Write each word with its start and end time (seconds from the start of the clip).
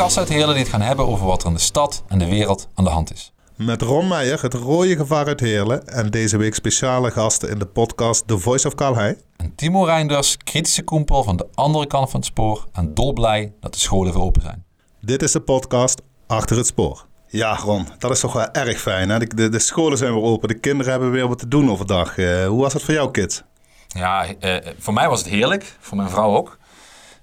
gasten 0.00 0.22
uit 0.22 0.30
Heerlen 0.30 0.54
die 0.54 0.62
het 0.62 0.72
gaan 0.72 0.80
hebben 0.80 1.06
over 1.06 1.26
wat 1.26 1.42
er 1.42 1.48
in 1.48 1.54
de 1.54 1.60
stad 1.60 2.02
en 2.08 2.18
de 2.18 2.28
wereld 2.28 2.68
aan 2.74 2.84
de 2.84 2.90
hand 2.90 3.12
is. 3.12 3.32
Met 3.56 3.82
Ron 3.82 4.08
Meijer, 4.08 4.42
het 4.42 4.54
rode 4.54 4.96
gevaar 4.96 5.26
uit 5.26 5.40
Heerlen. 5.40 5.86
En 5.86 6.10
deze 6.10 6.36
week 6.36 6.54
speciale 6.54 7.10
gasten 7.10 7.50
in 7.50 7.58
de 7.58 7.66
podcast 7.66 8.28
The 8.28 8.38
Voice 8.38 8.66
of 8.66 8.74
Kalhei. 8.74 9.16
En 9.36 9.54
Timo 9.54 9.84
Reinders, 9.84 10.36
kritische 10.36 10.82
koempel 10.82 11.22
van 11.22 11.36
de 11.36 11.46
andere 11.54 11.86
kant 11.86 12.10
van 12.10 12.20
het 12.20 12.28
spoor 12.28 12.66
en 12.72 12.94
dolblij 12.94 13.52
dat 13.60 13.72
de 13.72 13.78
scholen 13.78 14.12
weer 14.12 14.22
open 14.22 14.42
zijn. 14.42 14.64
Dit 15.00 15.22
is 15.22 15.32
de 15.32 15.40
podcast 15.40 16.02
Achter 16.26 16.56
het 16.56 16.66
Spoor. 16.66 17.06
Ja, 17.26 17.56
Ron, 17.56 17.86
dat 17.98 18.10
is 18.10 18.20
toch 18.20 18.32
wel 18.32 18.50
erg 18.50 18.80
fijn. 18.80 19.08
Hè? 19.08 19.18
De, 19.18 19.34
de, 19.34 19.48
de 19.48 19.58
scholen 19.58 19.98
zijn 19.98 20.12
weer 20.12 20.22
open, 20.22 20.48
de 20.48 20.58
kinderen 20.58 20.92
hebben 20.92 21.10
weer 21.10 21.28
wat 21.28 21.38
te 21.38 21.48
doen 21.48 21.70
overdag. 21.70 22.16
Uh, 22.16 22.46
hoe 22.46 22.60
was 22.60 22.72
het 22.72 22.82
voor 22.82 22.94
jou, 22.94 23.10
kids? 23.10 23.42
Ja, 23.88 24.26
uh, 24.40 24.56
voor 24.78 24.94
mij 24.94 25.08
was 25.08 25.18
het 25.18 25.28
heerlijk, 25.28 25.76
voor 25.80 25.96
mijn 25.96 26.10
vrouw 26.10 26.36
ook. 26.36 26.58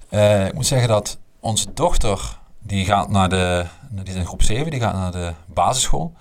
Uh, 0.10 0.46
ik 0.46 0.54
moet 0.54 0.66
zeggen 0.66 0.88
dat 0.88 1.18
onze 1.40 1.74
dochter, 1.74 2.40
die 2.60 2.86
gaat 2.86 3.10
naar 3.10 3.30
de, 3.30 3.66
die 3.90 4.16
is 4.16 4.26
groep 4.26 4.42
7, 4.42 4.72
die 4.72 4.80
gaat 4.80 4.94
naar 4.94 5.12
de 5.12 5.34
basisschool. 5.46 6.14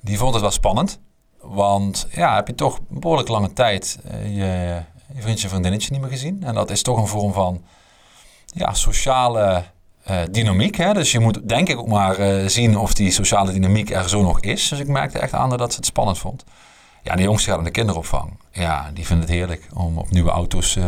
Die 0.00 0.18
vond 0.18 0.32
het 0.32 0.42
wel 0.42 0.50
spannend. 0.50 1.00
Want 1.40 2.06
ja, 2.10 2.34
heb 2.34 2.46
je 2.46 2.54
toch 2.54 2.78
een 2.90 3.00
behoorlijk 3.00 3.28
lange 3.28 3.52
tijd 3.52 3.98
je, 4.22 4.82
je 5.14 5.22
vriendje 5.22 5.48
vriendinnetje 5.48 5.92
niet 5.92 6.00
meer 6.00 6.10
gezien. 6.10 6.42
En 6.42 6.54
dat 6.54 6.70
is 6.70 6.82
toch 6.82 6.98
een 6.98 7.06
vorm 7.06 7.32
van 7.32 7.62
ja, 8.46 8.74
sociale 8.74 9.64
uh, 10.10 10.20
dynamiek. 10.30 10.76
Hè? 10.76 10.92
Dus 10.92 11.12
je 11.12 11.20
moet 11.20 11.48
denk 11.48 11.68
ik 11.68 11.78
ook 11.78 11.88
maar 11.88 12.20
uh, 12.20 12.46
zien 12.46 12.78
of 12.78 12.94
die 12.94 13.10
sociale 13.10 13.52
dynamiek 13.52 13.90
er 13.90 14.08
zo 14.08 14.22
nog 14.22 14.40
is. 14.40 14.68
Dus 14.68 14.78
ik 14.78 14.88
merkte 14.88 15.18
echt 15.18 15.32
aan 15.32 15.50
dat 15.50 15.70
ze 15.70 15.76
het 15.76 15.86
spannend 15.86 16.18
vond. 16.18 16.44
Ja, 17.02 17.14
de 17.14 17.22
jongste 17.22 17.48
gaat 17.48 17.56
naar 17.56 17.66
de 17.66 17.72
kinderopvang. 17.72 18.38
Ja, 18.52 18.90
die 18.94 19.06
vindt 19.06 19.22
het 19.22 19.32
heerlijk 19.32 19.68
om 19.74 19.98
op 19.98 20.10
nieuwe 20.10 20.30
auto's 20.30 20.78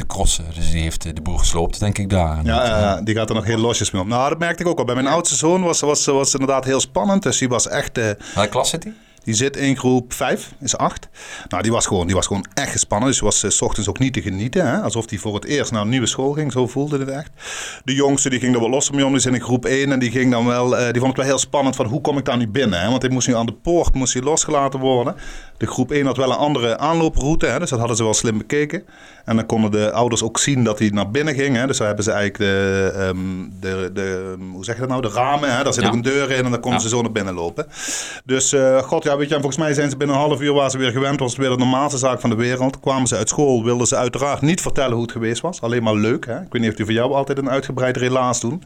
te 0.00 0.06
crossen. 0.06 0.44
Dus 0.54 0.70
die 0.70 0.82
heeft 0.82 1.02
de 1.02 1.22
boel 1.22 1.36
gesloopt, 1.36 1.80
denk 1.80 1.98
ik, 1.98 2.10
daar. 2.10 2.44
Ja, 2.44 2.64
ja, 2.64 3.00
die 3.02 3.14
gaat 3.14 3.28
er 3.28 3.34
nog 3.34 3.44
heel 3.44 3.58
losjes 3.58 3.90
mee 3.90 4.02
op. 4.02 4.08
Nou, 4.08 4.28
dat 4.28 4.38
merkte 4.38 4.62
ik 4.62 4.68
ook 4.68 4.78
al. 4.78 4.84
Bij 4.84 4.94
mijn 4.94 5.06
oudste 5.06 5.36
zoon 5.36 5.62
was, 5.62 5.80
was, 5.80 6.06
was 6.06 6.32
inderdaad 6.32 6.64
heel 6.64 6.80
spannend. 6.80 7.22
Dus 7.22 7.38
die 7.38 7.48
was 7.48 7.68
echt... 7.68 7.96
Welke 7.96 8.48
klas 8.50 8.70
zit 8.70 8.84
hij? 8.84 8.92
Die 9.24 9.34
zit 9.34 9.56
in 9.56 9.76
groep 9.76 10.12
5, 10.12 10.52
is 10.60 10.76
8. 10.76 11.08
Nou, 11.48 11.62
die 11.62 11.72
was 11.72 11.86
gewoon, 11.86 12.06
die 12.06 12.14
was 12.14 12.26
gewoon 12.26 12.46
echt 12.54 12.70
gespannen. 12.70 13.08
Dus 13.08 13.20
was 13.20 13.44
uh, 13.44 13.50
s 13.50 13.60
ochtends 13.60 13.88
ook 13.88 13.98
niet 13.98 14.12
te 14.12 14.22
genieten. 14.22 14.66
Hè? 14.66 14.80
Alsof 14.80 15.10
hij 15.10 15.18
voor 15.18 15.34
het 15.34 15.44
eerst 15.44 15.72
naar 15.72 15.82
een 15.82 15.88
nieuwe 15.88 16.06
school 16.06 16.32
ging. 16.32 16.52
Zo 16.52 16.66
voelde 16.66 16.98
het 16.98 17.08
echt. 17.08 17.30
De 17.84 17.94
jongste 17.94 18.30
die 18.30 18.40
ging 18.40 18.54
er 18.54 18.60
wel 18.60 18.70
los 18.70 18.90
mee 18.90 19.06
om. 19.06 19.12
Die 19.12 19.20
zit 19.20 19.34
in 19.34 19.40
groep 19.40 19.64
1. 19.64 19.92
En 19.92 19.98
die, 19.98 20.10
ging 20.10 20.30
dan 20.30 20.46
wel, 20.46 20.78
uh, 20.78 20.84
die 20.84 21.00
vond 21.00 21.06
het 21.06 21.16
wel 21.16 21.26
heel 21.26 21.38
spannend 21.38 21.76
van 21.76 21.86
hoe 21.86 22.00
kom 22.00 22.18
ik 22.18 22.24
daar 22.24 22.36
nu 22.36 22.48
binnen. 22.48 22.80
Hè? 22.80 22.88
Want 22.88 23.02
hij 23.02 23.10
moest 23.10 23.28
nu 23.28 23.34
aan 23.34 23.46
de 23.46 23.52
poort 23.52 23.94
moest 23.94 24.12
hij 24.12 24.22
losgelaten 24.22 24.80
worden. 24.80 25.14
De 25.60 25.66
groep 25.66 25.90
1 25.90 26.06
had 26.06 26.16
wel 26.16 26.30
een 26.30 26.36
andere 26.36 26.78
aanlooproute. 26.78 27.46
Hè? 27.46 27.58
Dus 27.58 27.70
dat 27.70 27.78
hadden 27.78 27.96
ze 27.96 28.02
wel 28.02 28.14
slim 28.14 28.38
bekeken. 28.38 28.84
En 29.24 29.36
dan 29.36 29.46
konden 29.46 29.70
de 29.70 29.92
ouders 29.92 30.22
ook 30.22 30.38
zien 30.38 30.64
dat 30.64 30.78
hij 30.78 30.88
naar 30.88 31.10
binnen 31.10 31.34
ging. 31.34 31.56
Hè? 31.56 31.66
Dus 31.66 31.76
daar 31.78 31.86
hebben 31.86 32.04
ze 32.04 32.10
eigenlijk 32.10 32.50
de, 32.50 32.92
um, 32.98 33.52
de, 33.60 33.90
de 33.92 34.36
hoe 34.52 34.64
zeg 34.64 34.74
je 34.74 34.80
dat 34.80 34.90
nou, 34.90 35.02
de 35.02 35.08
ramen. 35.08 35.56
Hè? 35.56 35.64
Daar 35.64 35.72
zit 35.72 35.82
ja. 35.82 35.88
ook 35.88 35.94
een 35.94 36.02
deur 36.02 36.30
in 36.30 36.44
en 36.44 36.50
dan 36.50 36.60
konden 36.60 36.80
ja. 36.80 36.86
ze 36.86 36.88
zo 36.88 37.02
naar 37.02 37.12
binnen 37.12 37.34
lopen. 37.34 37.66
Dus 38.24 38.52
uh, 38.52 38.78
god, 38.78 39.04
ja, 39.04 39.16
weet 39.16 39.28
je, 39.28 39.34
en 39.34 39.40
volgens 39.40 39.62
mij 39.62 39.74
zijn 39.74 39.90
ze 39.90 39.96
binnen 39.96 40.16
een 40.16 40.22
half 40.22 40.40
uur 40.40 40.52
waar 40.52 40.70
ze 40.70 40.78
weer 40.78 40.90
gewend. 40.90 41.20
Was 41.20 41.30
het 41.30 41.40
weer 41.40 41.50
de 41.50 41.56
normaalste 41.56 41.98
zaak 41.98 42.20
van 42.20 42.30
de 42.30 42.36
wereld. 42.36 42.80
Kwamen 42.80 43.06
ze 43.08 43.16
uit 43.16 43.28
school, 43.28 43.64
wilden 43.64 43.86
ze 43.86 43.96
uiteraard 43.96 44.40
niet 44.40 44.60
vertellen 44.60 44.92
hoe 44.92 45.02
het 45.02 45.12
geweest 45.12 45.40
was. 45.40 45.60
Alleen 45.60 45.82
maar 45.82 45.94
leuk. 45.94 46.26
Hè? 46.26 46.40
Ik 46.40 46.52
weet 46.52 46.62
niet 46.62 46.70
of 46.70 46.76
die 46.76 46.84
voor 46.84 46.94
jou 46.94 47.12
altijd 47.12 47.38
een 47.38 47.50
uitgebreid 47.50 47.96
relaas 47.96 48.40
doen. 48.40 48.62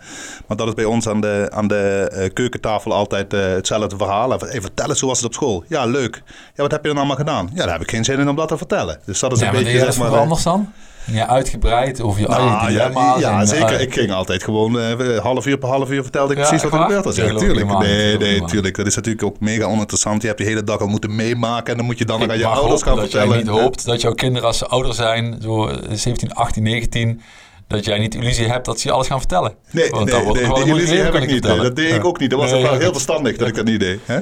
Maar 0.47 0.57
dat 0.57 0.69
is 0.69 0.75
bij 0.75 0.85
ons 0.85 1.09
aan 1.09 1.21
de, 1.21 1.49
aan 1.51 1.69
de 1.69 2.13
uh, 2.13 2.33
keukentafel 2.33 2.93
altijd 2.93 3.35
uh, 3.35 3.41
hetzelfde 3.41 3.97
verhaal. 3.97 4.33
Even 4.33 4.63
vertel 4.63 4.89
eens, 4.89 5.01
hoe 5.01 5.09
was 5.09 5.19
het 5.19 5.27
op 5.27 5.35
school? 5.35 5.65
Ja, 5.69 5.85
leuk. 5.85 6.23
Ja, 6.27 6.63
wat 6.63 6.71
heb 6.71 6.84
je 6.89 6.89
dan 6.89 6.99
allemaal 6.99 7.17
gedaan? 7.17 7.51
Ja, 7.55 7.65
daar 7.65 7.73
heb 7.73 7.83
ik 7.83 7.91
geen 7.91 8.05
zin 8.05 8.19
in 8.19 8.29
om 8.29 8.37
dat 8.37 8.49
te 8.49 8.57
vertellen. 8.57 8.99
Dus 9.05 9.21
dat 9.21 9.33
is 9.33 9.41
ja, 9.41 9.47
een 9.47 9.53
beetje... 9.65 9.79
Zeg 9.79 9.99
maar, 9.99 10.19
anders 10.19 10.43
dan? 10.43 10.73
Ja, 11.05 11.27
uitgebreid 11.29 12.01
over 12.01 12.21
je 12.21 12.29
nou, 12.29 12.67
dilemma's. 12.67 13.21
Ja, 13.21 13.31
ja 13.31 13.45
zeker. 13.45 13.75
Uh, 13.75 13.81
ik 13.81 13.93
ging 13.93 14.13
altijd 14.13 14.45
gewoon 14.45 14.77
uh, 14.77 15.19
half 15.19 15.47
uur 15.47 15.59
per 15.59 15.69
half 15.69 15.91
uur 15.91 16.03
vertelde 16.03 16.33
ik 16.33 16.39
ja, 16.39 16.49
precies 16.49 16.65
wat 16.65 16.73
er 16.73 16.87
gebeurd 16.87 17.05
was. 17.05 17.17
Ja, 17.17 17.33
natuurlijk. 17.33 17.79
Nee, 17.79 18.19
nee, 18.19 18.41
natuurlijk. 18.41 18.77
Dat 18.77 18.87
is 18.87 18.95
natuurlijk 18.95 19.25
ook 19.25 19.41
mega 19.41 19.65
oninteressant. 19.65 20.21
Je 20.23 20.27
hebt 20.27 20.39
de 20.41 20.45
hele 20.45 20.65
dag 20.65 20.81
al 20.81 20.87
moeten 20.87 21.15
meemaken 21.15 21.71
en 21.71 21.77
dan 21.77 21.87
moet 21.87 21.99
je 21.99 22.05
dan 22.05 22.21
nog 22.21 22.29
aan 22.29 22.39
je 22.39 22.47
ouders 22.47 22.83
gaan 22.83 22.97
dat 22.97 23.03
vertellen. 23.03 23.29
Dat 23.29 23.37
jij 23.37 23.55
niet 23.55 23.63
hoopt 23.63 23.85
dat 23.85 24.01
jouw 24.01 24.15
kinderen 24.15 24.49
als 24.49 24.59
ze 24.59 24.67
ouder 24.67 24.95
zijn, 24.95 25.39
zo 25.43 25.71
17, 25.91 26.33
18, 26.33 26.63
19 26.63 27.21
dat 27.67 27.85
jij 27.85 27.99
niet 27.99 28.13
de 28.13 28.19
illusie 28.19 28.47
hebt 28.47 28.65
dat 28.65 28.81
ze 28.81 28.89
je 28.89 28.95
alles 28.95 29.07
gaan 29.07 29.19
vertellen. 29.19 29.55
Nee, 29.71 29.91
Want 29.91 30.11
nee, 30.11 30.25
nee, 30.25 30.33
nee 30.33 30.65
die 30.65 30.75
illusie 30.75 30.99
heb 30.99 31.15
ik 31.15 31.27
niet. 31.31 31.43
Nee, 31.43 31.61
dat 31.61 31.77
deed 31.77 31.95
ik 31.95 32.05
ook 32.05 32.19
niet. 32.19 32.31
Dat 32.31 32.39
was 32.39 32.51
heel 32.51 32.93
verstandig 32.93 33.37
dat 33.37 33.49
ik 33.49 33.55
dat 33.55 33.65
niet 33.65 33.81
deed. 33.81 34.01
Hè? 34.05 34.21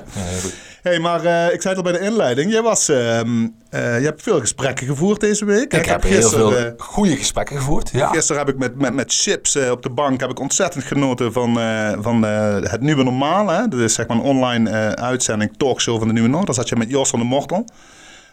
Hey, 0.82 0.98
maar 0.98 1.24
uh, 1.24 1.52
ik 1.52 1.62
zei 1.62 1.74
het 1.74 1.76
al 1.76 1.92
bij 1.92 2.00
de 2.00 2.06
inleiding. 2.06 2.52
Jij 2.52 2.62
was, 2.62 2.90
uh, 2.90 2.96
uh, 2.96 3.20
je 3.70 4.04
hebt 4.04 4.22
veel 4.22 4.40
gesprekken 4.40 4.86
gevoerd 4.86 5.20
deze 5.20 5.44
week. 5.44 5.72
Ik, 5.72 5.72
ik 5.72 5.84
heb 5.84 6.02
gisteren, 6.02 6.46
heel 6.46 6.58
veel 6.58 6.74
goede 6.76 7.16
gesprekken 7.16 7.56
gevoerd. 7.56 7.90
Ja. 7.92 8.08
Gisteren 8.08 8.44
heb 8.44 8.54
ik 8.54 8.58
met, 8.58 8.78
met, 8.80 8.94
met 8.94 9.12
Chips 9.14 9.56
op 9.56 9.82
de 9.82 9.90
bank 9.90 10.20
heb 10.20 10.30
ik 10.30 10.40
ontzettend 10.40 10.84
genoten 10.84 11.32
van, 11.32 11.58
van 12.02 12.22
het 12.22 12.80
nieuwe 12.80 13.02
normaal. 13.02 13.48
Hè? 13.48 13.68
Dat 13.68 13.80
is 13.80 13.94
zeg 13.94 14.06
maar 14.06 14.16
een 14.16 14.22
online 14.22 14.96
uitzending, 14.96 15.56
talkshow 15.56 15.98
van 15.98 16.06
de 16.06 16.12
Nieuwe 16.12 16.28
Noord. 16.28 16.46
Daar 16.46 16.54
zat 16.54 16.68
je 16.68 16.76
met 16.76 16.90
Jos 16.90 17.10
van 17.10 17.18
de 17.18 17.24
Mortel. 17.24 17.64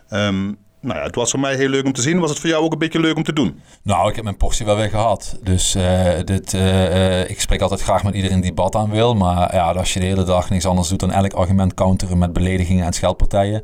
Um, 0.09 0.57
nou 0.81 0.97
ja, 0.97 1.03
het 1.05 1.15
was 1.15 1.31
voor 1.31 1.39
mij 1.39 1.55
heel 1.55 1.69
leuk 1.69 1.85
om 1.85 1.93
te 1.93 2.01
zien. 2.01 2.19
Was 2.19 2.29
het 2.29 2.39
voor 2.39 2.49
jou 2.49 2.63
ook 2.63 2.71
een 2.71 2.77
beetje 2.77 2.99
leuk 2.99 3.15
om 3.15 3.23
te 3.23 3.33
doen? 3.33 3.61
Nou, 3.83 4.09
ik 4.09 4.15
heb 4.15 4.23
mijn 4.23 4.37
portie 4.37 4.65
wel 4.65 4.75
weer 4.75 4.89
gehad. 4.89 5.39
Dus 5.43 5.75
uh, 5.75 6.11
dit, 6.25 6.53
uh, 6.53 7.29
ik 7.29 7.41
spreek 7.41 7.61
altijd 7.61 7.81
graag 7.81 8.03
met 8.03 8.13
iedereen 8.13 8.41
die 8.41 8.49
debat 8.49 8.75
aan 8.75 8.89
wil. 8.89 9.15
Maar 9.15 9.55
ja, 9.55 9.71
als 9.71 9.93
je 9.93 9.99
de 9.99 10.05
hele 10.05 10.23
dag 10.23 10.49
niks 10.49 10.65
anders 10.65 10.87
doet 10.87 10.99
dan 10.99 11.11
elk 11.11 11.33
argument 11.33 11.73
counteren 11.73 12.17
met 12.17 12.33
beledigingen 12.33 12.85
en 12.85 12.93
scheldpartijen. 12.93 13.63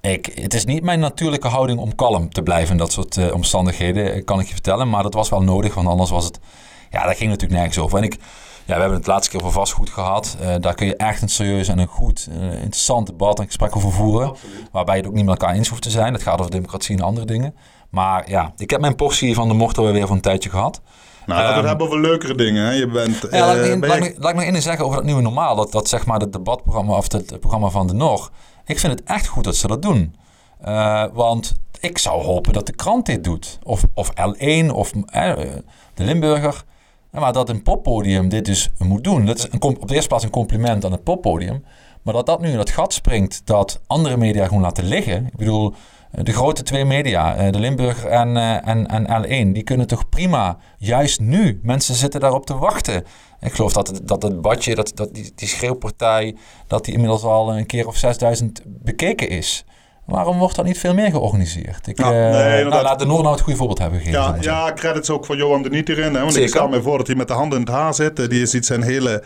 Ik, 0.00 0.32
het 0.34 0.54
is 0.54 0.64
niet 0.64 0.82
mijn 0.82 1.00
natuurlijke 1.00 1.48
houding 1.48 1.78
om 1.78 1.94
kalm 1.94 2.30
te 2.30 2.42
blijven 2.42 2.70
in 2.70 2.76
dat 2.76 2.92
soort 2.92 3.32
omstandigheden, 3.32 4.24
kan 4.24 4.40
ik 4.40 4.46
je 4.46 4.52
vertellen. 4.52 4.88
Maar 4.88 5.02
dat 5.02 5.14
was 5.14 5.28
wel 5.28 5.42
nodig, 5.42 5.74
want 5.74 5.88
anders 5.88 6.10
was 6.10 6.24
het... 6.24 6.38
Ja, 6.90 7.06
dat 7.06 7.16
ging 7.16 7.30
natuurlijk 7.30 7.58
nergens 7.60 7.78
over. 7.78 7.98
En 7.98 8.04
ik... 8.04 8.16
Ja, 8.72 8.78
we 8.78 8.84
hebben 8.84 9.00
het 9.00 9.10
laatste 9.10 9.30
keer 9.30 9.40
over 9.40 9.52
vastgoed 9.52 9.90
gehad. 9.90 10.36
Uh, 10.40 10.54
daar 10.60 10.74
kun 10.74 10.86
je 10.86 10.96
echt 10.96 11.22
een 11.22 11.28
serieus 11.28 11.68
en 11.68 11.78
een 11.78 11.86
goed, 11.86 12.28
uh, 12.30 12.52
interessant 12.52 13.06
debat 13.06 13.38
en 13.38 13.46
gesprek 13.46 13.76
over 13.76 13.92
voeren. 13.92 14.28
Absoluut. 14.28 14.68
Waarbij 14.72 14.94
je 14.94 15.00
het 15.00 15.10
ook 15.10 15.16
niet 15.16 15.24
met 15.24 15.40
elkaar 15.40 15.54
eens 15.54 15.68
hoeft 15.68 15.82
te 15.82 15.90
zijn. 15.90 16.12
Het 16.12 16.22
gaat 16.22 16.38
over 16.38 16.50
democratie 16.50 16.96
en 16.96 17.02
andere 17.02 17.26
dingen. 17.26 17.54
Maar 17.90 18.30
ja, 18.30 18.52
ik 18.56 18.70
heb 18.70 18.80
mijn 18.80 18.94
portie 18.94 19.34
van 19.34 19.48
de 19.48 19.54
mortel 19.54 19.92
weer 19.92 20.06
voor 20.06 20.16
een 20.16 20.22
tijdje 20.22 20.50
gehad. 20.50 20.80
Nou, 21.26 21.40
laten 21.40 21.54
we 21.54 21.60
het 21.60 21.68
hebben 21.68 21.86
over 21.86 22.00
leukere 22.00 22.34
dingen. 22.34 22.64
Hè? 22.64 22.70
Je 22.70 22.86
bent, 22.86 23.26
ja, 23.30 23.46
laat, 23.46 23.56
me, 23.56 23.86
laat, 23.86 24.00
me, 24.00 24.14
laat 24.18 24.34
me 24.34 24.44
in 24.46 24.62
zeggen 24.62 24.84
over 24.84 24.96
het 24.96 25.06
nieuwe 25.06 25.22
normaal. 25.22 25.56
Dat, 25.56 25.72
dat 25.72 25.88
zeg 25.88 26.06
maar 26.06 26.20
het 26.20 26.32
debatprogramma 26.32 26.96
of 26.96 27.12
het, 27.12 27.30
het 27.30 27.40
programma 27.40 27.68
van 27.68 27.86
de 27.86 27.94
Nog. 27.94 28.32
Ik 28.64 28.78
vind 28.78 28.92
het 28.92 29.08
echt 29.08 29.26
goed 29.26 29.44
dat 29.44 29.56
ze 29.56 29.66
dat 29.66 29.82
doen. 29.82 30.16
Uh, 30.64 31.04
want 31.12 31.54
ik 31.80 31.98
zou 31.98 32.22
hopen 32.22 32.52
dat 32.52 32.66
de 32.66 32.74
krant 32.74 33.06
dit 33.06 33.24
doet. 33.24 33.58
Of, 33.62 33.84
of 33.94 34.10
L1 34.10 34.66
of 34.72 34.92
de 35.94 36.04
Limburger. 36.04 36.64
Maar 37.20 37.32
dat 37.32 37.48
een 37.48 37.62
poppodium 37.62 38.28
dit 38.28 38.44
dus 38.44 38.70
moet 38.78 39.04
doen. 39.04 39.26
Dat 39.26 39.38
is 39.38 39.48
op 39.58 39.88
de 39.88 39.94
eerste 39.94 40.08
plaats 40.08 40.24
een 40.24 40.30
compliment 40.30 40.84
aan 40.84 40.92
het 40.92 41.04
poppodium. 41.04 41.64
Maar 42.02 42.14
dat 42.14 42.26
dat 42.26 42.40
nu 42.40 42.50
in 42.50 42.58
het 42.58 42.70
gat 42.70 42.92
springt 42.92 43.42
dat 43.44 43.80
andere 43.86 44.16
media 44.16 44.46
gewoon 44.46 44.62
laten 44.62 44.84
liggen. 44.84 45.26
Ik 45.26 45.36
bedoel, 45.36 45.74
de 46.10 46.32
grote 46.32 46.62
twee 46.62 46.84
media, 46.84 47.50
de 47.50 47.58
Limburger 47.58 48.10
en, 48.10 48.36
en, 48.62 48.86
en 48.86 49.24
L1, 49.24 49.52
die 49.52 49.62
kunnen 49.62 49.86
toch 49.86 50.08
prima, 50.08 50.58
juist 50.78 51.20
nu, 51.20 51.60
mensen 51.62 51.94
zitten 51.94 52.20
daarop 52.20 52.46
te 52.46 52.56
wachten. 52.58 53.04
Ik 53.40 53.52
geloof 53.52 53.72
dat 53.72 53.88
het, 53.88 54.08
dat 54.08 54.22
het 54.22 54.40
badje, 54.40 54.74
dat, 54.74 54.92
dat 54.94 55.14
die, 55.14 55.32
die 55.34 55.48
schreeuwpartij, 55.48 56.36
dat 56.66 56.84
die 56.84 56.94
inmiddels 56.94 57.22
al 57.22 57.56
een 57.56 57.66
keer 57.66 57.86
of 57.86 57.96
6000 57.96 58.62
bekeken 58.64 59.28
is. 59.28 59.64
Waarom 60.04 60.38
wordt 60.38 60.56
dat 60.56 60.64
niet 60.64 60.78
veel 60.78 60.94
meer 60.94 61.10
georganiseerd? 61.10 61.86
Ik, 61.86 61.98
ja, 61.98 62.10
nee, 62.10 62.64
nou, 62.64 62.82
laat 62.82 62.98
de 62.98 63.06
Noord 63.06 63.22
nou 63.22 63.34
het 63.34 63.42
goede 63.42 63.58
voorbeeld 63.58 63.78
hebben 63.78 63.98
gegeven. 63.98 64.20
Ja, 64.20 64.36
ja 64.40 64.72
credits 64.72 65.10
ook 65.10 65.26
voor 65.26 65.36
Johan 65.36 65.62
de 65.62 65.70
Niet 65.70 65.88
hierin. 65.88 66.14
Hè, 66.14 66.20
want 66.20 66.32
Zeker. 66.32 66.48
ik 66.48 66.54
stel 66.54 66.68
me 66.68 66.82
voor 66.82 66.98
dat 66.98 67.06
hij 67.06 67.16
met 67.16 67.28
de 67.28 67.34
handen 67.34 67.58
in 67.58 67.64
het 67.64 67.74
haar 67.74 67.94
zit. 67.94 68.30
Die 68.30 68.46
ziet 68.46 68.66
zijn 68.66 68.82
hele, 68.82 69.22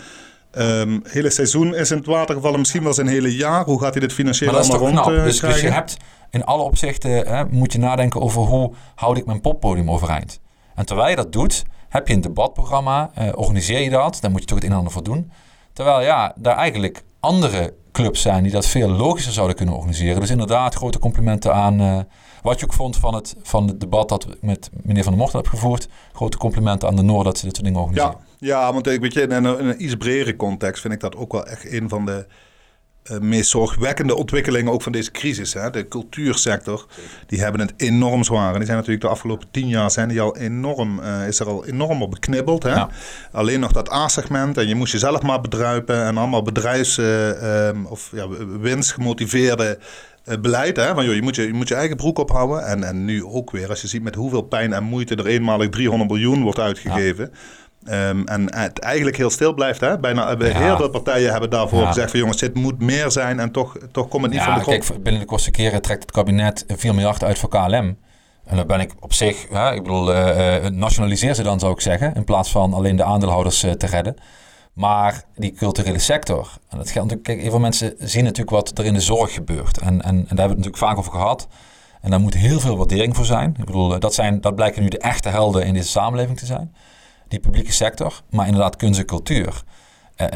um, 0.58 1.02
hele 1.08 1.30
seizoen 1.30 1.74
is 1.74 1.90
in 1.90 1.96
het 1.96 2.06
water 2.06 2.34
gevallen. 2.34 2.58
Misschien 2.58 2.82
wel 2.82 2.94
zijn 2.94 3.06
hele 3.06 3.36
jaar. 3.36 3.64
Hoe 3.64 3.80
gaat 3.80 3.92
hij 3.92 4.00
dit 4.00 4.12
financieel 4.12 4.52
maar 4.52 4.60
dat 4.60 4.70
allemaal 4.70 4.88
is 4.88 4.94
toch 4.94 5.04
rond 5.04 5.16
knap. 5.16 5.26
uh, 5.26 5.30
dus, 5.30 5.40
dus 5.40 5.60
je 5.60 5.70
hebt 5.70 5.96
in 6.30 6.44
alle 6.44 6.62
opzichten 6.62 7.10
hè, 7.10 7.44
moet 7.44 7.72
je 7.72 7.78
nadenken 7.78 8.20
over 8.20 8.42
hoe 8.42 8.72
houd 8.94 9.16
ik 9.16 9.26
mijn 9.26 9.40
poppodium 9.40 9.90
overeind. 9.90 10.40
En 10.74 10.86
terwijl 10.86 11.08
je 11.08 11.16
dat 11.16 11.32
doet, 11.32 11.64
heb 11.88 12.08
je 12.08 12.14
een 12.14 12.20
debatprogramma, 12.20 13.10
organiseer 13.34 13.80
je 13.80 13.90
dat, 13.90 14.18
daar 14.20 14.30
moet 14.30 14.40
je 14.40 14.46
toch 14.46 14.56
het 14.56 14.66
een 14.66 14.72
en 14.72 14.78
ander 14.78 14.92
voor 14.92 15.02
doen. 15.02 15.30
Terwijl 15.72 16.00
ja, 16.00 16.32
daar 16.36 16.56
eigenlijk 16.56 17.02
andere 17.20 17.74
clubs 17.96 18.22
zijn 18.22 18.42
die 18.42 18.52
dat 18.52 18.66
veel 18.66 18.88
logischer 18.88 19.32
zouden 19.32 19.56
kunnen 19.56 19.74
organiseren. 19.74 20.20
Dus 20.20 20.30
inderdaad, 20.30 20.74
grote 20.74 20.98
complimenten 20.98 21.54
aan 21.54 21.80
uh, 21.80 21.98
wat 22.42 22.60
je 22.60 22.66
ook 22.66 22.72
vond 22.72 22.96
van 22.96 23.14
het, 23.14 23.34
van 23.42 23.66
het 23.66 23.80
debat 23.80 24.08
dat 24.08 24.24
ik 24.24 24.42
met 24.42 24.70
meneer 24.82 25.02
Van 25.02 25.12
der 25.12 25.20
Mocht 25.20 25.32
heb 25.32 25.46
gevoerd. 25.46 25.88
Grote 26.12 26.36
complimenten 26.36 26.88
aan 26.88 26.96
de 26.96 27.02
Noord 27.02 27.24
dat 27.24 27.38
ze 27.38 27.44
dit 27.44 27.54
soort 27.54 27.66
dingen 27.66 27.82
organiseren. 27.82 28.18
Ja, 28.38 28.56
ja 28.56 28.72
want 28.72 28.86
ik 28.86 29.00
weet 29.00 29.12
je, 29.12 29.22
in 29.22 29.30
een, 29.30 29.58
in 29.58 29.66
een 29.66 29.84
iets 29.84 29.94
bredere 29.94 30.36
context 30.36 30.80
vind 30.80 30.94
ik 30.94 31.00
dat 31.00 31.16
ook 31.16 31.32
wel 31.32 31.46
echt 31.46 31.72
een 31.72 31.88
van 31.88 32.06
de 32.06 32.26
meest 33.20 33.50
zorgwekkende 33.50 34.14
ontwikkelingen 34.14 34.72
ook 34.72 34.82
van 34.82 34.92
deze 34.92 35.10
crisis. 35.10 35.54
Hè? 35.54 35.70
De 35.70 35.88
cultuursector, 35.88 36.86
die 37.26 37.40
hebben 37.40 37.60
het 37.60 37.74
enorm 37.76 38.24
zwaar. 38.24 38.50
En 38.52 38.56
die 38.56 38.64
zijn 38.64 38.76
natuurlijk 38.76 39.04
de 39.04 39.10
afgelopen 39.10 39.48
tien 39.50 39.68
jaar 39.68 39.90
zijn 39.90 40.08
die 40.08 40.20
al 40.20 40.36
enorm, 40.36 41.00
uh, 41.00 41.26
is 41.26 41.40
er 41.40 41.46
al 41.46 41.66
enorm 41.66 42.02
op 42.02 42.10
beknibbeld. 42.10 42.62
Hè? 42.62 42.74
Ja. 42.74 42.88
Alleen 43.32 43.60
nog 43.60 43.72
dat 43.72 43.92
A-segment 43.92 44.58
en 44.58 44.68
je 44.68 44.74
moest 44.74 44.92
jezelf 44.92 45.22
maar 45.22 45.40
bedruipen 45.40 46.04
en 46.04 46.16
allemaal 46.16 46.42
bedrijfs- 46.42 46.98
uh, 46.98 47.66
um, 47.68 47.86
of 47.86 48.10
ja, 48.12 48.28
winstgemotiveerde 48.60 49.78
beleid. 50.40 50.76
Hè? 50.76 50.94
Van, 50.94 51.04
joh, 51.04 51.14
je, 51.14 51.22
moet 51.22 51.36
je, 51.36 51.46
je 51.46 51.52
moet 51.52 51.68
je 51.68 51.74
eigen 51.74 51.96
broek 51.96 52.18
ophouden. 52.18 52.66
En, 52.66 52.84
en 52.84 53.04
nu 53.04 53.24
ook 53.24 53.50
weer, 53.50 53.68
als 53.68 53.80
je 53.80 53.88
ziet 53.88 54.02
met 54.02 54.14
hoeveel 54.14 54.42
pijn 54.42 54.72
en 54.72 54.84
moeite 54.84 55.14
er 55.14 55.26
eenmalig 55.26 55.68
300 55.68 56.10
miljoen 56.10 56.42
wordt 56.42 56.58
uitgegeven. 56.58 57.30
Ja 57.32 57.38
Ehm, 57.86 58.22
en 58.24 58.54
het 58.54 58.78
eigenlijk 58.78 59.16
heel 59.16 59.30
stil 59.30 59.54
blijft. 59.54 59.80
Hè? 59.80 59.98
Bijna 59.98 60.30
ja. 60.30 60.58
heel 60.58 60.76
veel 60.76 60.88
partijen 60.88 61.30
hebben 61.30 61.50
daarvoor 61.50 61.86
gezegd 61.86 62.10
van 62.10 62.18
jongens, 62.18 62.38
dit 62.38 62.54
moet 62.54 62.80
meer 62.80 63.10
zijn 63.10 63.40
en 63.40 63.50
toch, 63.50 63.76
toch 63.92 64.08
komt 64.08 64.22
het 64.22 64.32
niet 64.32 64.42
van 64.42 64.54
de 64.54 64.60
grond. 64.60 64.86
Kijk, 64.86 65.02
binnen 65.02 65.20
de 65.20 65.28
kortste 65.28 65.50
keren 65.50 65.82
trekt 65.82 66.02
het 66.02 66.12
kabinet 66.12 66.64
4 66.68 66.94
miljard 66.94 67.24
uit 67.24 67.38
voor 67.38 67.48
KLM. 67.48 67.96
En 68.44 68.56
dan 68.56 68.66
ben 68.66 68.80
ik 68.80 68.92
op 69.00 69.12
zich, 69.12 69.46
hè, 69.50 69.72
ik 69.72 69.82
bedoel, 69.82 70.14
uh, 70.14 70.66
nationaliseer 70.66 71.34
ze 71.34 71.42
dan 71.42 71.58
zou 71.58 71.72
ik 71.72 71.80
zeggen, 71.80 72.14
in 72.14 72.24
plaats 72.24 72.50
van 72.50 72.74
alleen 72.74 72.96
de 72.96 73.04
aandeelhouders 73.04 73.64
uh, 73.64 73.72
te 73.72 73.86
redden. 73.86 74.16
Maar 74.72 75.24
die 75.34 75.52
culturele 75.52 75.98
sector, 75.98 76.50
en 76.68 76.78
dat 76.78 76.90
geldt 76.90 77.10
natuurlijk, 77.10 77.22
kijk, 77.22 77.40
heel 77.40 77.50
veel 77.50 77.60
mensen 77.60 77.94
zien 77.98 78.24
natuurlijk 78.24 78.50
wat 78.50 78.78
er 78.78 78.84
in 78.84 78.94
de 78.94 79.00
zorg 79.00 79.32
gebeurt. 79.32 79.78
En, 79.78 79.86
en, 79.86 80.02
en 80.02 80.14
daar 80.14 80.14
hebben 80.14 80.36
we 80.36 80.42
het 80.42 80.48
natuurlijk 80.48 80.76
vaak 80.76 80.98
over 80.98 81.12
gehad. 81.12 81.48
En 82.00 82.10
daar 82.10 82.20
moet 82.20 82.34
heel 82.34 82.60
veel 82.60 82.76
waardering 82.76 83.16
voor 83.16 83.24
zijn. 83.24 83.54
Ik 83.58 83.64
bedoel, 83.64 83.98
dat, 83.98 84.14
zijn, 84.14 84.40
dat 84.40 84.54
blijken 84.54 84.82
nu 84.82 84.88
de 84.88 84.98
echte 84.98 85.28
helden 85.28 85.66
in 85.66 85.74
deze 85.74 85.88
samenleving 85.88 86.38
te 86.38 86.46
zijn. 86.46 86.74
Die 87.28 87.40
publieke 87.40 87.72
sector, 87.72 88.22
maar 88.30 88.46
inderdaad 88.46 88.76
kunst 88.76 89.00
en 89.00 89.06
cultuur. 89.06 89.62
Uh, 90.16 90.28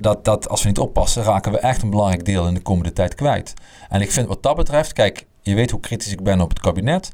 dat, 0.00 0.24
dat 0.24 0.48
als 0.48 0.62
we 0.62 0.68
niet 0.68 0.78
oppassen, 0.78 1.22
raken 1.22 1.52
we 1.52 1.58
echt 1.58 1.82
een 1.82 1.90
belangrijk 1.90 2.24
deel 2.24 2.46
in 2.46 2.54
de 2.54 2.60
komende 2.60 2.92
tijd 2.92 3.14
kwijt. 3.14 3.54
En 3.88 4.00
ik 4.00 4.10
vind 4.10 4.28
wat 4.28 4.42
dat 4.42 4.56
betreft, 4.56 4.92
kijk, 4.92 5.26
je 5.42 5.54
weet 5.54 5.70
hoe 5.70 5.80
kritisch 5.80 6.12
ik 6.12 6.22
ben 6.22 6.40
op 6.40 6.48
het 6.48 6.60
kabinet. 6.60 7.12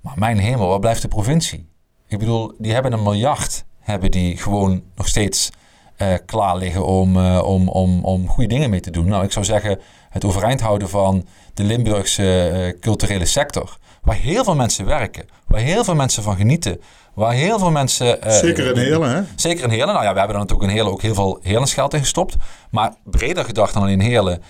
Maar 0.00 0.14
mijn 0.16 0.38
hemel, 0.38 0.68
waar 0.68 0.78
blijft 0.78 1.02
de 1.02 1.08
provincie? 1.08 1.68
Ik 2.06 2.18
bedoel, 2.18 2.54
die 2.58 2.72
hebben 2.72 2.92
een 2.92 3.02
miljard, 3.02 3.64
hebben 3.78 4.10
die 4.10 4.36
gewoon 4.36 4.82
nog 4.94 5.08
steeds 5.08 5.50
uh, 5.98 6.14
klaar 6.26 6.56
liggen 6.56 6.86
om, 6.86 7.16
om, 7.38 7.68
om, 7.68 8.04
om 8.04 8.28
goede 8.28 8.48
dingen 8.48 8.70
mee 8.70 8.80
te 8.80 8.90
doen. 8.90 9.06
Nou, 9.06 9.24
ik 9.24 9.32
zou 9.32 9.44
zeggen, 9.44 9.80
het 10.08 10.24
overeind 10.24 10.60
houden 10.60 10.88
van 10.88 11.26
de 11.54 11.62
Limburgse 11.62 12.76
culturele 12.80 13.24
sector. 13.24 13.78
Waar 14.02 14.16
heel 14.16 14.44
veel 14.44 14.54
mensen 14.54 14.86
werken, 14.86 15.26
waar 15.46 15.60
heel 15.60 15.84
veel 15.84 15.94
mensen 15.94 16.22
van 16.22 16.36
genieten. 16.36 16.80
Waar 17.18 17.32
heel 17.32 17.58
veel 17.58 17.70
mensen... 17.70 18.18
zeker 18.26 18.66
in 18.66 18.76
Heerlen, 18.76 19.10
hè? 19.10 19.22
Zeker 19.34 19.64
in 19.64 19.70
Heerlen. 19.70 19.94
Nou 19.94 20.06
ja, 20.06 20.12
we 20.12 20.18
hebben 20.18 20.36
er 20.36 20.42
natuurlijk 20.42 20.68
in 20.68 20.74
Heerlen 20.74 20.92
ook 20.92 21.02
heel 21.02 21.14
veel 21.14 21.38
Heerlensgeld 21.42 21.94
in 21.94 22.00
gestopt. 22.00 22.36
Maar 22.70 22.92
breder 23.04 23.44
gedacht 23.44 23.74
dan 23.74 23.82
alleen 23.82 24.00
Heerlen. 24.00 24.42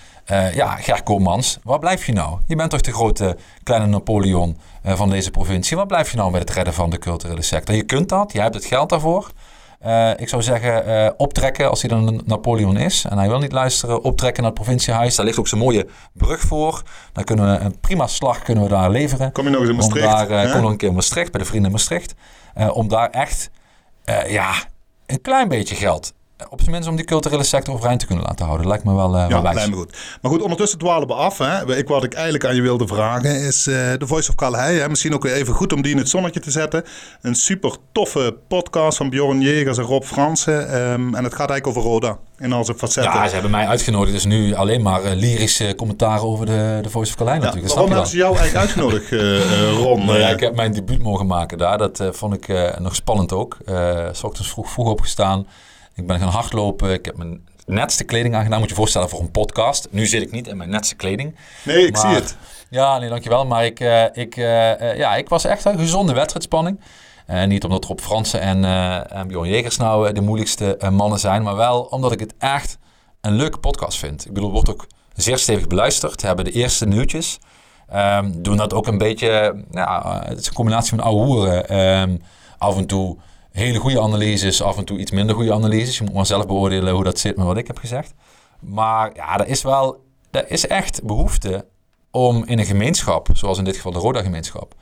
ja, 0.53 0.75
Ger 0.75 1.03
Koopmans, 1.03 1.59
waar 1.63 1.79
blijf 1.79 2.05
je 2.05 2.13
nou? 2.13 2.39
Je 2.47 2.55
bent 2.55 2.69
toch 2.69 2.81
de 2.81 2.93
grote 2.93 3.37
kleine 3.63 3.87
Napoleon 3.87 4.57
van 4.83 5.09
deze 5.09 5.31
provincie. 5.31 5.77
Waar 5.77 5.85
blijf 5.85 6.11
je 6.11 6.17
nou 6.17 6.31
bij 6.31 6.39
het 6.39 6.49
redden 6.49 6.73
van 6.73 6.89
de 6.89 6.97
culturele 6.97 7.41
sector? 7.41 7.75
Je 7.75 7.83
kunt 7.83 8.09
dat, 8.09 8.31
je 8.31 8.41
hebt 8.41 8.55
het 8.55 8.65
geld 8.65 8.89
daarvoor. 8.89 9.31
Uh, 9.85 10.11
ik 10.17 10.29
zou 10.29 10.41
zeggen, 10.41 10.87
uh, 10.87 11.09
optrekken 11.17 11.69
als 11.69 11.81
hij 11.81 11.89
dan 11.89 12.07
een 12.07 12.21
Napoleon 12.25 12.77
is. 12.77 13.05
En 13.09 13.17
hij 13.17 13.27
wil 13.27 13.39
niet 13.39 13.51
luisteren, 13.51 14.03
optrekken 14.03 14.43
naar 14.43 14.51
het 14.51 14.61
provinciehuis. 14.61 15.15
Daar 15.15 15.25
ligt 15.25 15.39
ook 15.39 15.47
zo'n 15.47 15.59
mooie 15.59 15.87
brug 16.13 16.39
voor. 16.39 16.83
Dan 17.13 17.23
kunnen 17.23 17.51
we 17.51 17.65
een 17.65 17.79
prima 17.79 18.07
slag 18.07 18.41
kunnen 18.41 18.63
we 18.63 18.69
daar 18.69 18.89
leveren. 18.89 19.31
Kom 19.31 19.43
je 19.43 19.49
nog 19.49 19.61
eens 19.61 19.69
in 19.69 19.75
Maastricht? 19.75 20.05
Om 20.05 20.11
daar, 20.11 20.45
uh, 20.45 20.51
kom 20.51 20.61
nog 20.61 20.71
een 20.71 20.77
keer 20.77 20.89
in 20.89 20.95
Maastricht, 20.95 21.31
bij 21.31 21.41
de 21.41 21.47
vrienden 21.47 21.69
in 21.69 21.75
Maastricht. 21.75 22.15
om 22.73 22.87
daar 22.87 23.09
echt, 23.09 23.49
ja, 24.27 24.53
een 25.05 25.21
klein 25.21 25.47
beetje 25.47 25.75
geld 25.75 26.13
op 26.49 26.59
zijn 26.59 26.71
minst 26.71 26.89
om 26.89 26.95
die 26.95 27.05
culturele 27.05 27.43
sector 27.43 27.73
overeind 27.73 27.99
te 27.99 28.05
kunnen 28.05 28.25
laten 28.25 28.45
houden. 28.45 28.67
Lijkt 28.67 28.83
me 28.83 28.95
wel, 28.95 29.15
uh, 29.15 29.25
ja, 29.29 29.41
wel 29.41 29.53
lijkt 29.53 29.69
me 29.69 29.75
goed. 29.75 29.97
Maar 30.21 30.31
goed, 30.31 30.41
ondertussen 30.41 30.79
dwalen 30.79 31.07
we 31.07 31.13
af. 31.13 31.37
Hè. 31.37 31.77
Ik, 31.77 31.87
wat 31.87 32.03
ik 32.03 32.13
eigenlijk 32.13 32.45
aan 32.45 32.55
je 32.55 32.61
wilde 32.61 32.87
vragen 32.87 33.41
is 33.41 33.67
uh, 33.67 33.93
The 33.93 34.07
Voice 34.07 34.29
of 34.29 34.35
Calhei. 34.35 34.79
Hè. 34.79 34.89
Misschien 34.89 35.13
ook 35.13 35.23
weer 35.23 35.33
even 35.33 35.53
goed 35.53 35.73
om 35.73 35.81
die 35.81 35.91
in 35.91 35.97
het 35.97 36.09
zonnetje 36.09 36.39
te 36.39 36.51
zetten. 36.51 36.83
Een 37.21 37.35
super 37.35 37.75
toffe 37.91 38.35
podcast 38.47 38.97
van 38.97 39.09
Bjorn 39.09 39.41
Jegers 39.41 39.77
en 39.77 39.83
Rob 39.83 40.03
Fransen. 40.03 40.81
Um, 40.91 41.15
en 41.15 41.23
het 41.23 41.35
gaat 41.35 41.49
eigenlijk 41.49 41.67
over 41.67 41.81
Roda 41.81 42.17
in 42.37 42.53
al 42.53 42.65
zijn 42.65 42.77
facetten. 42.77 43.13
Ja, 43.13 43.27
ze 43.27 43.33
hebben 43.33 43.51
mij 43.51 43.67
uitgenodigd. 43.67 44.13
Dus 44.13 44.25
nu 44.25 44.53
alleen 44.53 44.81
maar 44.81 45.03
uh, 45.03 45.11
lyrische 45.13 45.73
commentaren 45.75 46.23
over 46.23 46.45
de, 46.45 46.79
de 46.81 46.89
Voice 46.89 47.11
of 47.11 47.17
Calhei 47.17 47.39
ja, 47.39 47.45
natuurlijk. 47.45 47.73
waarom 47.73 47.91
hebben 47.91 48.09
ze 48.09 48.17
jou 48.17 48.37
eigenlijk 48.37 48.65
uitgenodigd, 48.65 49.11
Ron? 49.83 50.05
nou, 50.05 50.19
ja, 50.19 50.27
ik 50.27 50.39
heb 50.39 50.55
mijn 50.55 50.73
debuut 50.73 51.01
mogen 51.01 51.25
maken 51.25 51.57
daar. 51.57 51.77
Dat 51.77 52.03
vond 52.11 52.33
ik 52.33 52.73
nog 52.79 52.95
spannend 52.95 53.33
ook. 53.33 53.57
S 54.11 54.23
ochtends 54.23 54.49
vroeg, 54.49 54.69
vroeg 54.69 54.87
opgestaan. 54.87 55.47
Ik 55.99 56.07
ben 56.07 56.19
gaan 56.19 56.29
hardlopen. 56.29 56.93
Ik 56.93 57.05
heb 57.05 57.17
mijn 57.17 57.47
netste 57.65 58.03
kleding 58.03 58.35
aangedaan. 58.35 58.59
Moet 58.59 58.67
je 58.67 58.73
je 58.73 58.79
voorstellen 58.79 59.09
voor 59.09 59.19
een 59.19 59.31
podcast. 59.31 59.87
Nu 59.91 60.05
zit 60.05 60.21
ik 60.21 60.31
niet 60.31 60.47
in 60.47 60.57
mijn 60.57 60.69
netste 60.69 60.95
kleding. 60.95 61.35
Nee, 61.63 61.87
ik 61.87 61.97
zie 61.97 62.09
het. 62.09 62.37
Ja, 62.69 62.97
nee, 62.97 63.09
dankjewel. 63.09 63.45
Maar 63.45 63.65
ik, 63.65 63.79
uh, 63.79 64.03
ik, 64.03 64.35
uh, 64.35 64.97
ja, 64.97 65.15
ik 65.15 65.29
was 65.29 65.45
echt 65.45 65.65
een 65.65 65.79
gezonde 65.79 66.13
wedstrijdspanning. 66.13 66.79
Uh, 67.29 67.43
niet 67.43 67.63
omdat 67.63 67.85
Rob 67.85 67.99
Fransen 67.99 68.41
en, 68.41 68.63
en 69.09 69.27
Bjorn 69.27 69.49
Jegers 69.49 69.77
nou 69.77 70.13
de 70.13 70.21
moeilijkste 70.21 70.77
mannen 70.91 71.19
zijn. 71.19 71.43
Maar 71.43 71.55
wel 71.55 71.81
omdat 71.81 72.11
ik 72.11 72.19
het 72.19 72.33
echt 72.37 72.77
een 73.21 73.33
leuke 73.33 73.57
podcast 73.57 73.97
vind. 73.97 74.25
Ik 74.25 74.33
bedoel, 74.33 74.53
het 74.53 74.65
wordt 74.65 74.81
ook 74.81 74.87
zeer 75.15 75.37
stevig 75.37 75.67
beluisterd. 75.67 76.21
We 76.21 76.27
hebben 76.27 76.45
de 76.45 76.51
eerste 76.51 76.85
nieuwtjes. 76.85 77.39
Um, 77.93 78.41
doen 78.41 78.57
dat 78.57 78.73
ook 78.73 78.87
een 78.87 78.97
beetje... 78.97 79.63
Ja, 79.71 80.21
het 80.25 80.39
is 80.39 80.47
een 80.47 80.53
combinatie 80.53 80.89
van 80.89 80.99
ouwe 80.99 81.25
hoeren. 81.25 81.79
Um, 81.79 82.21
af 82.57 82.77
en 82.77 82.85
toe 82.85 83.17
hele 83.59 83.79
goede 83.79 84.01
analyses, 84.01 84.61
af 84.61 84.77
en 84.77 84.85
toe 84.85 84.97
iets 84.97 85.11
minder 85.11 85.35
goede 85.35 85.53
analyses. 85.53 85.97
Je 85.97 86.03
moet 86.03 86.13
maar 86.13 86.25
zelf 86.25 86.45
beoordelen 86.45 86.93
hoe 86.93 87.03
dat 87.03 87.19
zit 87.19 87.37
met 87.37 87.45
wat 87.45 87.57
ik 87.57 87.67
heb 87.67 87.77
gezegd. 87.77 88.13
Maar 88.59 89.11
ja, 89.15 89.39
er 89.39 89.47
is 89.47 89.61
wel, 89.61 90.03
er 90.31 90.51
is 90.51 90.67
echt 90.67 91.03
behoefte 91.03 91.65
om 92.11 92.43
in 92.45 92.59
een 92.59 92.65
gemeenschap, 92.65 93.27
zoals 93.33 93.57
in 93.57 93.63
dit 93.63 93.75
geval 93.75 93.91
de 93.91 93.99
Roda-gemeenschap. 93.99 94.75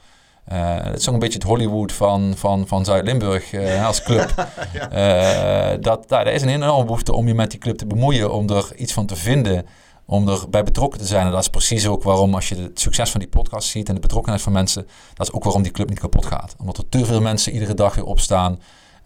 Uh, 0.53 0.75
het 0.83 0.99
is 0.99 1.07
ook 1.07 1.13
een 1.13 1.19
beetje 1.19 1.39
het 1.39 1.47
Hollywood 1.47 1.91
van, 1.91 2.33
van, 2.37 2.67
van 2.67 2.85
Zuid-Limburg 2.85 3.53
uh, 3.53 3.85
als 3.85 4.03
club. 4.03 4.47
ja. 4.73 4.91
uh, 5.73 5.81
dat, 5.81 6.09
daar, 6.09 6.27
is 6.27 6.41
een 6.41 6.49
enorme 6.49 6.85
behoefte 6.85 7.13
om 7.13 7.27
je 7.27 7.33
met 7.33 7.51
die 7.51 7.59
club 7.59 7.77
te 7.77 7.85
bemoeien, 7.85 8.31
om 8.31 8.49
er 8.49 8.75
iets 8.75 8.93
van 8.93 9.05
te 9.05 9.15
vinden 9.15 9.65
om 10.07 10.29
erbij 10.29 10.63
betrokken 10.63 10.99
te 10.99 11.05
zijn. 11.05 11.25
En 11.25 11.31
dat 11.31 11.41
is 11.41 11.49
precies 11.49 11.87
ook 11.87 12.03
waarom, 12.03 12.35
als 12.35 12.49
je 12.49 12.55
het 12.55 12.79
succes 12.79 13.11
van 13.11 13.19
die 13.19 13.29
podcast 13.29 13.69
ziet 13.69 13.89
en 13.89 13.95
de 13.95 14.01
betrokkenheid 14.01 14.43
van 14.43 14.53
mensen, 14.53 14.87
dat 15.13 15.27
is 15.27 15.33
ook 15.33 15.43
waarom 15.43 15.61
die 15.61 15.71
club 15.71 15.89
niet 15.89 15.99
kapot 15.99 16.25
gaat. 16.25 16.55
Omdat 16.59 16.77
er 16.77 16.89
te 16.89 17.05
veel 17.05 17.21
mensen 17.21 17.53
iedere 17.53 17.73
dag 17.73 17.95
weer 17.95 18.05
opstaan, 18.05 18.59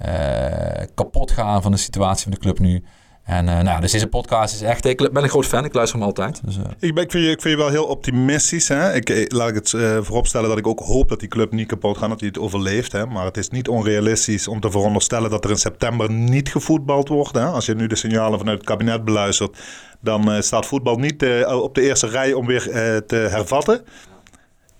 uh, 0.05 0.85
kapot 0.95 1.31
gaan 1.31 1.61
van 1.61 1.71
de 1.71 1.77
situatie 1.77 2.23
van 2.23 2.31
de 2.31 2.37
club 2.37 2.59
nu. 2.59 2.83
En 3.31 3.47
uh, 3.47 3.59
nou, 3.59 3.81
dus 3.81 3.91
deze 3.91 4.07
podcast 4.07 4.53
is 4.53 4.61
echt... 4.61 4.85
Ik 4.85 4.97
ben 5.13 5.23
een 5.23 5.29
groot 5.29 5.45
fan, 5.45 5.65
ik 5.65 5.73
luister 5.73 5.99
hem 5.99 6.07
altijd. 6.07 6.41
Dus, 6.45 6.57
uh. 6.57 6.63
ik, 6.79 6.93
ben, 6.93 7.03
ik, 7.03 7.11
vind 7.11 7.23
je, 7.23 7.29
ik 7.29 7.41
vind 7.41 7.53
je 7.53 7.61
wel 7.61 7.69
heel 7.69 7.85
optimistisch. 7.85 8.67
Hè? 8.67 8.93
Ik, 8.93 9.33
laat 9.33 9.49
ik 9.49 9.55
het 9.55 9.71
uh, 9.71 9.97
vooropstellen 10.01 10.49
dat 10.49 10.57
ik 10.57 10.67
ook 10.67 10.79
hoop 10.79 11.09
dat 11.09 11.19
die 11.19 11.29
club 11.29 11.51
niet 11.51 11.67
kapot 11.67 11.97
gaat, 11.97 12.09
dat 12.09 12.19
hij 12.19 12.27
het 12.27 12.39
overleeft. 12.39 12.91
Hè? 12.91 13.05
Maar 13.05 13.25
het 13.25 13.37
is 13.37 13.49
niet 13.49 13.67
onrealistisch 13.67 14.47
om 14.47 14.59
te 14.59 14.71
veronderstellen 14.71 15.29
dat 15.29 15.43
er 15.43 15.49
in 15.49 15.57
september 15.57 16.11
niet 16.11 16.49
gevoetbald 16.49 17.07
wordt. 17.07 17.33
Hè? 17.33 17.45
Als 17.45 17.65
je 17.65 17.75
nu 17.75 17.87
de 17.87 17.95
signalen 17.95 18.39
vanuit 18.39 18.57
het 18.57 18.67
kabinet 18.67 19.05
beluistert, 19.05 19.57
dan 19.99 20.43
staat 20.43 20.65
voetbal 20.65 20.97
niet 20.97 21.25
op 21.45 21.75
de 21.75 21.81
eerste 21.81 22.07
rij 22.07 22.33
om 22.33 22.45
weer 22.45 22.63
te 23.07 23.15
hervatten. 23.15 23.81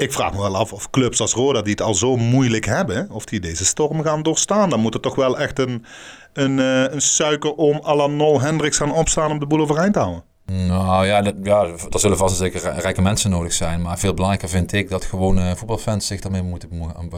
Ik 0.01 0.13
vraag 0.13 0.33
me 0.33 0.39
wel 0.39 0.55
af 0.55 0.73
of 0.73 0.89
clubs 0.89 1.21
als 1.21 1.33
Roda, 1.33 1.61
die 1.61 1.71
het 1.71 1.81
al 1.81 1.93
zo 1.93 2.15
moeilijk 2.15 2.65
hebben, 2.65 3.09
of 3.11 3.25
die 3.25 3.39
deze 3.39 3.65
storm 3.65 4.03
gaan 4.03 4.23
doorstaan. 4.23 4.69
Dan 4.69 4.79
moet 4.79 4.93
er 4.93 4.99
toch 4.99 5.15
wel 5.15 5.39
echt 5.39 5.59
een 5.59 5.85
een, 6.33 6.57
uh, 6.57 6.83
een 6.83 7.01
suikerom 7.01 7.81
à 7.85 7.95
la 7.95 8.07
Nol 8.07 8.41
Hendricks 8.41 8.77
gaan 8.77 8.93
opstaan 8.93 9.31
om 9.31 9.39
de 9.39 9.45
boel 9.45 9.59
overeind 9.59 9.93
te 9.93 9.99
houden? 9.99 10.23
Nou 10.45 11.05
ja, 11.05 11.21
dat, 11.21 11.35
ja, 11.43 11.67
zullen 11.89 12.17
vast 12.17 12.37
zeker 12.37 12.73
rijke 12.79 13.01
mensen 13.01 13.29
nodig 13.29 13.53
zijn. 13.53 13.81
Maar 13.81 13.99
veel 13.99 14.13
belangrijker 14.13 14.49
vind 14.49 14.73
ik 14.73 14.89
dat 14.89 15.05
gewone 15.05 15.55
voetbalfans 15.55 16.07
zich 16.07 16.21
daarmee 16.21 16.41
moeten 16.41 16.69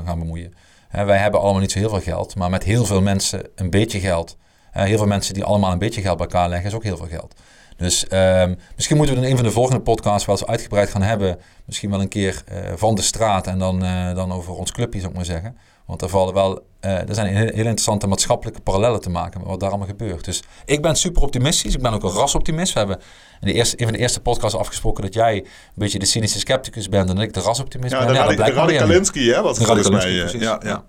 gaan 0.06 0.20
bemoeien. 0.20 0.54
wij 0.92 1.18
hebben 1.18 1.40
allemaal 1.40 1.62
niet 1.62 1.72
zo 1.72 1.80
heel 1.80 1.90
veel 1.90 2.02
geld, 2.02 2.36
maar 2.36 2.50
met 2.50 2.64
heel 2.64 2.86
veel 2.86 3.02
mensen 3.02 3.48
een 3.56 3.70
beetje 3.70 4.00
geld. 4.00 4.38
heel 4.72 4.98
veel 4.98 5.08
mensen 5.08 5.34
die 5.34 5.44
allemaal 5.44 5.72
een 5.72 5.80
beetje 5.80 6.02
geld 6.02 6.18
bij 6.18 6.26
elkaar 6.26 6.50
leggen, 6.50 6.68
is 6.68 6.76
ook 6.76 6.84
heel 6.84 6.98
veel 6.98 7.08
geld. 7.08 7.36
Dus 7.84 8.06
um, 8.12 8.58
misschien 8.76 8.98
moeten 8.98 9.16
we 9.16 9.22
in 9.22 9.30
een 9.30 9.36
van 9.36 9.46
de 9.46 9.52
volgende 9.52 9.82
podcasts 9.82 10.26
wel 10.26 10.38
eens 10.38 10.48
uitgebreid 10.48 10.90
gaan 10.90 11.02
hebben. 11.02 11.40
Misschien 11.66 11.90
wel 11.90 12.02
een 12.02 12.08
keer 12.08 12.44
uh, 12.52 12.58
van 12.76 12.96
de 12.96 13.02
straat 13.02 13.48
en 13.48 13.60
dan, 13.60 13.84
uh, 13.84 14.16
dan 14.16 14.32
over 14.32 14.54
ons 14.54 14.72
clubje, 14.72 15.00
zou 15.00 15.12
ik 15.12 15.18
maar 15.18 15.26
zeggen. 15.26 15.58
Want 15.86 16.02
er, 16.02 16.10
vallen 16.10 16.34
wel, 16.34 16.66
uh, 16.82 17.10
er 17.10 17.16
zijn 17.16 17.28
heel, 17.28 17.38
heel, 17.38 17.54
interessante 17.54 18.08
maatschappelijke 18.08 18.62
parallellen 18.62 19.02
te 19.02 19.10
maken 19.10 19.40
met 19.40 19.50
wat 19.50 19.60
daar 19.60 19.70
allemaal 19.70 19.88
gebeurt. 19.88 20.26
Dus 20.26 20.44
ik 20.66 20.82
ben 20.82 20.96
super 20.96 21.22
optimistisch. 21.22 21.76
Ik 21.76 21.82
ben 21.82 21.94
ook 21.94 22.04
een 22.04 22.10
rasoptimist. 22.10 22.74
We 22.74 22.80
hebben 22.80 22.98
in 23.42 23.48
de 23.48 23.54
eerste, 23.54 23.80
een 23.80 23.86
van 23.86 23.94
de 23.94 24.00
eerste 24.00 24.22
podcasts 24.22 24.58
afgesproken 24.58 25.04
dat 25.04 25.14
jij 25.14 25.36
een 25.36 25.46
beetje 25.74 26.00
de 26.00 26.06
cynische 26.06 26.40
scepticus 26.40 26.90
bent 26.90 27.10
en 27.10 27.16
dat 27.16 27.24
ik 27.24 27.34
de 27.34 27.42
rasoptimist 27.42 27.94
ja, 27.94 28.00
ben. 28.00 28.08
De 28.08 28.14
ja, 28.14 28.28
de 28.28 28.52
Radikalinski, 28.52 29.32
hè? 29.32 29.42
Wat 29.42 29.58
Radikalinski, 29.58 30.38
mij. 30.38 30.40
Ja, 30.40 30.60
ja. 30.64 30.84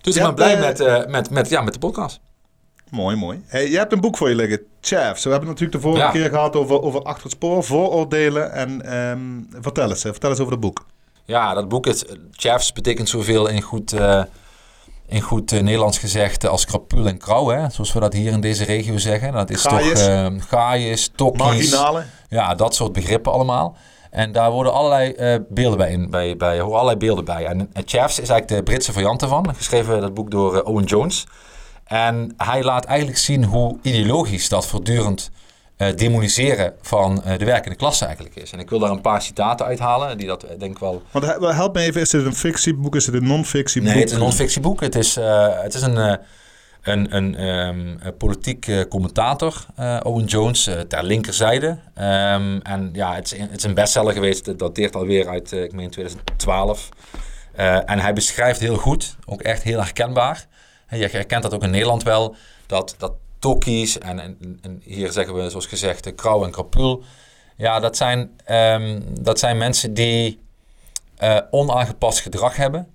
Dus 0.00 0.14
ja, 0.14 0.28
ik 0.28 0.34
ben 0.34 0.34
blij 0.34 0.58
met, 0.58 1.08
met, 1.08 1.30
met, 1.30 1.48
ja, 1.48 1.60
met 1.60 1.72
de 1.72 1.78
podcast. 1.78 2.20
Mooi, 2.90 3.16
mooi. 3.16 3.42
Hey, 3.46 3.70
je 3.70 3.76
hebt 3.76 3.92
een 3.92 4.00
boek 4.00 4.16
voor 4.16 4.28
je 4.28 4.34
liggen, 4.34 4.60
Chefs. 4.80 5.24
We 5.24 5.30
hebben 5.30 5.48
natuurlijk 5.48 5.82
de 5.82 5.88
vorige 5.88 6.04
ja. 6.04 6.10
keer 6.10 6.28
gehad 6.28 6.56
over, 6.56 6.82
over 6.82 7.02
achter 7.02 7.22
het 7.22 7.32
spoor, 7.32 7.64
vooroordelen. 7.64 8.52
En 8.52 8.98
um, 8.98 9.48
vertel 9.60 9.88
eens, 9.88 10.00
vertel 10.00 10.30
eens 10.30 10.40
over 10.40 10.52
het 10.52 10.60
boek. 10.60 10.86
Ja, 11.24 11.54
dat 11.54 11.68
boek, 11.68 11.84
het, 11.84 12.18
Chefs, 12.32 12.72
betekent 12.72 13.08
zoveel 13.08 13.48
in 13.48 13.62
goed, 13.62 13.92
uh, 13.92 14.22
in 15.06 15.20
goed 15.20 15.52
uh, 15.52 15.60
Nederlands 15.60 15.98
gezegd 15.98 16.46
als 16.46 16.64
krapul 16.64 17.06
en 17.06 17.18
krauw. 17.18 17.48
Hè? 17.48 17.70
Zoals 17.70 17.92
we 17.92 18.00
dat 18.00 18.12
hier 18.12 18.32
in 18.32 18.40
deze 18.40 18.64
regio 18.64 18.98
zeggen. 18.98 19.32
Dat 19.32 19.50
is 19.50 19.62
gaaiers. 19.62 20.04
toch 20.04 20.08
uh, 20.08 20.26
gaaiers, 20.38 21.10
tokkies. 21.14 21.42
Marginalen. 21.42 22.10
Ja, 22.28 22.54
dat 22.54 22.74
soort 22.74 22.92
begrippen 22.92 23.32
allemaal. 23.32 23.76
En 24.10 24.32
daar 24.32 24.50
worden 24.50 24.72
allerlei 24.72 25.14
uh, 25.16 25.40
beelden 25.48 25.78
bij, 25.78 25.90
in, 25.90 26.10
bij, 26.10 26.36
bij, 26.36 26.60
horen 26.60 26.74
allerlei 26.74 26.96
beelden 26.96 27.24
bij. 27.24 27.46
En, 27.46 27.70
en 27.72 27.82
Chefs 27.86 28.20
is 28.20 28.28
eigenlijk 28.28 28.48
de 28.48 28.62
Britse 28.62 28.92
variant 28.92 29.22
ervan. 29.22 29.54
Geschreven 29.54 30.00
dat 30.00 30.14
boek 30.14 30.30
door 30.30 30.62
Owen 30.62 30.84
Jones. 30.84 31.26
En 31.90 32.34
hij 32.36 32.62
laat 32.62 32.84
eigenlijk 32.84 33.18
zien 33.18 33.44
hoe 33.44 33.78
ideologisch 33.82 34.48
dat 34.48 34.66
voortdurend 34.66 35.30
eh, 35.76 35.96
demoniseren 35.96 36.72
van 36.82 37.22
eh, 37.24 37.38
de 37.38 37.44
werkende 37.44 37.76
klasse 37.76 38.04
eigenlijk 38.04 38.36
is. 38.36 38.52
En 38.52 38.58
ik 38.58 38.70
wil 38.70 38.78
daar 38.78 38.90
een 38.90 39.00
paar 39.00 39.22
citaten 39.22 39.66
uithalen, 39.66 40.18
die 40.18 40.26
dat 40.26 40.42
eh, 40.42 40.58
denk 40.58 40.72
ik 40.72 40.78
wel... 40.78 41.02
Want 41.10 41.24
he- 41.26 41.52
help 41.54 41.74
me 41.74 41.80
even, 41.80 42.00
is 42.00 42.12
het 42.12 42.24
een 42.24 42.34
fictieboek, 42.34 42.94
is 42.96 43.06
het 43.06 43.14
een 43.14 43.26
non-fictieboek? 43.26 43.88
Nee, 43.90 43.98
het 43.98 44.08
is 44.08 44.14
een 44.14 44.22
non-fictieboek. 44.22 44.80
Het 44.80 44.94
is, 44.94 45.14
het 45.62 45.74
is 45.74 45.82
een, 45.82 45.96
een, 46.82 47.16
een, 47.16 47.34
ehm, 47.36 47.96
een 48.00 48.16
politiek 48.18 48.86
commentator, 48.88 49.66
Owen 50.02 50.24
Jones, 50.24 50.68
ter 50.88 51.04
linkerzijde. 51.04 51.78
Ehm, 51.94 52.58
en 52.62 52.90
ja, 52.92 53.14
het 53.14 53.32
is, 53.32 53.38
een- 53.38 53.48
het 53.50 53.56
is 53.58 53.64
een 53.64 53.74
bestseller 53.74 54.12
geweest. 54.12 54.46
Het 54.46 54.58
dateert 54.58 54.96
alweer 54.96 55.28
uit, 55.28 55.52
ik 55.52 55.72
meen 55.72 55.90
2012. 55.90 56.88
Eh, 57.54 57.90
en 57.90 57.98
hij 57.98 58.12
beschrijft 58.12 58.60
heel 58.60 58.76
goed, 58.76 59.16
ook 59.26 59.40
echt 59.42 59.62
heel 59.62 59.78
herkenbaar. 59.78 60.46
Je 60.90 61.08
herkent 61.10 61.42
dat 61.42 61.54
ook 61.54 61.62
in 61.62 61.70
Nederland 61.70 62.02
wel, 62.02 62.36
dat, 62.66 62.94
dat 62.98 63.12
tokkies 63.38 63.98
en, 63.98 64.18
en, 64.18 64.58
en 64.62 64.80
hier 64.84 65.12
zeggen 65.12 65.34
we 65.34 65.50
zoals 65.50 65.66
gezegd 65.66 66.04
de 66.04 66.12
krauw 66.12 66.44
en 66.44 66.50
krapul. 66.50 67.02
Ja, 67.56 67.80
dat 67.80 67.96
zijn, 67.96 68.30
ehm, 68.44 69.00
dat 69.20 69.38
zijn 69.38 69.58
mensen 69.58 69.94
die 69.94 70.40
eh, 71.16 71.38
onaangepast 71.50 72.20
gedrag 72.20 72.56
hebben, 72.56 72.88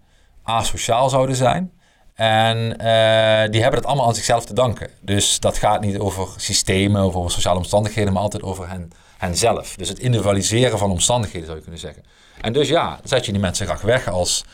asociaal 0.44 1.10
zouden 1.10 1.36
zijn. 1.36 1.72
En 2.14 2.78
eh, 2.78 3.52
die 3.52 3.62
hebben 3.62 3.80
het 3.80 3.86
allemaal 3.86 4.08
aan 4.08 4.16
zichzelf 4.16 4.46
te 4.46 4.54
danken. 4.54 4.90
Dus 5.02 5.40
dat 5.40 5.58
gaat 5.58 5.82
niet 5.82 6.00
over 6.00 6.28
systemen 6.38 7.04
of 7.04 7.16
over 7.16 7.32
sociale 7.32 7.58
omstandigheden, 7.58 8.14
maar 8.14 8.22
altijd 8.22 8.44
over 8.44 8.70
hen, 8.70 8.92
henzelf. 9.18 9.76
Dus 9.76 9.90
het 9.90 10.00
individualiseren 10.00 10.78
van 10.78 10.92
omstandigheden 10.92 11.46
zou 11.46 11.58
je 11.58 11.64
kunnen 11.64 11.82
zeggen. 11.82 12.04
En 12.42 12.54
dus 12.54 12.68
ja, 12.68 13.00
zet 13.04 13.26
je 13.26 13.32
die 13.32 13.42
mensen 13.42 13.66
graag 13.66 13.82
weg 13.82 14.08
als 14.08 14.46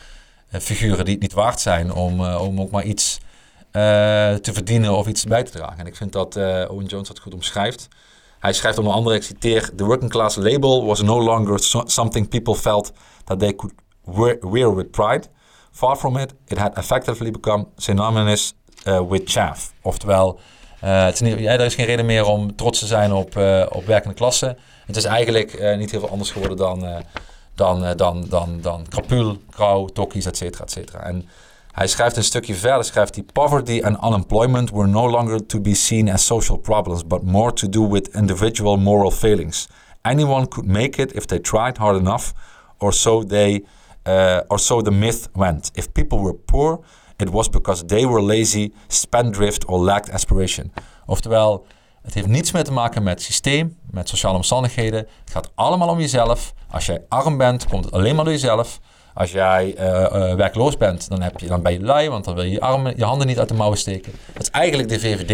eh, 0.48 0.60
figuren 0.60 1.04
die 1.04 1.14
het 1.14 1.22
niet 1.22 1.32
waard 1.32 1.60
zijn 1.60 1.92
om, 1.92 2.26
om 2.26 2.60
ook 2.60 2.70
maar 2.70 2.84
iets 2.84 3.18
te 3.72 4.50
verdienen 4.52 4.92
of 4.96 5.06
iets 5.06 5.24
bij 5.24 5.42
te 5.42 5.50
dragen. 5.50 5.78
En 5.78 5.86
ik 5.86 5.96
vind 5.96 6.12
dat 6.12 6.36
eh, 6.36 6.64
Owen 6.70 6.84
Jones 6.84 7.08
dat 7.08 7.18
goed 7.18 7.34
omschrijft. 7.34 7.88
Hij 8.38 8.52
schrijft 8.52 8.78
onder 8.78 8.92
andere, 8.92 9.16
ik 9.16 9.22
citeer, 9.22 9.70
The 9.76 9.84
working 9.84 10.10
class 10.10 10.36
label 10.36 10.84
was 10.84 11.00
no 11.02 11.22
longer 11.22 11.58
so- 11.58 11.82
something 11.86 12.28
people 12.28 12.54
felt 12.54 12.92
that 13.24 13.38
they 13.38 13.54
could 13.54 13.74
wear, 14.40 14.74
with 14.74 14.90
pride. 14.90 15.22
Far 15.72 15.96
from 15.96 16.16
it, 16.16 16.34
it 16.46 16.58
had 16.58 16.76
effectively 16.76 17.30
become 17.30 17.66
synonymous 17.76 18.54
uh, 18.86 19.00
with 19.08 19.22
chaff. 19.24 19.72
Oftewel, 19.82 20.38
eh, 20.80 21.04
het 21.04 21.20
is 21.20 21.46
er 21.46 21.60
is 21.60 21.74
geen 21.74 21.86
reden 21.86 22.06
meer 22.06 22.24
om 22.24 22.56
trots 22.56 22.78
te 22.78 22.86
zijn 22.86 23.12
op, 23.12 23.36
eh, 23.36 23.66
op 23.68 23.86
werkende 23.86 24.14
klasse. 24.14 24.56
Het 24.86 24.96
is 24.96 25.04
eigenlijk 25.04 25.52
eh, 25.52 25.76
niet 25.76 25.90
heel 25.90 26.00
veel 26.00 26.08
anders 26.08 26.30
geworden 26.30 26.56
dan, 26.56 26.86
eh, 26.86 26.96
dan, 27.54 27.84
eh, 27.84 27.96
dan, 27.96 28.26
dan, 28.28 28.58
dan 28.60 28.86
krapul, 28.88 29.36
krauw, 29.50 29.86
tokkies, 29.86 30.26
et 30.26 30.36
cetera, 30.36 30.64
et 30.64 30.70
cetera. 30.70 31.02
En 31.02 31.28
hij 31.72 31.86
schrijft 31.86 32.16
een 32.16 32.24
stukje 32.24 32.54
verder, 32.54 32.84
schrijft 32.84 33.14
hij... 33.14 33.24
Poverty 33.32 33.82
and 33.84 34.04
unemployment 34.04 34.70
were 34.70 34.86
no 34.86 35.10
longer 35.10 35.46
to 35.46 35.60
be 35.60 35.74
seen 35.74 36.10
as 36.10 36.26
social 36.26 36.58
problems... 36.58 37.06
but 37.06 37.22
more 37.22 37.52
to 37.52 37.68
do 37.68 37.88
with 37.88 38.08
individual 38.08 38.76
moral 38.76 39.10
failings. 39.10 39.68
Anyone 40.00 40.48
could 40.48 40.68
make 40.68 41.02
it 41.02 41.12
if 41.12 41.24
they 41.24 41.38
tried 41.38 41.76
hard 41.76 41.96
enough... 41.96 42.32
or 42.78 42.92
so 42.92 43.24
they... 43.24 43.64
uh, 44.06 44.40
or 44.48 44.58
so 44.58 44.82
the 44.82 44.90
myth 44.90 45.28
went. 45.32 45.70
If 45.74 45.92
people 45.92 46.18
were 46.18 46.34
poor, 46.34 46.80
it 47.16 47.30
was 47.30 47.48
because 47.48 47.84
they 47.86 48.06
were 48.06 48.22
lazy, 48.22 48.72
spendthrift 48.88 49.64
or 49.64 49.78
lacked 49.78 50.10
aspiration. 50.10 50.72
Oftewel, 51.06 51.66
het 52.02 52.14
heeft 52.14 52.26
niets 52.26 52.52
meer 52.52 52.64
te 52.64 52.72
maken 52.72 53.02
met 53.02 53.22
systeem, 53.22 53.76
met 53.90 54.08
sociale 54.08 54.36
omstandigheden. 54.36 54.98
Het 54.98 55.30
gaat 55.30 55.50
allemaal 55.54 55.88
om 55.88 55.98
jezelf. 55.98 56.52
Als 56.70 56.86
jij 56.86 57.04
arm 57.08 57.36
bent, 57.36 57.68
komt 57.68 57.84
het 57.84 57.94
alleen 57.94 58.14
maar 58.14 58.24
door 58.24 58.32
jezelf. 58.32 58.80
Als 59.14 59.32
jij 59.32 59.74
eh, 59.76 60.04
eh, 60.04 60.36
werkloos 60.36 60.76
bent, 60.76 61.08
dan, 61.08 61.22
heb 61.22 61.40
je, 61.40 61.46
dan 61.46 61.62
ben 61.62 61.72
je 61.72 61.80
lui, 61.80 62.08
want 62.08 62.24
dan 62.24 62.34
wil 62.34 62.44
je 62.44 62.50
je, 62.50 62.60
armen, 62.60 62.92
je 62.96 63.04
handen 63.04 63.26
niet 63.26 63.38
uit 63.38 63.48
de 63.48 63.54
mouwen 63.54 63.78
steken. 63.78 64.12
Dat 64.32 64.42
is 64.42 64.50
eigenlijk 64.50 64.88
de 64.88 65.00
VVD. 65.00 65.30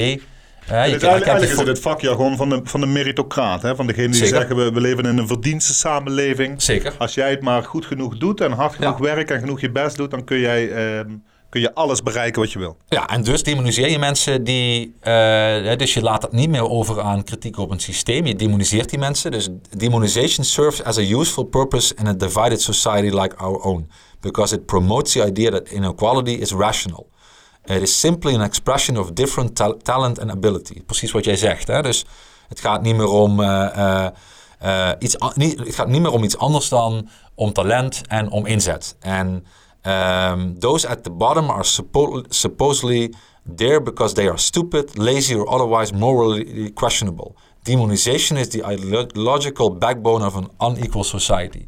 Eh, 0.68 0.74
je 0.74 0.74
eigenlijk, 0.74 1.02
eigenlijk 1.02 1.52
is 1.52 1.58
het 1.58 1.66
het 1.66 1.80
vakjargon 1.80 2.36
van 2.36 2.48
de, 2.48 2.60
van 2.64 2.80
de 2.80 2.86
meritocraat. 2.86 3.62
Hè? 3.62 3.76
Van 3.76 3.86
degene 3.86 4.08
die 4.08 4.16
Zeker. 4.16 4.36
zeggen, 4.36 4.56
we, 4.56 4.72
we 4.72 4.80
leven 4.80 5.04
in 5.04 5.18
een 5.18 5.26
verdienstensamenleving. 5.26 6.62
Zeker. 6.62 6.94
Als 6.98 7.14
jij 7.14 7.30
het 7.30 7.42
maar 7.42 7.62
goed 7.62 7.86
genoeg 7.86 8.16
doet 8.16 8.40
en 8.40 8.52
hard 8.52 8.74
genoeg 8.74 8.98
Ja. 8.98 9.04
werkt 9.04 9.30
en 9.30 9.40
genoeg 9.40 9.60
je 9.60 9.70
best 9.70 9.96
doet... 9.96 10.10
dan 10.10 10.24
kun 10.24 10.38
jij 10.38 10.70
ehm, 10.70 11.10
kun 11.48 11.60
je 11.60 11.74
alles 11.74 12.02
bereiken 12.02 12.40
wat 12.40 12.52
je 12.52 12.58
wil. 12.58 12.76
Ja, 12.88 13.08
en 13.08 13.22
dus 13.22 13.42
demoniseer 13.42 13.90
je 13.90 13.98
mensen 13.98 14.44
die... 14.44 14.94
eh, 15.00 15.76
dus 15.76 15.94
je 15.94 16.02
laat 16.02 16.22
het 16.22 16.32
niet 16.32 16.50
meer 16.50 16.70
over 16.70 17.00
aan 17.00 17.24
kritiek 17.24 17.58
op 17.58 17.70
een 17.70 17.80
systeem. 17.80 18.26
Je 18.26 18.34
demoniseert 18.34 18.90
die 18.90 18.98
mensen. 18.98 19.30
Dus 19.30 19.48
demonization 19.76 20.44
serves 20.44 20.82
as 20.82 20.98
a 20.98 21.02
useful 21.02 21.44
purpose 21.44 21.94
in 21.94 22.06
a 22.06 22.12
divided 22.12 22.60
society 22.60 23.16
like 23.16 23.36
our 23.36 23.60
own. 23.62 23.90
Because 24.20 24.54
it 24.54 24.66
promotes 24.66 25.12
the 25.12 25.24
idea 25.26 25.50
that 25.50 25.68
inequality 25.68 26.32
is 26.32 26.52
rational. 26.52 27.08
It 27.64 27.82
is 27.82 28.00
simply 28.00 28.34
an 28.34 28.42
expression 28.42 28.98
of 28.98 29.12
different 29.12 29.54
ta- 29.54 29.76
talent 29.82 30.20
and 30.20 30.30
ability. 30.30 30.82
Precies 30.86 31.10
wat 31.12 31.24
jij 31.24 31.36
zegt. 31.36 31.66
Hè? 31.66 31.82
Dus 31.82 32.04
het 32.48 32.60
gaat 32.60 32.82
niet 32.82 32.96
meer 32.96 33.08
om... 33.08 33.40
eh, 33.42 34.06
eh, 34.58 34.90
iets, 34.98 35.16
niet, 35.34 35.58
het 35.58 35.74
gaat 35.74 35.88
niet 35.88 36.00
meer 36.00 36.12
om 36.12 36.24
iets 36.24 36.38
anders 36.38 36.68
dan 36.68 37.08
om 37.34 37.52
talent 37.52 38.00
en 38.08 38.30
om 38.30 38.46
inzet. 38.46 38.96
En 39.00 39.46
um, 39.88 40.58
those 40.58 40.88
at 40.88 41.02
the 41.02 41.10
bottom 41.10 41.50
are 41.50 41.64
suppo- 41.64 42.24
supposedly 42.28 43.12
there 43.56 43.82
because 43.82 44.14
they 44.14 44.28
are 44.28 44.38
stupid, 44.38 44.98
lazy, 44.98 45.34
or 45.34 45.48
otherwise 45.48 45.94
morally 45.94 46.70
questionable. 46.70 47.34
Demonization 47.62 48.36
is 48.36 48.48
the 48.48 48.62
ideological 48.64 49.70
backbone 49.78 50.26
of 50.26 50.36
an 50.36 50.50
unequal 50.60 51.04
society. 51.04 51.66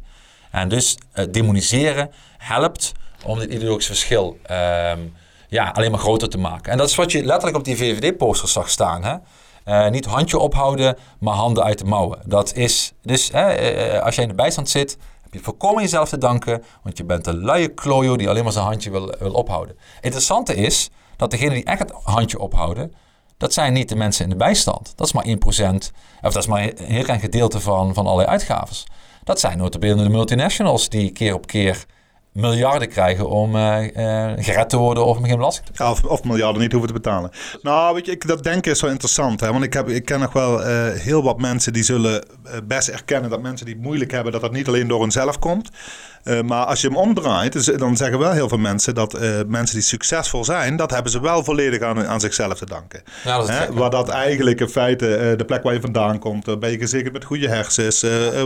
En 0.51 0.69
dus 0.69 0.97
eh, 1.11 1.25
demoniseren 1.31 2.11
helpt 2.37 2.91
om 3.25 3.39
dit 3.39 3.53
ideologisch 3.53 3.85
verschil 3.85 4.37
ehm, 4.43 4.99
ja, 5.47 5.69
alleen 5.69 5.91
maar 5.91 5.99
groter 5.99 6.29
te 6.29 6.37
maken. 6.37 6.71
En 6.71 6.77
dat 6.77 6.89
is 6.89 6.95
wat 6.95 7.11
je 7.11 7.23
letterlijk 7.23 7.57
op 7.57 7.63
die 7.63 7.77
VVD-posters 7.77 8.51
zag 8.51 8.69
staan. 8.69 9.03
Hè? 9.03 9.15
Eh, 9.63 9.89
niet 9.89 10.05
handje 10.05 10.37
ophouden, 10.37 10.97
maar 11.19 11.33
handen 11.33 11.63
uit 11.63 11.77
de 11.77 11.85
mouwen. 11.85 12.19
Dat 12.25 12.55
is 12.55 12.93
dus, 13.01 13.31
eh, 13.31 14.01
als 14.01 14.15
jij 14.15 14.23
in 14.23 14.29
de 14.29 14.35
bijstand 14.35 14.69
zit, 14.69 14.97
je 15.31 15.39
volkomen 15.39 15.81
jezelf 15.81 16.09
te 16.09 16.17
danken, 16.17 16.63
want 16.83 16.97
je 16.97 17.03
bent 17.03 17.27
een 17.27 17.43
luie 17.43 17.67
klojo 17.67 18.17
die 18.17 18.29
alleen 18.29 18.43
maar 18.43 18.51
zijn 18.51 18.65
handje 18.65 18.91
wil, 18.91 19.15
wil 19.19 19.33
ophouden. 19.33 19.75
Het 19.77 20.03
interessante 20.03 20.55
is 20.55 20.89
dat 21.15 21.31
degenen 21.31 21.53
die 21.53 21.63
echt 21.63 21.79
het 21.79 21.91
handje 22.03 22.39
ophouden, 22.39 22.93
dat 23.37 23.53
zijn 23.53 23.73
niet 23.73 23.89
de 23.89 23.95
mensen 23.95 24.23
in 24.23 24.29
de 24.29 24.35
bijstand. 24.35 24.93
Dat 24.95 25.07
is 25.07 25.13
maar 25.13 25.25
1%, 25.25 25.29
of 26.21 26.33
dat 26.33 26.43
is 26.43 26.47
maar 26.47 26.61
een 26.61 26.85
heel 26.85 27.03
klein 27.03 27.19
gedeelte 27.19 27.59
van, 27.59 27.93
van 27.93 28.05
allerlei 28.05 28.29
uitgaven. 28.29 28.75
Dat 29.23 29.39
zijn 29.39 29.57
notabene 29.57 30.03
de 30.03 30.09
multinationals 30.09 30.89
die 30.89 31.11
keer 31.11 31.33
op 31.33 31.47
keer 31.47 31.85
miljarden 32.31 32.89
krijgen 32.89 33.29
om 33.29 33.55
eh, 33.55 33.77
gered 34.35 34.69
te 34.69 34.77
worden 34.77 35.05
of 35.05 35.17
geen 35.21 35.35
belasting 35.37 35.67
te 35.67 35.83
Ja, 35.83 35.91
of, 35.91 36.03
of 36.03 36.23
miljarden 36.23 36.61
niet 36.61 36.71
hoeven 36.71 36.89
te 36.89 36.99
betalen. 36.99 37.31
Nou, 37.61 37.93
weet 37.93 38.05
je, 38.05 38.11
ik, 38.11 38.27
dat 38.27 38.43
denken 38.43 38.71
is 38.71 38.81
wel 38.81 38.91
interessant. 38.91 39.39
Hè? 39.39 39.51
Want 39.51 39.63
ik, 39.63 39.73
heb, 39.73 39.89
ik 39.89 40.05
ken 40.05 40.19
nog 40.19 40.33
wel 40.33 40.63
eh, 40.63 40.93
heel 40.99 41.23
wat 41.23 41.39
mensen 41.39 41.73
die 41.73 41.83
zullen 41.83 42.25
best 42.63 42.87
erkennen 42.87 43.29
dat 43.29 43.41
mensen 43.41 43.65
die 43.65 43.75
het 43.75 43.83
moeilijk 43.83 44.11
hebben, 44.11 44.31
dat 44.31 44.41
dat 44.41 44.51
niet 44.51 44.67
alleen 44.67 44.87
door 44.87 45.01
hunzelf 45.01 45.39
komt. 45.39 45.69
Eh, 46.23 46.41
maar 46.41 46.65
als 46.65 46.81
je 46.81 46.87
hem 46.87 46.97
omdraait, 46.97 47.79
dan 47.79 47.97
zeggen 47.97 48.19
wel 48.19 48.31
heel 48.31 48.49
veel 48.49 48.57
mensen 48.57 48.95
dat 48.95 49.13
eh, 49.13 49.29
mensen 49.47 49.75
die 49.75 49.85
succesvol 49.85 50.43
zijn, 50.45 50.75
dat 50.75 50.91
hebben 50.91 51.11
ze 51.11 51.21
wel 51.21 51.43
volledig 51.43 51.81
aan, 51.81 52.07
aan 52.07 52.19
zichzelf 52.19 52.57
te 52.57 52.65
danken. 52.65 53.03
Ja, 53.23 53.37
dat 53.37 53.47
Hè? 53.49 53.73
Waar 53.73 53.89
dat 53.89 54.09
eigenlijk 54.09 54.59
in 54.59 54.69
feite 54.69 55.15
eh, 55.15 55.37
de 55.37 55.45
plek 55.45 55.63
waar 55.63 55.73
je 55.73 55.81
vandaan 55.81 56.19
komt, 56.19 56.59
ben 56.59 56.71
je 56.71 56.77
gezegend 56.77 57.13
met 57.13 57.23
goede 57.23 57.47
hersens, 57.49 58.05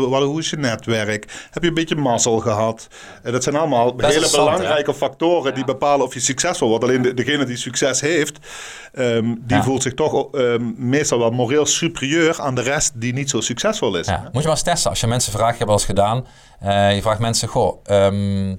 wat, 0.10 0.24
hoe 0.24 0.40
is 0.40 0.50
je 0.50 0.58
netwerk, 0.58 1.48
heb 1.52 1.64
je 1.64 1.70
een 1.70 1.74
beetje 1.76 1.96
mazzel 1.96 2.40
gehad. 2.40 2.88
Eh, 3.24 3.32
dat 3.32 3.44
zijn 3.44 3.56
allemaal 3.56 3.94
hele 3.98 4.26
hè? 4.26 4.32
belangrijke 4.32 4.94
factoren 4.94 5.54
die 5.54 5.66
bepalen 5.66 6.06
of 6.06 6.14
je 6.14 6.20
succesvol 6.20 6.68
wordt. 6.70 6.84
Alleen 6.84 7.02
de- 7.02 7.14
degene 7.14 7.46
die 7.46 7.58
succes 7.58 8.02
heeft, 8.02 8.38
ehm, 8.94 9.24
die 9.24 9.58
Ja. 9.58 9.64
voelt 9.64 9.82
zich 9.82 9.94
toch 9.94 10.32
ehm, 10.32 10.64
meestal 10.78 11.20
wel 11.20 11.32
moreel 11.32 11.66
superieur 11.66 12.42
aan 12.42 12.56
de 12.56 12.62
rest 12.62 12.92
die 12.96 13.14
niet 13.14 13.30
zo 13.30 13.42
succesvol 13.42 13.98
is. 13.98 14.08
Ja, 14.08 14.22
moet 14.24 14.32
je 14.34 14.40
maar 14.40 14.50
eens 14.58 14.62
testen. 14.62 14.90
Als 14.90 15.00
je 15.00 15.08
mensen 15.08 15.32
vraagt, 15.32 15.54
ik 15.54 15.60
heb 15.60 15.68
wel 15.68 15.78
eens 15.78 15.86
gedaan. 15.86 16.26
je 16.96 17.00
vraagt 17.02 17.20
mensen, 17.20 17.48
goh, 17.48 17.65
ehm, 17.84 18.56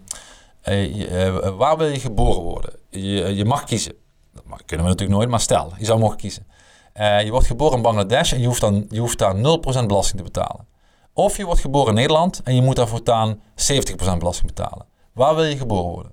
eh, 0.66 1.26
eh, 1.26 1.56
waar 1.56 1.76
wil 1.76 1.88
je 1.88 2.00
geboren 2.00 2.42
worden? 2.42 2.72
Je, 2.90 3.34
je 3.34 3.44
mag 3.44 3.64
kiezen. 3.64 3.94
Dat 4.32 4.42
kunnen 4.64 4.86
we 4.86 4.90
natuurlijk 4.92 5.18
nooit, 5.18 5.28
maar 5.28 5.40
stel, 5.40 5.72
je 5.78 5.84
zou 5.84 5.98
mogen 5.98 6.16
kiezen. 6.16 6.46
Eh, 6.92 7.22
je 7.22 7.30
wordt 7.30 7.46
geboren 7.46 7.76
in 7.76 7.82
Bangladesh 7.82 8.32
en 8.32 8.40
je 8.40 8.46
hoeft, 8.46 8.60
dan, 8.60 8.86
je 8.88 9.00
hoeft 9.00 9.18
daar 9.18 9.34
0% 9.34 9.86
belasting 9.86 10.16
te 10.16 10.22
betalen. 10.22 10.66
Of 11.12 11.36
je 11.36 11.44
wordt 11.44 11.60
geboren 11.60 11.88
in 11.88 11.94
Nederland 11.94 12.40
en 12.42 12.54
je 12.54 12.62
moet 12.62 12.76
daar 12.76 12.88
voortaan 12.88 13.40
70% 13.54 14.18
belasting 14.18 14.46
betalen. 14.46 14.86
Waar 15.12 15.34
wil 15.34 15.44
je 15.44 15.56
geboren 15.56 15.92
worden? 15.92 16.12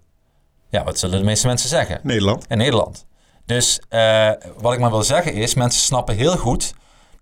Ja, 0.70 0.84
wat 0.84 1.00
zullen 1.00 1.20
de 1.20 1.26
meeste 1.26 1.48
mensen 1.48 1.70
zeggen? 1.70 2.00
Nederland. 2.04 2.46
in 2.48 2.58
Nederland. 2.58 3.06
Dus 3.46 3.82
wat 4.58 4.74
ik 4.74 4.80
maar 4.80 4.92
wil 4.92 5.04
zeggen 5.04 5.34
is, 5.34 5.54
mensen 5.54 5.82
snappen 5.82 6.16
heel 6.16 6.38
goed 6.38 6.74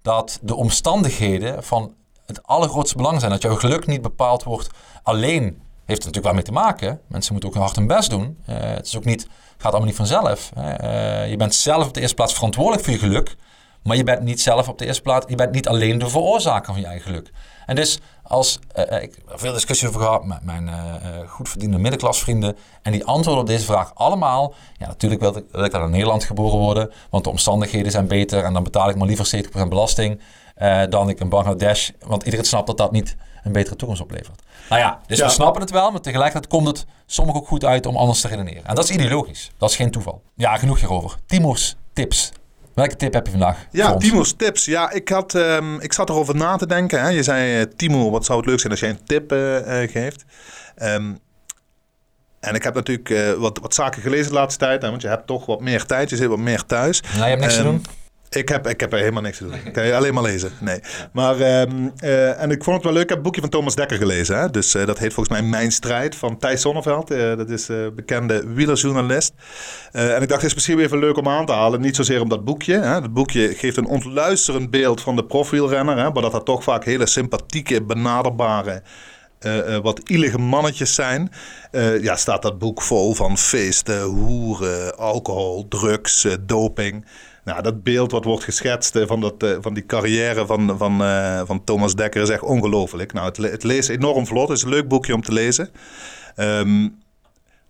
dat 0.01 0.39
de 0.41 0.55
omstandigheden 0.55 1.63
van 1.63 1.95
het 2.31 2.47
allergrootste 2.47 2.97
belang 2.97 3.19
zijn. 3.19 3.31
Dat 3.31 3.41
jouw 3.41 3.55
geluk 3.55 3.85
niet 3.87 4.01
bepaald 4.01 4.43
wordt 4.43 4.69
alleen, 5.03 5.43
heeft 5.85 6.03
er 6.03 6.11
natuurlijk 6.11 6.23
wel 6.23 6.33
mee 6.33 6.43
te 6.43 6.51
maken. 6.51 6.99
Mensen 7.07 7.31
moeten 7.33 7.49
ook 7.49 7.55
hard 7.55 7.75
hun 7.75 7.87
best 7.87 8.09
doen. 8.09 8.37
Eh, 8.45 8.55
het 8.59 8.85
is 8.85 8.97
ook 8.97 9.05
niet, 9.05 9.27
gaat 9.57 9.71
allemaal 9.71 9.87
niet 9.87 9.95
vanzelf. 9.95 10.51
Eh, 10.55 11.29
je 11.29 11.37
bent 11.37 11.55
zelf 11.55 11.87
op 11.87 11.93
de 11.93 11.99
eerste 11.99 12.15
plaats 12.15 12.33
verantwoordelijk 12.33 12.83
voor 12.83 12.93
je 12.93 12.99
geluk. 12.99 13.35
Maar 13.83 13.97
je 13.97 14.03
bent 14.03 14.21
niet 14.21 14.41
zelf 14.41 14.67
op 14.67 14.77
de 14.77 14.85
eerste 14.85 15.01
plaats, 15.01 15.25
je 15.29 15.35
bent 15.35 15.51
niet 15.51 15.67
alleen 15.67 15.97
de 15.97 16.09
veroorzaker 16.09 16.73
van 16.73 16.81
je 16.81 16.87
eigen 16.87 17.05
geluk. 17.05 17.31
En 17.65 17.75
dus 17.75 17.99
als, 18.23 18.59
eh, 18.73 19.01
ik 19.01 19.17
veel 19.27 19.53
discussie 19.53 19.87
over 19.87 20.01
gehad 20.01 20.25
met 20.25 20.43
mijn 20.43 20.67
eh, 20.67 20.75
eh, 20.75 21.29
goed 21.29 21.49
verdiende 21.49 21.77
middenklasvrienden. 21.77 22.57
En 22.81 22.91
die 22.91 23.05
antwoorden 23.05 23.41
op 23.41 23.49
deze 23.49 23.65
vraag 23.65 23.91
allemaal, 23.95 24.53
ja 24.77 24.87
natuurlijk 24.87 25.21
wil 25.21 25.37
ik, 25.37 25.43
wil 25.51 25.63
ik 25.63 25.71
dan 25.71 25.83
in 25.83 25.89
Nederland 25.89 26.23
geboren 26.23 26.59
worden. 26.59 26.91
Want 27.09 27.23
de 27.23 27.29
omstandigheden 27.29 27.91
zijn 27.91 28.07
beter 28.07 28.43
en 28.43 28.53
dan 28.53 28.63
betaal 28.63 28.89
ik 28.89 28.95
maar 28.95 29.07
liever 29.07 29.25
70% 29.25 29.69
belasting. 29.69 30.19
Eh, 30.61 30.81
dan 30.89 31.09
ik 31.09 31.19
een 31.19 31.29
Bangladesh. 31.29 31.89
Want 31.99 32.23
iedereen 32.23 32.45
snapt 32.45 32.67
dat 32.67 32.77
dat 32.77 32.91
niet 32.91 33.15
een 33.43 33.51
betere 33.51 33.75
toekomst 33.75 34.01
oplevert. 34.01 34.41
Nou 34.69 34.81
ja, 34.81 34.99
dus 35.07 35.17
Ja. 35.17 35.25
we 35.25 35.31
snappen 35.31 35.61
het 35.61 35.71
wel, 35.71 35.91
maar 35.91 36.01
tegelijkertijd 36.01 36.47
komt 36.47 36.67
het 36.67 36.85
soms 37.05 37.33
ook 37.33 37.47
goed 37.47 37.65
uit 37.65 37.85
om 37.85 37.95
anders 37.97 38.21
te 38.21 38.27
redeneren. 38.27 38.65
En 38.65 38.75
dat 38.75 38.83
is 38.83 38.89
ideologisch. 38.89 39.51
Dat 39.57 39.69
is 39.69 39.75
geen 39.75 39.91
toeval. 39.91 40.21
Ja, 40.35 40.57
genoeg 40.57 40.79
hierover. 40.79 41.15
Timo's 41.25 41.75
tips. 41.93 42.31
Welke 42.73 42.95
tip 42.95 43.13
heb 43.13 43.25
je 43.25 43.31
vandaag? 43.31 43.65
Ja? 43.71 43.97
Timo's 43.97 44.33
tips. 44.37 44.65
Ja, 44.65 44.91
ik, 44.91 45.09
had, 45.09 45.35
ehm, 45.35 45.79
ik 45.79 45.93
zat 45.93 46.09
erover 46.09 46.35
na 46.35 46.55
te 46.55 46.65
denken. 46.67 47.01
Hè. 47.01 47.07
Je 47.09 47.23
zei, 47.23 47.59
eh, 47.61 47.65
Timo, 47.75 48.09
wat 48.09 48.25
zou 48.25 48.37
het 48.39 48.47
leuk 48.47 48.59
zijn 48.59 48.71
als 48.71 48.81
jij 48.81 48.89
een 48.89 49.03
tip 49.05 49.31
eh, 49.31 49.89
geeft. 49.91 50.25
Ehm, 50.75 51.13
en 52.39 52.55
ik 52.55 52.63
heb 52.63 52.73
natuurlijk 52.73 53.37
wat, 53.39 53.59
wat 53.61 53.73
zaken 53.73 54.01
gelezen 54.01 54.27
de 54.27 54.33
laatste 54.33 54.59
tijd. 54.65 54.81
Hè, 54.81 54.89
want 54.89 55.01
je 55.01 55.07
hebt 55.07 55.27
toch 55.27 55.45
wat 55.45 55.61
meer 55.61 55.85
tijd. 55.85 56.09
Je 56.09 56.15
zit 56.15 56.27
wat 56.27 56.37
meer 56.37 56.65
thuis. 56.65 57.01
Nou, 57.01 57.15
je 57.17 57.23
hebt 57.23 57.41
niks 57.41 57.53
te 57.55 57.59
Ehm, 57.59 57.69
doen. 57.69 57.85
Ik 58.37 58.49
heb, 58.49 58.67
ik 58.67 58.79
heb 58.79 58.93
er 58.93 58.99
helemaal 58.99 59.21
niks 59.21 59.37
te 59.37 59.43
doen. 59.43 59.53
Ik 59.53 59.73
kan 59.73 59.93
alleen 59.93 60.13
maar 60.13 60.23
lezen. 60.23 60.51
Nee. 60.59 60.79
Maar, 61.13 61.39
ehm, 61.39 61.89
eh, 61.97 62.41
en 62.41 62.51
ik 62.51 62.63
vond 62.63 62.75
het 62.75 62.85
wel 62.85 62.93
leuk. 62.93 63.03
Ik 63.03 63.09
heb 63.09 63.17
een 63.17 63.23
boekje 63.23 63.41
van 63.41 63.49
Thomas 63.49 63.75
Dekker 63.75 63.97
gelezen. 63.97 64.39
Hè? 64.39 64.49
Dus 64.49 64.75
eh, 64.75 64.85
dat 64.85 64.97
heet 64.97 65.13
volgens 65.13 65.39
mij 65.39 65.49
Mijn 65.49 65.71
Strijd 65.71 66.15
van 66.15 66.37
Thijs 66.37 66.61
Zonneveld. 66.61 67.11
Eh, 67.11 67.37
dat 67.37 67.49
is 67.49 67.67
een 67.67 67.95
bekende 67.95 68.53
wielerjournalist. 68.53 69.33
En 69.91 70.21
ik 70.21 70.27
dacht, 70.27 70.41
het 70.41 70.49
is 70.49 70.53
misschien 70.53 70.79
even 70.79 70.99
leuk 70.99 71.17
om 71.17 71.27
aan 71.27 71.45
te 71.45 71.51
halen. 71.51 71.81
Niet 71.81 71.95
zozeer 71.95 72.21
om 72.21 72.29
dat 72.29 72.45
boekje. 72.45 72.79
Hè? 72.79 73.01
Dat 73.01 73.13
boekje 73.13 73.53
geeft 73.55 73.77
een 73.77 73.87
ontluisterend 73.87 74.69
beeld 74.69 75.01
van 75.01 75.15
de 75.15 75.25
profwielrenner. 75.25 75.97
Hè? 75.97 76.11
Maar 76.11 76.21
dat 76.21 76.31
dat 76.31 76.45
toch 76.45 76.63
vaak 76.63 76.85
hele 76.85 77.07
sympathieke, 77.07 77.83
benaderbare... 77.83 78.81
wat 79.81 80.01
ielige 80.09 80.39
mannetjes 80.39 80.95
zijn. 80.95 81.31
Ja, 82.01 82.15
staat 82.15 82.41
dat 82.41 82.59
boek 82.59 82.81
vol 82.81 83.13
van 83.13 83.37
feesten, 83.37 84.01
hoeren, 84.01 84.97
alcohol, 84.97 85.67
drugs, 85.67 86.27
doping. 86.45 87.05
Nou, 87.43 87.61
dat 87.61 87.83
beeld 87.83 88.11
wat 88.11 88.23
wordt 88.23 88.43
geschetst 88.43 88.95
eh, 88.95 89.07
van, 89.07 89.21
dat, 89.21 89.43
eh, 89.43 89.57
van 89.61 89.73
die 89.73 89.85
carrière 89.85 90.45
van, 90.45 90.77
van, 90.77 91.03
eh, 91.03 91.41
van 91.45 91.63
Thomas 91.63 91.95
Dekker 91.95 92.21
is 92.21 92.29
echt 92.29 92.41
ongelooflijk. 92.41 93.13
Nou, 93.13 93.25
het, 93.27 93.37
het 93.37 93.63
leest 93.63 93.89
enorm 93.89 94.27
vlot. 94.27 94.47
Het 94.47 94.57
is 94.57 94.63
een 94.63 94.69
leuk 94.69 94.87
boekje 94.87 95.13
om 95.13 95.21
te 95.21 95.33
lezen. 95.33 95.69
Ehm, 96.35 96.87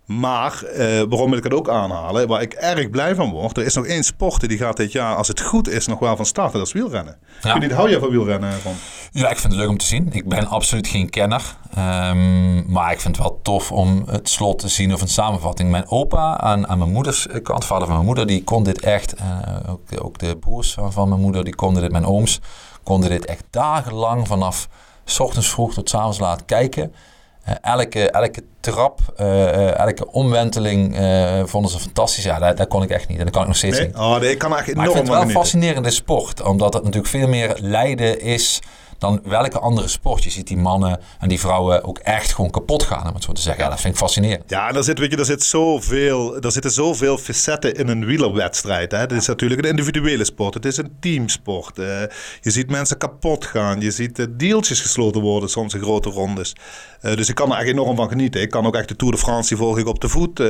maar 0.06 0.62
eh, 0.62 0.86
waarom 1.08 1.28
wil 1.28 1.38
ik 1.38 1.44
het 1.44 1.54
ook 1.54 1.68
aanhalen? 1.68 2.28
Waar 2.28 2.42
ik 2.42 2.52
erg 2.52 2.90
blij 2.90 3.14
van 3.14 3.30
word. 3.30 3.56
Er 3.56 3.64
is 3.64 3.74
nog 3.74 3.86
één 3.86 4.02
sport 4.04 4.48
die 4.48 4.58
gaat 4.58 4.76
dit 4.76 4.92
jaar, 4.92 5.16
als 5.16 5.28
het 5.28 5.40
goed 5.40 5.68
is, 5.68 5.86
nog 5.86 5.98
wel 5.98 6.16
van 6.16 6.26
starten. 6.26 6.58
Dat 6.58 6.66
is 6.66 6.72
wielrennen. 6.72 7.16
Ja. 7.42 7.58
Niet, 7.58 7.72
hou 7.72 7.90
je 7.90 7.98
van 7.98 8.08
wielrennen, 8.10 8.52
Ron? 8.64 8.74
Ja, 9.12 9.30
ik 9.30 9.38
vind 9.38 9.52
het 9.52 9.60
leuk 9.62 9.70
om 9.70 9.76
te 9.78 9.86
zien. 9.86 10.08
Ik 10.12 10.28
ben 10.28 10.46
absoluut 10.46 10.86
geen 10.86 11.10
kenner. 11.10 11.56
Ehm, 11.74 12.72
maar 12.72 12.92
ik 12.92 13.00
vind 13.00 13.16
het 13.16 13.26
wel 13.26 13.40
tof 13.42 13.72
om 13.72 14.02
het 14.06 14.28
slot 14.28 14.58
te 14.58 14.68
zien 14.68 14.92
of 14.94 15.00
een 15.00 15.08
samenvatting. 15.08 15.70
Mijn 15.70 15.88
opa 15.90 16.38
aan, 16.40 16.68
aan 16.68 16.78
mijn 16.78 16.92
moeders 16.92 17.26
kant, 17.42 17.64
vader 17.64 17.84
van 17.86 17.94
mijn 17.94 18.06
moeder, 18.06 18.26
die 18.26 18.44
kon 18.44 18.62
dit 18.62 18.80
echt. 18.80 19.14
eh, 19.14 19.26
ook, 19.68 19.88
de- 19.88 20.04
ook 20.04 20.18
de 20.18 20.36
broers 20.36 20.72
van, 20.72 20.92
van 20.92 21.08
mijn 21.08 21.20
moeder, 21.20 21.44
die 21.44 21.54
konden 21.54 21.82
dit. 21.82 21.92
Mijn 21.92 22.06
ooms 22.06 22.40
konden 22.82 23.10
dit 23.10 23.24
echt 23.24 23.44
dagenlang 23.50 24.26
vanaf 24.26 24.68
's 25.04 25.20
ochtends 25.20 25.48
vroeg 25.50 25.74
tot 25.74 25.88
's 25.90 25.94
avonds 25.94 26.18
laat 26.18 26.44
kijken. 26.44 26.94
Eh, 27.42 27.54
elke, 27.60 28.10
elke 28.10 28.42
trap, 28.60 29.00
eh, 29.16 29.48
eh, 29.48 29.78
elke 29.78 30.12
omwenteling 30.12 30.96
vonden 31.44 31.70
ze 31.70 31.78
fantastisch. 31.78 32.24
Ja, 32.24 32.38
dat, 32.38 32.56
dat 32.56 32.68
kon 32.68 32.82
ik 32.82 32.90
echt 32.90 33.08
niet. 33.08 33.18
En 33.18 33.24
dat 33.24 33.32
kan 33.32 33.42
ik 33.42 33.48
nog 33.48 33.56
steeds 33.56 33.78
Nee? 33.78 33.86
niet. 33.86 33.96
Oh, 33.96 34.18
nee, 34.18 34.30
ik 34.30 34.38
kan 34.38 34.56
echt 34.56 34.74
Maar 34.74 34.86
ik 34.86 34.92
vind 34.92 35.08
het 35.08 35.16
wel 35.16 35.26
een 35.26 35.30
fascinerende 35.30 35.90
sport. 35.90 36.42
Omdat 36.42 36.74
het 36.74 36.82
natuurlijk 36.82 37.10
veel 37.10 37.28
meer 37.28 37.56
lijden 37.60 38.20
is 38.20 38.60
dan 39.02 39.20
welke 39.24 39.58
andere 39.58 39.88
sport. 39.88 40.24
Je 40.24 40.30
ziet 40.30 40.46
die 40.46 40.56
mannen 40.56 41.00
en 41.18 41.28
die 41.28 41.40
vrouwen 41.40 41.84
ook 41.84 41.98
echt 41.98 42.34
gewoon 42.34 42.50
kapot 42.50 42.82
gaan, 42.82 43.08
om 43.08 43.14
het 43.14 43.24
zo 43.24 43.32
te 43.32 43.40
zeggen. 43.40 43.64
Ja, 43.64 43.70
dat 43.70 43.80
vind 43.80 43.94
ik 43.94 44.00
fascinerend. 44.00 44.50
Ja, 44.50 44.72
er, 44.72 44.84
zit, 44.84 44.98
weet 44.98 45.10
je, 45.10 45.16
er, 45.16 45.24
zit 45.24 45.42
zoveel, 45.42 46.36
er 46.40 46.52
zitten 46.52 46.70
zoveel 46.70 47.18
facetten 47.18 47.74
in 47.74 47.88
een 47.88 48.04
wielerwedstrijd. 48.04 48.92
Hè. 48.92 48.98
Het 48.98 49.12
is 49.12 49.26
natuurlijk 49.26 49.62
een 49.62 49.68
individuele 49.68 50.24
sport. 50.24 50.54
Het 50.54 50.64
is 50.64 50.76
een 50.76 50.96
teamsport. 51.00 51.78
Eh, 51.78 52.00
je 52.40 52.50
ziet 52.50 52.70
mensen 52.70 52.98
kapot 52.98 53.44
gaan. 53.44 53.80
Je 53.80 53.90
ziet 53.90 54.18
eh, 54.18 54.26
deeltjes 54.30 54.80
gesloten 54.80 55.20
worden 55.20 55.48
soms 55.48 55.74
in 55.74 55.80
grote 55.82 56.10
rondes. 56.10 56.56
Eh, 57.00 57.16
dus 57.16 57.28
ik 57.28 57.34
kan 57.34 57.52
er 57.52 57.58
echt 57.58 57.68
enorm 57.68 57.96
van 57.96 58.08
genieten. 58.08 58.40
Ik 58.40 58.50
kan 58.50 58.66
ook 58.66 58.74
echt 58.74 58.88
de 58.88 58.96
Tour 58.96 59.12
de 59.12 59.18
France, 59.18 59.56
volg 59.56 59.78
ik 59.78 59.86
op 59.86 60.00
de 60.00 60.08
voet. 60.08 60.42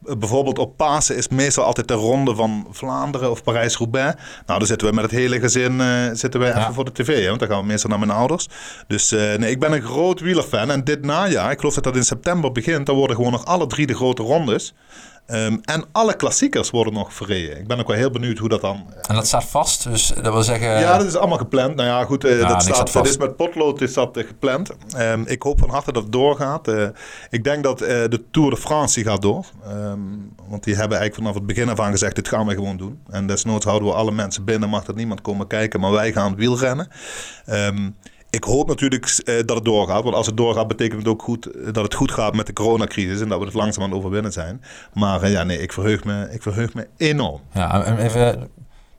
Bijvoorbeeld 0.00 0.58
op 0.58 0.76
Pasen 0.76 1.16
is 1.16 1.28
meestal 1.28 1.64
altijd 1.64 1.88
de 1.88 1.94
ronde 1.94 2.34
van 2.34 2.66
Vlaanderen 2.70 3.30
of 3.30 3.42
Parijs-Roubaix. 3.42 4.14
Nou, 4.46 4.58
dan 4.58 4.68
zitten 4.68 4.88
we 4.88 4.94
met 4.94 5.04
het 5.04 5.12
hele 5.12 5.40
gezin 5.40 5.80
zitten 6.16 6.40
we 6.40 6.46
Ja. 6.46 6.60
even 6.60 6.74
voor 6.74 6.84
de 6.84 6.92
tv. 6.92 7.22
Hè, 7.22 7.28
want 7.28 7.40
dan 7.40 7.48
gaan 7.48 7.60
we 7.60 7.66
meestal 7.66 7.79
naar 7.88 7.98
mijn 7.98 8.10
ouders. 8.10 8.48
Dus 8.86 9.12
eh, 9.12 9.34
nee, 9.34 9.50
ik 9.50 9.60
ben 9.60 9.72
een 9.72 9.82
groot 9.82 10.20
wielerfan. 10.20 10.70
En 10.70 10.84
dit 10.84 11.04
najaar, 11.04 11.50
ik 11.50 11.58
geloof 11.58 11.74
dat 11.74 11.84
dat 11.84 11.96
in 11.96 12.04
september 12.04 12.52
begint, 12.52 12.86
dan 12.86 12.96
worden 12.96 13.16
gewoon 13.16 13.32
nog 13.32 13.44
alle 13.44 13.66
drie 13.66 13.86
de 13.86 13.94
grote 13.94 14.22
rondes. 14.22 14.74
Ehm, 15.30 15.56
en 15.64 15.84
alle 15.92 16.16
klassiekers 16.16 16.70
worden 16.70 16.92
nog 16.92 17.14
verreden. 17.14 17.58
Ik 17.58 17.66
ben 17.66 17.78
ook 17.78 17.86
wel 17.86 17.96
heel 17.96 18.10
benieuwd 18.10 18.38
hoe 18.38 18.48
dat 18.48 18.60
dan... 18.60 18.86
En 19.02 19.14
dat 19.14 19.26
staat 19.26 19.44
vast, 19.44 19.84
dus 19.84 20.06
dat 20.06 20.32
wil 20.32 20.42
zeggen... 20.42 20.68
ja, 20.68 20.98
dat 20.98 21.06
is 21.06 21.16
allemaal 21.16 21.38
gepland. 21.38 21.76
Nou 21.76 21.88
ja, 21.88 22.04
goed, 22.04 22.24
eh, 22.24 22.30
dat, 22.30 22.48
staat 22.48 22.62
staat, 22.62 22.76
vast. 22.76 22.92
dat 22.92 23.06
is 23.06 23.16
met 23.16 23.36
potlood 23.36 23.80
is 23.80 23.92
dat 23.92 24.16
eh, 24.16 24.26
gepland. 24.26 24.70
Ehm, 24.96 25.22
ik 25.26 25.42
hoop 25.42 25.58
van 25.58 25.70
harte 25.70 25.92
dat 25.92 26.02
het 26.02 26.12
doorgaat. 26.12 26.68
Eh, 26.68 26.88
ik 27.30 27.44
denk 27.44 27.64
dat 27.64 27.80
eh, 27.80 27.88
de 27.88 28.24
Tour 28.30 28.50
de 28.50 28.56
France 28.56 28.94
die 28.94 29.04
gaat 29.04 29.22
door. 29.22 29.46
Ehm, 29.64 30.00
want 30.48 30.64
die 30.64 30.74
hebben 30.74 30.98
eigenlijk 30.98 31.14
vanaf 31.14 31.34
het 31.34 31.46
begin 31.46 31.68
af 31.68 31.80
aan 31.80 31.90
gezegd, 31.90 32.14
dit 32.14 32.28
gaan 32.28 32.46
we 32.46 32.54
gewoon 32.54 32.76
doen. 32.76 33.00
En 33.10 33.26
desnoods 33.26 33.64
houden 33.64 33.88
we 33.88 33.94
alle 33.94 34.12
mensen 34.12 34.44
binnen, 34.44 34.68
mag 34.68 34.86
er 34.86 34.94
niemand 34.94 35.20
komen 35.20 35.46
kijken. 35.46 35.80
Maar 35.80 35.92
wij 35.92 36.12
gaan 36.12 36.36
wielrennen. 36.36 36.88
Ik 38.30 38.44
hoop 38.44 38.68
natuurlijk 38.68 39.20
eh, 39.24 39.34
dat 39.44 39.56
het 39.56 39.64
doorgaat. 39.64 40.02
Want 40.02 40.14
als 40.14 40.26
het 40.26 40.36
doorgaat, 40.36 40.68
betekent 40.68 40.98
het 40.98 41.08
ook 41.08 41.22
goed, 41.22 41.46
eh, 41.46 41.72
dat 41.72 41.84
het 41.84 41.94
goed 41.94 42.10
gaat 42.10 42.34
met 42.34 42.46
de 42.46 42.52
coronacrisis. 42.52 43.20
En 43.20 43.28
dat 43.28 43.38
we 43.38 43.44
het 43.44 43.54
langzaam 43.54 43.82
aan 43.82 43.88
het 43.88 43.98
overwinnen 43.98 44.32
zijn. 44.32 44.62
Maar 44.92 45.22
eh, 45.22 45.32
ja, 45.32 45.42
nee, 45.42 45.62
ik 45.62 45.72
verheug 45.72 46.04
me, 46.04 46.28
ik 46.32 46.42
verheug 46.42 46.74
me 46.74 46.88
enorm. 46.96 47.40
Ja, 47.54 47.84
en 47.84 47.98
even, 47.98 48.48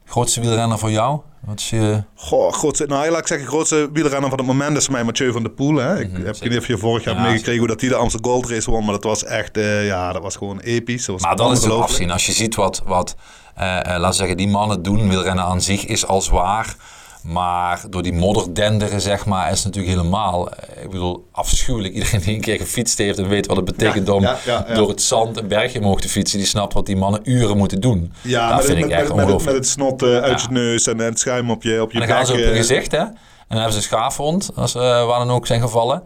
grootste 0.06 0.42
wielrenner 0.42 0.80
voor 0.80 0.92
jou? 0.92 1.20
Wat 1.40 1.60
is 1.60 1.70
je... 1.70 2.04
Goh, 2.16 2.52
grootste, 2.52 2.86
nou, 2.86 3.10
laat 3.10 3.20
ik 3.20 3.28
zeggen, 3.28 3.48
grootste 3.48 3.90
wielrenner 3.94 4.30
van 4.30 4.38
het 4.38 4.48
moment 4.48 4.78
is 4.78 4.86
voor 4.86 4.94
mij 4.94 5.04
Mathieu 5.04 5.32
van 5.32 5.44
der 5.44 5.52
Poel. 5.52 5.76
Hè. 5.76 6.00
Ik 6.00 6.10
heb 6.24 6.36
geen 6.36 6.46
idee 6.46 6.58
of 6.58 6.68
je 6.68 6.78
vorig 6.78 7.04
jaar 7.04 7.16
Ja, 7.16 7.22
meegekregen 7.22 7.60
hoe 7.60 7.68
dat 7.68 7.82
hij 7.82 7.90
de 7.90 7.96
Amsterdam 7.96 8.32
Gold 8.32 8.50
Race 8.50 8.72
won. 8.72 8.84
Maar 8.84 8.94
dat 8.94 9.04
was 9.04 9.24
echt, 9.24 9.56
ja, 9.84 10.14
dat 10.14 10.22
was 10.22 10.36
gewoon 10.36 10.60
episch. 10.60 11.06
Dat 11.06 11.16
was 11.16 11.24
Maar 11.24 11.36
dat 11.36 11.52
is 11.52 11.64
het 11.64 11.74
afzien. 11.74 12.12
Als 12.12 12.26
je 12.26 12.32
ziet 12.32 12.56
wat, 12.56 12.82
wat 12.86 13.16
laten 13.56 14.08
we 14.08 14.14
zeggen, 14.14 14.38
die 14.38 14.48
mannen 14.48 14.84
doen, 14.84 15.10
wielrennen 15.10 15.44
aan 15.44 15.62
zich 15.62 15.86
is 15.86 16.08
al 16.08 16.22
zwaar. 16.22 16.76
Maar 17.24 17.84
door 17.90 18.02
die 18.04 18.14
modder 18.14 18.54
denderen, 18.54 19.02
zeg 19.02 19.26
maar, 19.26 19.52
is 19.52 19.64
het 19.64 19.66
natuurlijk 19.76 19.98
helemaal... 19.98 20.50
eh, 20.52 20.84
Ik 20.84 20.90
bedoel, 20.90 21.28
afschuwelijk. 21.32 21.94
Iedereen 21.94 22.20
die 22.22 22.36
een 22.36 22.42
keer 22.42 22.58
gefietst 22.58 22.98
heeft 22.98 23.18
en 23.18 23.28
weet 23.28 23.48
wat 23.48 23.56
het 23.56 23.66
betekent 23.66 24.08
Ja, 24.08 24.14
om 24.14 24.22
ja, 24.22 24.38
ja, 24.46 24.66
ja. 24.68 24.74
door 24.74 24.90
het 24.90 25.02
zand 25.02 25.38
een 25.38 25.48
bergje 25.48 25.80
omhoog 25.80 26.02
te 26.02 26.10
fietsen. 26.10 26.38
Die 26.38 26.48
snapt 26.48 26.74
wat 26.74 26.86
die 26.86 26.96
mannen 26.96 27.22
uren 27.24 27.58
moeten 27.58 27.82
doen. 27.82 28.14
Ja, 28.22 28.48
dat 28.48 28.58
met, 28.58 28.66
vind 28.66 28.78
met, 28.80 28.86
ik 28.90 28.92
echt 28.96 29.14
met, 29.16 29.28
het, 29.28 29.46
met 29.46 29.54
het 29.54 29.68
snot 29.68 30.02
eh, 30.04 30.18
uit 30.18 30.42
je 30.42 30.48
neus 30.50 30.88
en, 30.88 31.00
en 31.00 31.06
het 31.06 31.20
schuim 31.20 31.52
op 31.52 31.64
je, 31.64 31.82
op 31.82 31.92
je 31.92 32.00
En 32.00 32.08
dan 32.08 32.16
gaan 32.16 32.26
ze 32.26 32.32
op 32.32 32.38
hun 32.38 32.52
eh. 32.52 32.56
gezicht, 32.58 32.92
hè. 32.92 32.98
En 32.98 33.58
dan 33.58 33.58
hebben 33.58 33.72
ze 33.72 33.78
een 33.78 33.98
schaafwond, 33.98 34.50
als, 34.56 34.74
waar 34.74 35.20
dan 35.20 35.32
ook 35.32 35.48
zijn 35.48 35.62
gevallen. 35.62 36.04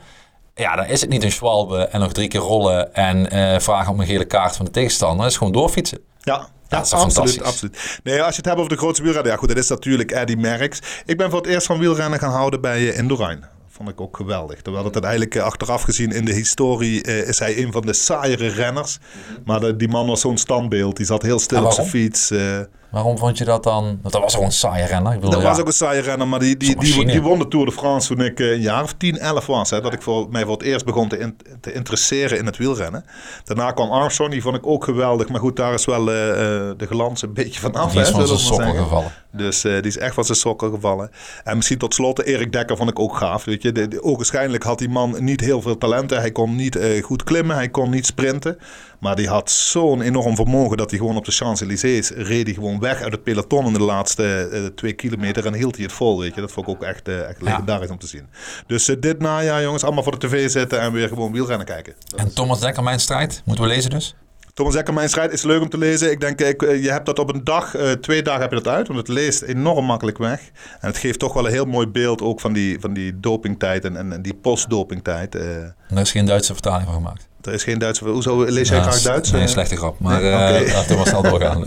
Ja, 0.56 0.76
dan 0.76 0.86
is 0.86 1.02
het 1.02 1.10
niet 1.10 1.24
een 1.24 1.32
schwalbe 1.32 1.78
en 1.78 2.00
nog 2.00 2.12
drie 2.12 2.28
keer 2.28 2.40
rollen 2.40 2.94
en 2.96 3.28
vragen 3.62 3.94
om 3.94 4.00
een 4.00 4.06
gele 4.06 4.26
kaart 4.26 4.56
van 4.56 4.66
de 4.66 4.72
tegenstander. 4.72 5.24
Het 5.24 5.32
is 5.32 5.38
gewoon 5.38 5.54
doorfietsen. 5.54 6.00
Ja, 6.20 6.48
ja, 6.70 6.78
dat 6.78 6.86
is 6.86 6.94
absoluut, 6.94 7.42
absoluut. 7.44 8.00
Nee, 8.04 8.22
als 8.22 8.30
je 8.32 8.36
het 8.38 8.46
hebt 8.46 8.58
over 8.58 8.70
de 8.72 8.78
grootste 8.78 9.04
wielrenner, 9.04 9.32
ja 9.32 9.38
goed, 9.38 9.48
dat 9.48 9.58
is 9.58 9.68
natuurlijk 9.70 10.12
Eddie 10.12 10.38
Merckx. 10.38 10.80
Ik 11.06 11.18
ben 11.18 11.30
voor 11.30 11.40
het 11.42 11.50
eerst 11.50 11.66
van 11.66 11.80
wielrennen 11.80 12.20
gaan 12.20 12.32
houden 12.32 12.62
bij 12.62 12.82
uh, 12.82 12.98
Indurain. 12.98 13.44
Vond 13.70 13.90
ik 13.90 14.02
ook 14.02 14.18
geweldig. 14.18 14.62
Terwijl 14.62 14.84
het 14.86 14.94
uiteindelijk 14.94 15.36
eh, 15.36 15.44
achteraf 15.44 15.82
gezien 15.82 16.12
in 16.12 16.26
de 16.26 16.34
historie 16.34 17.02
eh, 17.04 17.28
is 17.28 17.40
hij 17.40 17.58
een 17.64 17.72
van 17.72 17.82
de 17.82 17.94
saaiere 17.94 18.48
renners. 18.48 18.98
Maar 19.46 19.60
de- 19.60 19.76
die 19.76 19.88
man 19.88 20.08
was 20.08 20.22
zo'n 20.22 20.38
standbeeld. 20.38 20.98
Die 20.98 21.06
zat 21.06 21.22
heel 21.22 21.40
stil 21.40 21.58
op 21.66 21.72
zijn 21.72 21.88
fiets. 21.88 22.32
eh. 22.32 22.60
Waarom 22.96 23.18
vond 23.18 23.38
je 23.38 23.46
dat 23.46 23.64
dan? 23.64 23.84
Want 23.84 24.14
dat 24.14 24.22
was 24.22 24.32
gewoon 24.34 24.48
een 24.48 24.54
saaie 24.54 24.86
renner. 24.86 25.14
Ik 25.14 25.20
bedoel, 25.20 25.34
dat 25.34 25.42
ja. 25.42 25.48
was 25.50 25.60
ook 25.60 25.68
een 25.68 25.74
saaie 25.74 26.02
renner, 26.02 26.28
maar 26.28 26.40
die, 26.40 26.58
die, 26.58 26.80
die, 26.80 27.06
die 27.06 27.22
won 27.22 27.40
de 27.40 27.48
Tour 27.48 27.66
de 27.66 27.72
France 27.72 28.08
toen 28.16 28.26
ik 28.26 28.40
eh, 28.40 28.52
een 28.52 28.62
jaar 28.62 28.84
of 28.84 28.94
10, 28.94 29.18
11 29.18 29.46
was. 29.46 29.70
Hè, 29.70 29.82
dat 29.82 29.94
ik 29.94 30.02
voor, 30.02 30.28
mij 30.30 30.44
voor 30.44 30.52
het 30.54 30.62
eerst 30.64 30.86
begon 30.86 31.08
te, 31.08 31.18
in- 31.18 31.38
te 31.62 31.74
interesseren 31.74 32.38
in 32.38 32.46
het 32.46 32.58
wielrennen. 32.58 33.06
Daarna 33.44 33.72
kwam 33.72 33.92
Armstrong, 33.92 34.32
die 34.32 34.42
vond 34.42 34.56
ik 34.56 34.68
ook 34.68 34.84
geweldig. 34.84 35.30
Maar 35.30 35.40
goed, 35.40 35.56
daar 35.56 35.74
is 35.74 35.86
wel 35.86 36.12
eh, 36.12 36.30
eh, 36.30 36.78
de 36.78 36.86
glans 36.86 37.22
een 37.22 37.34
beetje 37.34 37.60
van 37.60 37.74
af. 37.74 37.92
Die 37.92 38.02
is 38.02 38.08
hè, 38.08 38.14
van 38.14 38.28
zijn 38.28 38.40
sokken 38.40 38.76
gevallen. 38.76 39.12
Dus 39.38 39.64
eh, 39.64 39.74
die 39.74 39.82
is 39.84 39.98
echt 39.98 40.14
van 40.14 40.26
zijn 40.26 40.38
sokken 40.38 40.70
gevallen. 40.72 41.12
En 41.44 41.56
misschien 41.56 41.78
tot 41.78 41.94
slot, 41.94 42.22
Erik 42.22 42.52
Dekker 42.52 42.78
vond 42.78 42.90
ik 42.90 43.00
ook 43.00 43.18
gaaf. 43.18 43.44
Weet 43.44 43.62
je. 43.62 43.72
De, 43.72 43.88
de, 43.88 44.04
ogenschijnlijk 44.04 44.64
had 44.64 44.80
die 44.80 44.90
man 44.90 45.16
niet 45.20 45.42
heel 45.42 45.62
veel 45.62 45.78
talenten. 45.78 46.20
Hij 46.20 46.32
kon 46.32 46.56
niet 46.56 46.76
eh, 46.76 47.04
goed 47.04 47.24
klimmen, 47.24 47.56
hij 47.56 47.70
kon 47.70 47.90
niet 47.90 48.06
sprinten. 48.06 48.58
Maar 49.00 49.16
die 49.16 49.28
had 49.28 49.52
zo'n 49.52 50.02
enorm 50.02 50.36
vermogen 50.36 50.78
dat 50.78 50.90
hij 50.90 51.00
gewoon 51.00 51.18
op 51.18 51.26
de 51.26 51.32
Champs-Élysées 51.32 52.10
reed 52.10 52.46
hij 52.46 52.54
gewoon 52.54 52.80
weg 52.80 53.02
uit 53.02 53.12
het 53.12 53.24
peloton 53.24 53.66
in 53.66 53.74
de 53.74 53.80
laatste 53.80 54.50
eh, 54.52 54.66
twee 54.66 54.94
kilometer 54.94 55.46
en 55.46 55.54
hield 55.54 55.76
hij 55.76 55.84
het 55.84 55.94
vol. 55.94 56.20
Weet 56.20 56.36
je. 56.36 56.42
Dat 56.42 56.52
vond 56.52 56.68
ik 56.68 56.74
ook 56.74 56.84
echt, 56.84 57.08
echt 57.08 57.40
Ja. 57.40 57.46
legendarisch 57.46 57.90
om 57.90 57.98
te 58.00 58.08
zien. 58.08 58.28
Dus 58.68 58.86
dit 59.00 59.20
najaar 59.20 59.62
jongens, 59.62 59.84
allemaal 59.84 60.04
voor 60.04 60.20
de 60.20 60.28
tv 60.28 60.50
zitten 60.50 60.80
en 60.80 60.92
weer 60.92 61.08
gewoon 61.08 61.32
wielrennen 61.32 61.66
kijken. 61.66 61.94
Dat 62.06 62.20
En 62.20 62.34
Thomas 62.34 62.60
Dekker, 62.60 62.84
mijn 62.84 63.00
strijd. 63.00 63.42
Moeten 63.46 63.64
we 63.64 63.70
lezen 63.70 63.90
dus? 63.90 64.16
Thomas 64.56 64.76
Ekker, 64.76 64.94
Mijn 64.94 65.10
Strijd 65.10 65.32
is 65.32 65.44
leuk 65.44 65.62
om 65.62 65.70
te 65.70 65.78
lezen. 65.78 66.12
Ik 66.12 66.20
denk, 66.20 66.42
ik, 66.42 66.62
je 66.62 66.92
hebt 66.92 67.06
dat 67.06 67.20
op 67.20 67.34
een 67.34 67.44
dag, 67.44 67.76
uh, 67.76 67.92
twee 67.92 68.22
dagen 68.22 68.42
heb 68.42 68.50
je 68.50 68.56
dat 68.56 68.68
uit. 68.68 68.88
Want 68.88 69.00
het 69.00 69.08
leest 69.08 69.42
enorm 69.42 69.86
makkelijk 69.86 70.18
weg. 70.18 70.40
En 70.80 70.88
het 70.88 70.98
geeft 70.98 71.20
toch 71.20 71.34
wel 71.34 71.46
een 71.46 71.52
heel 71.52 71.66
mooi 71.66 71.88
beeld 71.88 72.22
ook 72.22 72.40
van 72.40 72.54
die, 72.54 72.80
van 72.80 72.94
die 72.94 73.20
dopingtijd 73.20 73.86
en, 73.86 74.12
en, 74.12 74.22
die 74.22 74.34
post-dopingtijd. 74.34 75.36
Uh, 75.36 75.42
er 75.42 75.74
is 76.00 76.12
geen 76.12 76.26
Duitse 76.26 76.54
vertaling 76.54 76.86
van 76.86 76.94
gemaakt. 76.94 77.28
Er 77.42 77.54
is 77.54 77.64
geen 77.64 77.80
Duitse... 77.80 78.10
Hoezo 78.10 78.44
lees 78.44 78.70
jij 78.70 78.82
graag 78.82 79.02
Duits? 79.02 79.32
Nee, 79.32 79.48
slechte 79.48 79.76
grap. 79.76 80.00
Maar 80.00 80.22
nee, 80.22 80.34
okay. 80.34 80.64
uh, 80.64 80.74
laten 80.74 80.90
we 80.90 80.96
maar 80.96 81.08
snel 81.08 81.22
doorgaan. 81.32 81.64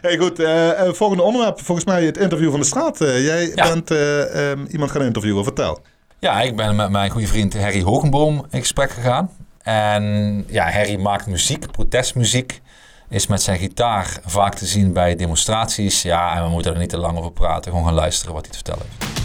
hey, 0.00 0.18
goed. 0.18 0.40
Uh, 0.40 0.70
volgende 0.92 1.22
onderwerp. 1.22 1.60
Volgens 1.60 1.86
mij 1.86 2.04
het 2.04 2.18
interview 2.18 2.50
van 2.50 2.60
de 2.60 2.66
straat. 2.66 3.00
Uh, 3.00 3.24
jij 3.24 3.52
ja. 3.54 3.68
bent 3.68 3.90
um, 3.90 4.66
iemand 4.70 4.90
gaan 4.90 5.02
interviewen. 5.02 5.44
Vertel. 5.44 5.80
Ja, 6.18 6.40
ik 6.40 6.56
ben 6.56 6.76
met 6.76 6.90
mijn 6.90 7.10
goede 7.10 7.26
vriend 7.26 7.60
Harry 7.60 7.82
Hogenboom 7.82 8.46
in 8.50 8.60
gesprek 8.60 8.90
gegaan. 8.90 9.30
En 9.62 10.44
ja, 10.48 10.70
Harry 10.70 11.00
maakt 11.00 11.26
muziek, 11.26 11.70
protestmuziek. 11.70 12.60
Is 13.08 13.26
met 13.26 13.42
zijn 13.42 13.58
gitaar 13.58 14.20
vaak 14.24 14.54
te 14.54 14.66
zien 14.66 14.92
bij 14.92 15.16
demonstraties. 15.16 16.02
Ja, 16.02 16.36
en 16.36 16.42
we 16.42 16.48
moeten 16.48 16.72
er 16.72 16.78
niet 16.78 16.88
te 16.88 16.98
lang 16.98 17.18
over 17.18 17.32
praten. 17.32 17.70
Gewoon 17.70 17.86
gaan 17.86 17.94
luisteren 17.94 18.34
wat 18.34 18.42
hij 18.42 18.50
te 18.50 18.56
vertellen 18.56 18.86
heeft. 18.88 19.20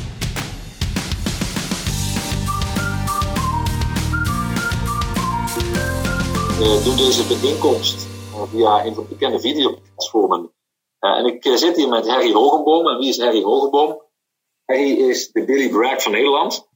uh, 6.59 6.83
doen 6.83 6.95
deze 6.95 7.23
bijeenkomst 7.27 8.07
uh, 8.33 8.41
via 8.51 8.85
een 8.85 8.93
van 8.93 9.03
de 9.03 9.09
bekende 9.09 9.39
videoplatformen. 9.39 10.51
Uh, 10.99 11.17
en 11.17 11.25
ik 11.25 11.57
zit 11.57 11.75
hier 11.75 11.89
met 11.89 12.07
Harry 12.07 12.33
Hogenboom. 12.33 12.87
En 12.87 12.97
wie 12.97 13.09
is 13.09 13.19
Harry 13.19 13.43
Hogenboom? 13.43 14.01
Harry 14.65 15.09
is 15.09 15.31
de 15.31 15.45
Billy 15.45 15.69
Bragg 15.69 16.01
van 16.01 16.11
Nederland. 16.11 16.69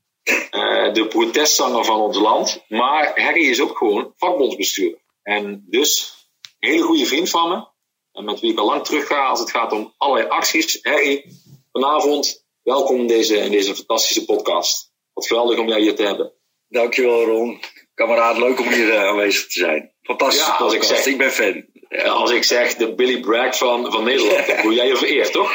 De 0.93 1.05
protestzanger 1.09 1.85
van 1.85 1.99
ons 1.99 2.17
land. 2.17 2.63
Maar 2.67 3.21
Harry 3.21 3.49
is 3.49 3.61
ook 3.61 3.77
gewoon 3.77 4.13
vakbondsbestuurder. 4.17 4.99
En 5.23 5.65
dus 5.69 6.13
een 6.59 6.69
hele 6.69 6.83
goede 6.83 7.05
vriend 7.05 7.29
van 7.29 7.49
me. 7.49 7.65
En 8.11 8.25
met 8.25 8.39
wie 8.39 8.51
ik 8.51 8.59
al 8.59 8.65
lang 8.65 8.85
terug 8.85 9.07
ga 9.07 9.25
als 9.25 9.39
het 9.39 9.51
gaat 9.51 9.71
om 9.71 9.93
allerlei 9.97 10.29
acties. 10.29 10.79
Harry, 10.81 11.25
vanavond 11.71 12.45
welkom 12.63 12.99
in 12.99 13.07
deze, 13.07 13.37
in 13.37 13.51
deze 13.51 13.75
fantastische 13.75 14.25
podcast. 14.25 14.91
Wat 15.13 15.27
geweldig 15.27 15.59
om 15.59 15.67
jou 15.67 15.81
hier 15.81 15.95
te 15.95 16.03
hebben. 16.03 16.33
Dankjewel 16.67 17.25
Ron 17.25 17.59
kameraad, 17.93 18.37
leuk 18.37 18.59
om 18.59 18.67
hier 18.67 18.87
uh, 18.87 19.03
aanwezig 19.03 19.47
te 19.47 19.59
zijn. 19.59 19.91
Fantastisch. 20.01 20.45
Ja, 20.45 20.73
ik, 20.73 20.83
zeg, 20.83 21.05
ik 21.05 21.17
ben 21.17 21.31
fan. 21.31 21.65
Als 21.99 22.31
ik 22.31 22.43
zeg 22.43 22.75
de 22.75 22.93
Billy 22.93 23.19
Bragg 23.19 23.57
van, 23.57 23.91
van 23.91 24.03
Nederland, 24.03 24.45
voel 24.61 24.73
jij 24.73 24.87
je 24.87 24.95
vereerd, 24.95 25.31
toch? 25.31 25.53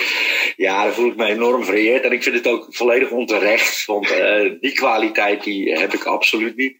Ja, 0.56 0.82
daar 0.82 0.92
voel 0.92 1.06
ik 1.06 1.16
me 1.16 1.24
enorm 1.24 1.64
vereerd. 1.64 2.04
En 2.04 2.12
ik 2.12 2.22
vind 2.22 2.34
het 2.34 2.46
ook 2.46 2.66
volledig 2.70 3.10
onterecht. 3.10 3.84
Want 3.84 4.10
uh, 4.10 4.50
die 4.60 4.72
kwaliteit 4.72 5.44
die 5.44 5.78
heb 5.78 5.94
ik 5.94 6.04
absoluut 6.04 6.56
niet. 6.56 6.76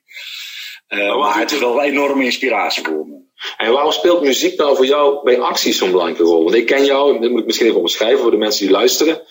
Uh, 0.89 1.19
maar 1.19 1.39
het 1.39 1.53
is 1.53 1.59
wel 1.59 1.79
een 1.79 1.85
enorme 1.85 2.25
inspiratie 2.25 2.85
voor 2.85 3.07
me. 3.07 3.25
En 3.57 3.73
waarom 3.73 3.93
speelt 3.93 4.23
muziek 4.23 4.59
nou 4.59 4.77
voor 4.77 4.87
jou 4.87 5.25
bij 5.25 5.41
acties 5.41 5.79
zo'n 5.79 5.91
belangrijke 5.91 6.23
rol? 6.23 6.43
Want 6.43 6.57
ik 6.57 6.67
ken 6.67 6.85
jou, 6.85 7.21
dat 7.21 7.31
moet 7.31 7.41
ik 7.41 7.47
misschien 7.47 7.67
even 7.67 7.81
omschrijven 7.81 8.19
voor 8.19 8.31
de 8.31 8.37
mensen 8.37 8.67
die 8.67 8.75
luisteren. 8.75 9.23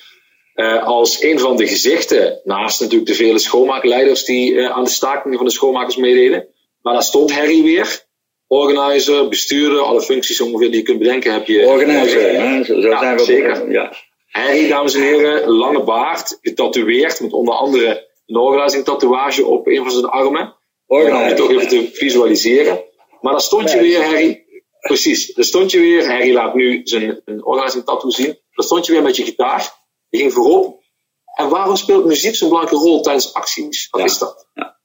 Uh, 0.56 0.84
als 0.84 1.24
een 1.24 1.40
van 1.40 1.58
de 1.58 1.68
gezichten, 1.68 2.42
naast 2.44 2.80
natuurlijk 2.80 3.10
de 3.10 3.16
vele 3.16 3.40
schoonmaakleiders 3.40 4.24
die 4.24 4.70
aan 4.70 4.84
de 4.84 4.90
stakingen 4.90 5.38
van 5.38 5.48
de 5.48 5.54
schoonmakers 5.54 5.96
meededen. 5.96 6.48
Maar 6.82 6.94
daar 6.94 7.04
stond 7.04 7.34
Harry 7.34 7.64
weer. 7.64 8.05
Organizer, 8.48 9.28
bestuurder, 9.28 9.80
alle 9.80 10.02
functies 10.02 10.42
ongeveer 10.42 10.70
die 10.70 10.80
je 10.80 10.86
kunt 10.86 11.00
bedenken 11.00 11.34
heb 11.34 11.48
je. 11.48 11.66
Organizer, 11.66 12.34
ja, 12.34 12.64
zo 12.64 12.76
ja, 12.76 13.00
zijn 13.00 13.18
we 13.18 13.24
zeker. 13.24 13.72
Ja. 13.72 13.94
Harry, 14.28 14.68
dames 14.68 14.94
en 14.94 15.02
heren, 15.02 15.50
lange 15.50 15.84
baard, 15.84 16.38
getatoeëerd, 16.42 17.22
met 17.22 17.34
onder 17.34 17.54
andere 17.54 18.08
een 18.26 18.36
organizing 18.36 18.84
tatoeage 18.84 19.46
op 19.46 19.68
een 19.68 19.84
van 19.84 19.92
zijn 19.92 20.06
armen. 20.06 20.56
Organizer. 20.88 21.24
Om 21.24 21.30
je 21.30 21.36
toch 21.36 21.50
even 21.50 21.68
te 21.68 21.90
visualiseren. 21.94 22.84
Maar 23.22 23.32
daar 23.32 23.42
stond 23.42 23.72
je 23.72 23.80
weer, 23.80 24.04
Harry. 24.04 24.46
Precies, 24.80 25.34
daar 25.34 25.46
stond 25.46 25.72
je 25.72 25.80
weer. 25.80 26.08
Harry 26.08 26.34
laat 26.34 26.56
nu 26.56 26.82
zijn 26.84 27.22
een 27.26 27.46
organizing 27.46 27.84
tattoo 27.84 28.10
zien. 28.10 28.26
Daar 28.26 28.66
stond 28.66 28.86
je 28.86 28.92
weer 28.92 29.02
met 29.02 29.16
je 29.16 29.24
gitaar. 29.24 29.74
Je 30.10 30.18
ging 30.18 30.34
voorop. 30.34 30.84
En 31.36 31.50
waarom 31.50 31.76
speelt 31.76 32.06
muziek 32.06 32.36
zo'n 32.36 32.50
belangrijke 32.50 32.86
rol 32.86 33.02
tijdens 33.02 33.34
acties? 33.34 33.88
Wat 33.90 34.04
is 34.04 34.18
dat? 34.18 34.48
Ja. 34.54 34.78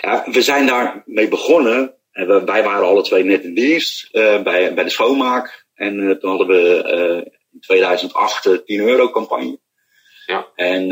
ja. 0.00 0.24
we 0.30 0.42
zijn 0.42 0.66
daarmee 0.66 1.28
begonnen. 1.28 1.94
En 2.14 2.26
we, 2.26 2.44
wij 2.44 2.62
waren 2.62 2.86
alle 2.86 3.02
twee 3.02 3.24
net 3.24 3.44
in 3.44 3.54
dienst 3.54 4.08
uh, 4.12 4.42
bij, 4.42 4.74
bij 4.74 4.84
de 4.84 4.90
schoonmaak. 4.90 5.66
En 5.74 6.00
uh, 6.00 6.10
toen 6.10 6.30
hadden 6.30 6.46
we 6.46 6.92
uh, 6.96 7.32
in 7.52 7.60
2008 7.60 8.42
de 8.42 8.64
10 8.64 8.80
euro 8.80 9.10
campagne. 9.10 9.58
Ja. 10.26 10.46
En 10.54 10.88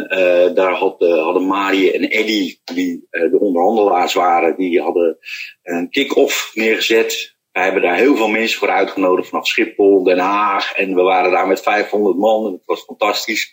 daar 0.54 0.72
had, 0.72 0.96
hadden 0.98 1.46
Marie 1.46 1.92
en 1.92 2.08
Eddy, 2.08 2.58
die 2.64 3.06
de 3.10 3.38
onderhandelaars 3.40 4.14
waren, 4.14 4.56
die 4.56 4.80
hadden 4.80 5.18
een 5.62 5.90
kick-off 5.90 6.50
neergezet. 6.54 7.36
Wij 7.52 7.64
hebben 7.64 7.82
daar 7.82 7.96
heel 7.96 8.16
veel 8.16 8.28
mensen 8.28 8.58
voor 8.58 8.70
uitgenodigd 8.70 9.28
vanaf 9.28 9.46
Schiphol, 9.46 10.02
Den 10.02 10.18
Haag. 10.18 10.72
En 10.72 10.94
we 10.94 11.02
waren 11.02 11.30
daar 11.30 11.46
met 11.46 11.62
500 11.62 12.16
man 12.16 12.46
en 12.46 12.52
het 12.52 12.64
was 12.64 12.84
fantastisch. 12.84 13.50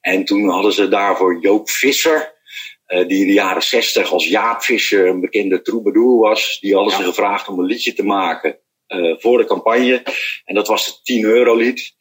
En 0.00 0.24
toen 0.24 0.48
hadden 0.48 0.72
ze 0.72 0.88
daarvoor 0.88 1.40
Joop 1.40 1.70
Visser, 1.70 2.33
uh, 2.88 3.08
die 3.08 3.20
in 3.20 3.26
de 3.26 3.32
jaren 3.32 3.62
60 3.62 4.12
als 4.12 4.28
Jaap 4.28 4.62
Visser 4.62 5.06
een 5.06 5.20
bekende 5.20 5.62
troubadour 5.62 6.18
was. 6.18 6.58
Die 6.60 6.74
hadden 6.74 6.92
ze 6.92 7.02
gevraagd 7.02 7.48
om 7.48 7.58
een 7.58 7.64
liedje 7.64 7.92
te 7.92 8.04
maken 8.04 8.58
uh, 8.88 9.14
voor 9.18 9.38
de 9.38 9.44
campagne. 9.44 10.02
En 10.44 10.54
dat 10.54 10.68
was 10.68 10.86
het 10.86 11.04
10 11.04 11.24
euro 11.24 11.56
lied. 11.56 11.94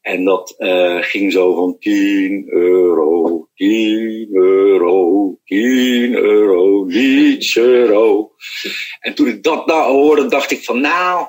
En 0.00 0.24
dat 0.24 0.54
uh, 0.58 1.02
ging 1.02 1.32
zo 1.32 1.54
van 1.54 1.78
10 1.78 2.44
euro, 2.48 3.48
10 3.54 4.28
euro, 4.32 5.38
10 5.44 6.14
euro, 6.14 6.84
niets 6.84 7.56
euro. 7.56 8.32
En 9.00 9.14
toen 9.14 9.28
ik 9.28 9.42
dat 9.42 9.66
nou 9.66 9.92
hoorde, 9.92 10.26
dacht 10.26 10.50
ik 10.50 10.64
van 10.64 10.80
nou, 10.80 11.26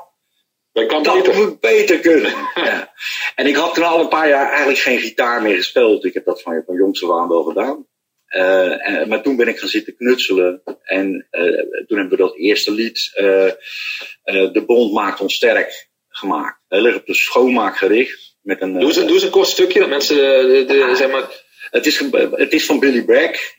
dat, 0.72 0.86
kan 0.86 1.04
dat 1.04 1.24
beter. 1.24 1.36
moet 1.36 1.60
beter 1.60 2.00
kunnen. 2.00 2.32
ja. 2.56 2.94
En 3.36 3.48
ik 3.48 3.56
had 3.56 3.74
toen 3.74 3.84
al 3.84 4.00
een 4.00 4.08
paar 4.08 4.30
jaar 4.30 4.50
eigenlijk 4.50 4.80
geen 4.80 5.00
gitaar 5.00 5.42
meer 5.42 5.56
gespeeld. 5.56 6.06
Ik 6.06 6.14
heb 6.14 6.26
dat 6.26 6.42
van, 6.42 6.64
van 6.66 6.76
jongs 6.76 7.04
af 7.04 7.20
aan 7.20 7.28
wel 7.28 7.44
gedaan. 7.44 7.86
Uh, 8.32 8.88
en, 8.88 9.08
maar 9.08 9.22
toen 9.22 9.36
ben 9.36 9.48
ik 9.48 9.60
gaan 9.60 9.70
zitten 9.70 9.96
knutselen. 9.96 10.62
En 10.84 11.28
uh, 11.32 11.86
toen 11.88 11.98
hebben 11.98 12.10
we 12.10 12.24
dat 12.24 12.38
eerste 12.38 12.72
lied, 12.72 13.12
uh, 13.16 13.52
De 14.54 14.64
Bond 14.66 14.94
maakt 14.94 15.22
ons 15.22 15.36
sterk, 15.36 15.90
gemaakt. 16.10 16.60
Heel 16.68 16.86
erg 16.86 16.96
op 16.96 17.06
de 17.06 17.14
schoonmaak 17.14 17.78
gericht. 17.78 18.36
Met 18.42 18.62
een, 18.62 18.74
doe, 18.74 18.84
eens, 18.84 18.96
doe 18.96 19.14
eens 19.14 19.24
een 19.24 19.30
kort 19.30 19.48
stukje, 19.48 19.80
dat 19.80 19.90
mensen 19.90 20.16
de, 20.16 20.64
de, 20.68 20.96
zeg 20.96 21.12
maar... 21.12 21.50
Het 21.72 21.86
is, 21.86 22.00
het 22.32 22.54
is 22.54 22.66
van 22.66 22.80
Billy 22.80 23.04
Bragg. 23.04 23.54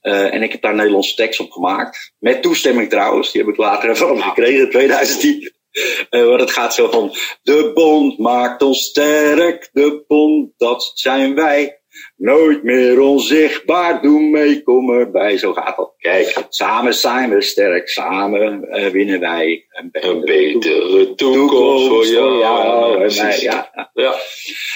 En 0.00 0.42
ik 0.42 0.52
heb 0.52 0.62
daar 0.62 0.74
Nederlandse 0.74 1.14
tekst 1.14 1.40
op 1.40 1.50
gemaakt. 1.50 2.12
Met 2.18 2.42
toestemming 2.42 2.90
trouwens. 2.90 3.32
Die 3.32 3.42
heb 3.42 3.50
ik 3.50 3.56
later 3.56 3.90
even 3.90 4.22
gekregen 4.22 4.60
in 4.60 4.70
2010. 4.70 5.52
Uh, 6.10 6.28
maar 6.28 6.38
het 6.38 6.50
gaat 6.50 6.74
zo 6.74 6.90
van... 6.90 7.14
De 7.42 7.70
bond 7.74 8.18
maakt 8.18 8.62
ons 8.62 8.84
sterk. 8.84 9.68
De 9.72 10.04
bond, 10.06 10.52
dat 10.56 10.92
zijn 10.94 11.34
wij. 11.34 11.82
Nooit 12.16 12.62
meer 12.62 13.00
onzichtbaar, 13.00 14.02
doe 14.02 14.20
mee, 14.20 14.62
kom 14.62 14.90
erbij. 14.90 15.38
Zo 15.38 15.52
gaat 15.52 15.76
dat. 15.76 15.94
Kijk, 15.98 16.46
samen 16.48 16.94
zijn 16.94 17.30
we 17.30 17.42
sterk, 17.42 17.88
samen 17.88 18.66
uh, 18.70 18.86
winnen 18.86 19.20
wij 19.20 19.66
een, 19.68 19.88
een 19.92 20.20
betere 20.20 21.14
toekomst, 21.14 21.88
voor 21.88 22.06
jou, 22.06 23.02
en 23.02 23.16
mij. 23.16 23.40
Ja, 23.40 23.90
ja. 23.92 24.14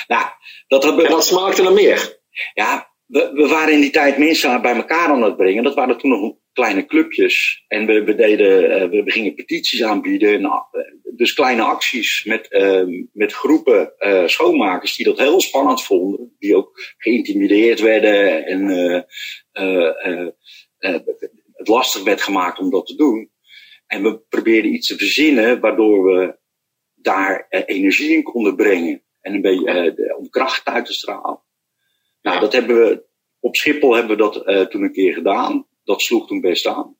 Nou, 0.07 0.24
dat, 0.68 0.85
en 0.85 1.11
dat 1.11 1.26
smaakte 1.26 1.62
naar 1.62 1.72
meer. 1.72 2.20
Ja, 2.54 2.92
we, 3.07 3.31
we, 3.35 3.48
waren 3.48 3.72
in 3.72 3.81
die 3.81 3.90
tijd 3.90 4.18
mensen 4.18 4.62
bij 4.62 4.74
elkaar 4.74 5.09
aan 5.09 5.22
het 5.22 5.37
brengen. 5.37 5.62
Dat 5.62 5.74
waren 5.74 5.98
toen 5.98 6.11
nog 6.11 6.35
kleine 6.59 6.87
clubjes. 6.87 7.64
En 7.68 7.87
we, 7.87 8.05
we 8.05 8.14
deden, 8.14 8.71
uh, 8.71 9.05
we, 9.05 9.11
gingen 9.11 9.35
petities 9.35 9.83
aanbieden. 9.83 10.33
En, 10.33 10.42
uh, 10.42 10.62
dus 11.16 11.33
kleine 11.33 11.62
acties 11.62 12.25
met, 12.25 12.47
uh, 12.51 13.07
met 13.12 13.33
groepen 13.33 13.92
schoonmakers 14.27 14.97
die 14.97 15.07
dat 15.07 15.18
heel 15.18 15.40
spannend 15.40 15.83
vonden. 15.83 16.35
Die 16.38 16.57
ook 16.57 16.94
geïntimideerd 16.97 17.81
werden 17.81 18.47
en 18.47 18.68
het 21.53 21.68
lastig 21.68 22.03
werd 22.03 22.23
gemaakt 22.23 22.59
om 22.59 22.71
dat 22.71 22.87
te 22.87 22.97
doen. 22.97 23.31
En 23.87 24.03
we 24.03 24.18
probeerden 24.29 24.75
iets 24.75 24.88
te 24.88 24.97
verzinnen 24.97 25.61
waardoor 25.61 26.05
we 26.05 26.38
daar 26.94 27.47
energie 27.49 28.14
in 28.14 28.23
konden 28.23 28.57
brengen. 28.57 29.03
En 29.21 29.35
een 29.35 29.40
beetje 29.40 30.16
om 30.18 30.31
kracht 30.31 30.66
uit 30.66 30.87
te 30.87 30.92
stralen. 30.92 31.42
Nou, 32.23 32.40
dat 32.40 32.53
hebben 32.53 32.77
we 32.77 33.07
op 33.40 33.57
Schiphol 33.57 33.94
hebben 33.94 34.16
we 34.16 34.23
dat 34.23 34.49
uh, 34.49 34.61
toen 34.61 34.83
een 34.83 34.92
keer 34.92 35.14
gedaan. 35.14 35.66
Dat 35.88 36.03
sloeg 36.03 36.27
toen 36.27 36.40
best 36.40 36.66
aan. 36.66 36.96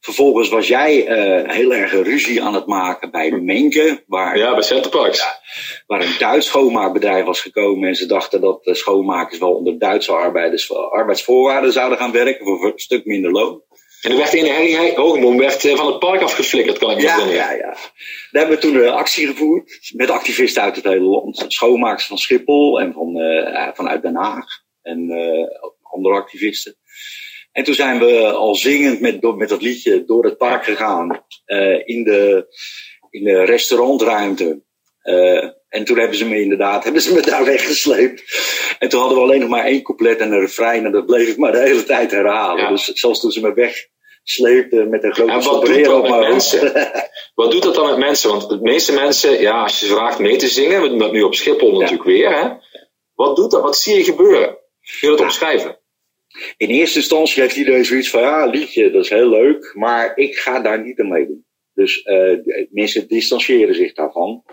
Vervolgens 0.00 0.48
was 0.48 0.68
jij 0.68 1.08
uh, 1.08 1.50
heel 1.52 1.74
erg 1.74 1.92
ruzie 1.92 2.42
aan 2.42 2.54
het 2.54 2.66
maken 2.66 3.10
bij 3.10 3.30
Menke. 3.30 4.04
Waar, 4.06 4.38
ja, 4.38 4.52
bij 4.52 4.62
Centerparks. 4.62 5.18
Ja, 5.18 5.40
waar 5.86 6.00
een 6.00 6.18
Duits 6.18 6.46
schoonmaakbedrijf 6.46 7.24
was 7.24 7.40
gekomen. 7.40 7.88
En 7.88 7.94
ze 7.94 8.06
dachten 8.06 8.40
dat 8.40 8.64
de 8.64 8.74
schoonmakers 8.74 9.38
wel 9.38 9.54
onder 9.54 9.78
Duitse 9.78 10.12
arbeiders, 10.12 10.72
arbeidsvoorwaarden 10.72 11.72
zouden 11.72 11.98
gaan 11.98 12.12
werken. 12.12 12.46
Voor 12.46 12.64
een 12.64 12.78
stuk 12.78 13.04
minder 13.04 13.30
loon. 13.30 13.62
En 14.00 14.10
er 14.10 14.16
werd 14.16 14.34
in 14.34 14.46
Harry 14.46 14.94
Hogenboom 14.94 15.36
werd 15.36 15.64
eh, 15.64 15.76
van 15.76 15.86
het 15.86 15.98
park 15.98 16.22
afgeflikkerd, 16.22 16.78
kan 16.78 16.90
ik 16.90 16.96
me 16.96 17.02
ja, 17.02 17.18
Ja, 17.18 17.52
ja. 17.52 17.70
Daar 17.70 17.78
hebben 18.30 18.54
we 18.54 18.62
toen 18.62 18.74
een 18.74 18.88
actie 18.88 19.26
gevoerd 19.26 19.92
met 19.94 20.10
activisten 20.10 20.62
uit 20.62 20.76
het 20.76 20.84
hele 20.84 21.04
land. 21.04 21.44
Schoonmakers 21.48 22.06
van 22.06 22.18
Schiphol 22.18 22.80
en 22.80 22.92
van, 22.92 23.16
uh, 23.16 23.68
vanuit 23.74 24.02
Den 24.02 24.16
Haag. 24.16 24.46
En 24.82 25.10
uh, 25.10 25.46
andere 25.82 26.14
activisten. 26.14 26.76
En 27.56 27.64
toen 27.64 27.74
zijn 27.74 27.98
we 27.98 28.32
al 28.32 28.54
zingend 28.54 29.00
met, 29.00 29.36
met 29.36 29.48
dat 29.48 29.62
liedje 29.62 30.04
door 30.04 30.24
het 30.24 30.36
park 30.36 30.64
gegaan. 30.64 31.24
eh, 31.44 31.82
in, 31.84 32.04
de, 32.04 32.46
in 33.10 33.24
de 33.24 33.44
restaurantruimte. 33.44 34.62
Eh, 35.02 35.44
en 35.68 35.84
toen 35.84 35.98
hebben 35.98 36.16
ze 36.16 36.28
me 36.28 36.42
inderdaad 36.42 36.84
hebben 36.84 37.02
ze 37.02 37.14
me 37.14 37.20
daar 37.20 37.44
weggesleept. 37.44 38.22
En 38.78 38.88
toen 38.88 39.00
hadden 39.00 39.18
we 39.18 39.24
alleen 39.24 39.40
nog 39.40 39.48
maar 39.48 39.64
één 39.64 39.82
couplet 39.82 40.18
en 40.18 40.32
een 40.32 40.40
refrein. 40.40 40.84
En 40.84 40.92
dat 40.92 41.06
bleef 41.06 41.28
ik 41.28 41.36
maar 41.36 41.52
de 41.52 41.58
hele 41.58 41.84
tijd 41.84 42.10
herhalen. 42.10 42.62
Ja. 42.62 42.68
Dus 42.70 42.84
zelfs 42.84 43.20
toen 43.20 43.30
ze 43.30 43.40
me 43.40 43.54
wegsleepten 43.54 44.88
met 44.88 45.04
een 45.04 45.14
grote 45.14 45.32
dat 45.32 45.46
op 45.46 45.68
met 46.02 46.10
mijn 46.10 46.20
mensen? 46.20 46.72
Wat 47.34 47.50
doet 47.50 47.62
dat 47.62 47.74
dan 47.74 47.88
met 47.88 47.98
mensen? 47.98 48.30
Want 48.30 48.48
de 48.48 48.58
meeste 48.60 48.92
mensen, 48.92 49.40
ja, 49.40 49.62
als 49.62 49.80
je 49.80 49.86
ze 49.86 49.92
vraagt 49.92 50.18
mee 50.18 50.36
te 50.36 50.48
zingen, 50.48 50.82
we 50.82 50.88
doen 50.88 50.98
dat 50.98 51.12
nu 51.12 51.22
op 51.22 51.34
Schiphol 51.34 51.72
natuurlijk 51.72 52.08
weer, 52.08 52.42
hè? 52.42 52.48
Wat 53.14 53.36
doet 53.36 53.50
dat? 53.50 53.62
Wat 53.62 53.76
zie 53.76 53.96
je 53.96 54.04
gebeuren? 54.04 54.58
Kun 55.00 55.10
je 55.10 55.16
dat 55.16 55.20
omschrijven? 55.20 55.84
In 56.56 56.68
eerste 56.68 56.98
instantie 56.98 57.42
heeft 57.42 57.56
iedereen 57.56 57.84
zoiets 57.84 58.10
van, 58.10 58.20
ja, 58.20 58.46
liedje, 58.46 58.90
dat 58.90 59.04
is 59.04 59.10
heel 59.10 59.28
leuk, 59.28 59.72
maar 59.74 60.16
ik 60.16 60.36
ga 60.36 60.60
daar 60.60 60.82
niet 60.84 61.00
aan 61.00 61.08
meedoen. 61.08 61.46
Dus 61.74 62.02
de- 62.04 62.68
mensen 62.70 63.08
distancieren 63.08 63.74
zich 63.74 63.92
daarvan. 63.94 64.44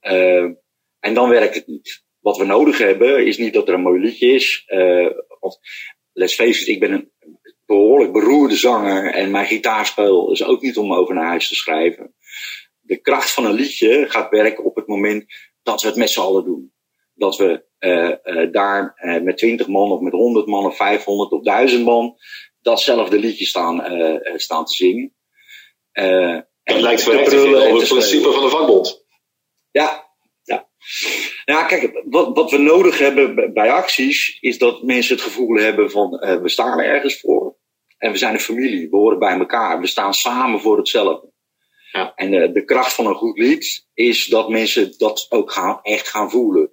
Eh, 0.00 0.42
en 1.00 1.14
dan 1.14 1.28
werkt 1.28 1.54
het 1.54 1.66
niet. 1.66 2.04
Wat 2.20 2.36
we 2.36 2.44
nodig 2.44 2.78
hebben, 2.78 3.26
is 3.26 3.38
niet 3.38 3.52
dat 3.54 3.68
er 3.68 3.74
een 3.74 3.80
mooi 3.80 4.00
liedje 4.00 4.32
is. 4.32 4.62
eh, 4.66 5.10
want, 5.40 5.58
let's 6.12 6.34
face 6.34 6.60
it, 6.62 6.68
ik 6.68 6.80
ben 6.80 6.92
een 6.92 7.10
behoorlijk 7.66 8.12
beroerde 8.12 8.56
zanger 8.56 9.12
en 9.14 9.30
mijn 9.30 9.46
gitaarspel 9.46 10.30
is 10.32 10.44
ook 10.44 10.62
niet 10.62 10.76
om 10.76 10.92
over 10.92 11.14
naar 11.14 11.26
huis 11.26 11.48
te 11.48 11.54
schrijven. 11.54 12.14
De 12.80 12.96
kracht 13.00 13.30
van 13.30 13.44
een 13.44 13.52
liedje 13.54 14.04
gaat 14.08 14.30
werken 14.30 14.64
op 14.64 14.76
het 14.76 14.86
moment 14.86 15.24
dat 15.62 15.82
we 15.82 15.88
het 15.88 15.96
met 15.96 16.10
z'n 16.10 16.20
allen 16.20 16.44
doen. 16.44 16.72
Dat 17.14 17.36
we 17.36 17.64
daar 18.52 18.92
eh, 18.96 19.22
met 19.22 19.36
20 19.36 19.66
man 19.66 19.90
of 19.90 20.00
met 20.00 20.12
100 20.12 20.46
man 20.46 20.66
of 20.66 20.76
500 20.76 21.30
of 21.30 21.42
1000 21.42 21.84
man 21.84 22.16
datzelfde 22.60 23.18
liedje 23.18 23.46
staan, 23.46 23.82
eh, 23.82 24.14
eh, 24.14 24.38
staan 24.38 24.64
te 24.64 24.72
zingen. 24.72 25.14
Eh, 25.92 26.38
Het 26.62 26.80
lijkt 26.80 27.08
en 27.08 27.18
op 27.18 27.78
het 27.78 27.88
principe 27.88 28.32
van 28.32 28.42
de 28.42 28.48
vakbond. 28.48 29.04
Ja, 29.70 30.06
ja. 30.42 30.68
Ja, 31.44 31.62
kijk, 31.64 32.02
wat, 32.04 32.36
wat 32.36 32.50
we 32.50 32.58
nodig 32.58 32.98
hebben 32.98 33.52
bij 33.52 33.70
acties 33.70 34.38
is 34.40 34.58
dat 34.58 34.82
mensen 34.82 35.14
het 35.14 35.24
gevoel 35.24 35.56
hebben 35.56 35.90
van 35.90 36.18
eh, 36.18 36.40
we 36.40 36.48
staan 36.48 36.78
er 36.78 36.84
ergens 36.84 37.20
voor. 37.20 37.56
En 37.98 38.12
we 38.12 38.18
zijn 38.18 38.34
een 38.34 38.40
familie, 38.40 38.90
we 38.90 38.96
horen 38.96 39.18
bij 39.18 39.38
elkaar, 39.38 39.80
we 39.80 39.86
staan 39.86 40.14
samen 40.14 40.60
voor 40.60 40.76
hetzelfde. 40.76 41.32
Ja. 41.92 42.12
En 42.14 42.34
eh, 42.34 42.52
de 42.52 42.64
kracht 42.64 42.92
van 42.92 43.06
een 43.06 43.14
goed 43.14 43.38
lied 43.38 43.86
is 43.94 44.26
dat 44.26 44.48
mensen 44.48 44.94
dat 44.98 45.26
ook 45.28 45.52
gaan, 45.52 45.78
echt 45.82 46.08
gaan 46.08 46.30
voelen. 46.30 46.70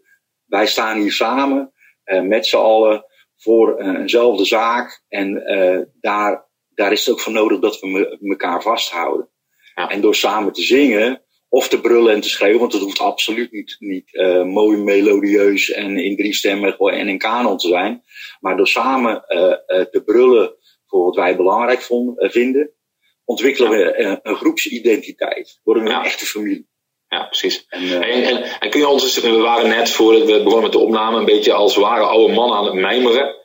Wij 0.54 0.68
staan 0.68 1.00
hier 1.00 1.12
samen, 1.12 1.74
eh, 2.04 2.22
met 2.22 2.46
z'n 2.46 2.56
allen, 2.56 3.06
voor 3.38 3.78
eh, 3.78 4.00
eenzelfde 4.00 4.46
zaak. 4.46 5.04
En 5.08 5.46
eh, 5.46 5.80
daar, 6.02 6.50
daar 6.70 6.92
is 6.92 7.06
het 7.06 7.14
ook 7.14 7.20
voor 7.20 7.34
nodig 7.34 7.60
dat 7.60 7.80
we 7.80 7.88
me, 7.88 8.18
elkaar 8.30 8.62
vasthouden. 8.62 9.30
Ja. 9.76 9.90
En 9.90 10.02
door 10.02 10.16
samen 10.16 10.54
te 10.54 10.62
zingen, 10.62 11.24
of 11.50 11.68
te 11.68 11.82
brullen 11.82 12.14
en 12.14 12.22
te 12.22 12.30
schreeuwen, 12.30 12.60
want 12.60 12.74
het 12.74 12.82
hoeft 12.82 13.00
absoluut 13.00 13.52
niet, 13.52 13.76
niet 13.80 14.12
mooi 14.46 14.78
melodieus 14.78 15.72
en 15.72 15.98
in 15.98 16.16
drie 16.16 16.34
stemmen 16.34 16.78
en 16.78 17.08
in 17.08 17.18
kanon 17.18 17.58
te 17.58 17.68
zijn. 17.68 18.04
Maar 18.40 18.58
door 18.58 18.68
samen 18.68 19.24
te 19.92 20.02
brullen 20.06 20.56
voor 20.88 21.04
wat 21.04 21.16
wij 21.16 21.36
belangrijk 21.36 21.82
vonden, 21.82 22.32
vinden, 22.32 22.72
ontwikkelen 23.26 23.72
we 23.72 24.20
een 24.24 24.36
groepsidentiteit. 24.36 25.60
Worden 25.64 25.84
we 25.84 25.90
Ja. 25.90 26.00
een 26.00 26.06
echte 26.06 26.26
familie. 26.26 26.68
Ja, 27.14 27.24
precies. 27.24 27.66
En, 27.70 27.82
eh, 27.82 28.16
En, 28.16 28.24
en, 28.24 28.44
en 28.60 28.70
kun 28.70 28.80
je 28.80 28.88
ons 28.88 29.04
eens, 29.04 29.20
we 29.20 29.38
waren 29.38 29.70
net 29.70 29.90
voordat 29.90 30.22
we 30.26 30.38
begonnen 30.38 30.62
met 30.62 30.72
de 30.72 30.78
opname 30.78 31.18
een 31.18 31.26
beetje 31.26 31.54
als 31.54 31.76
ware 31.76 32.04
oude 32.04 32.34
mannen 32.34 32.58
aan 32.58 32.66
het 32.66 32.74
mijmeren. 32.74 33.36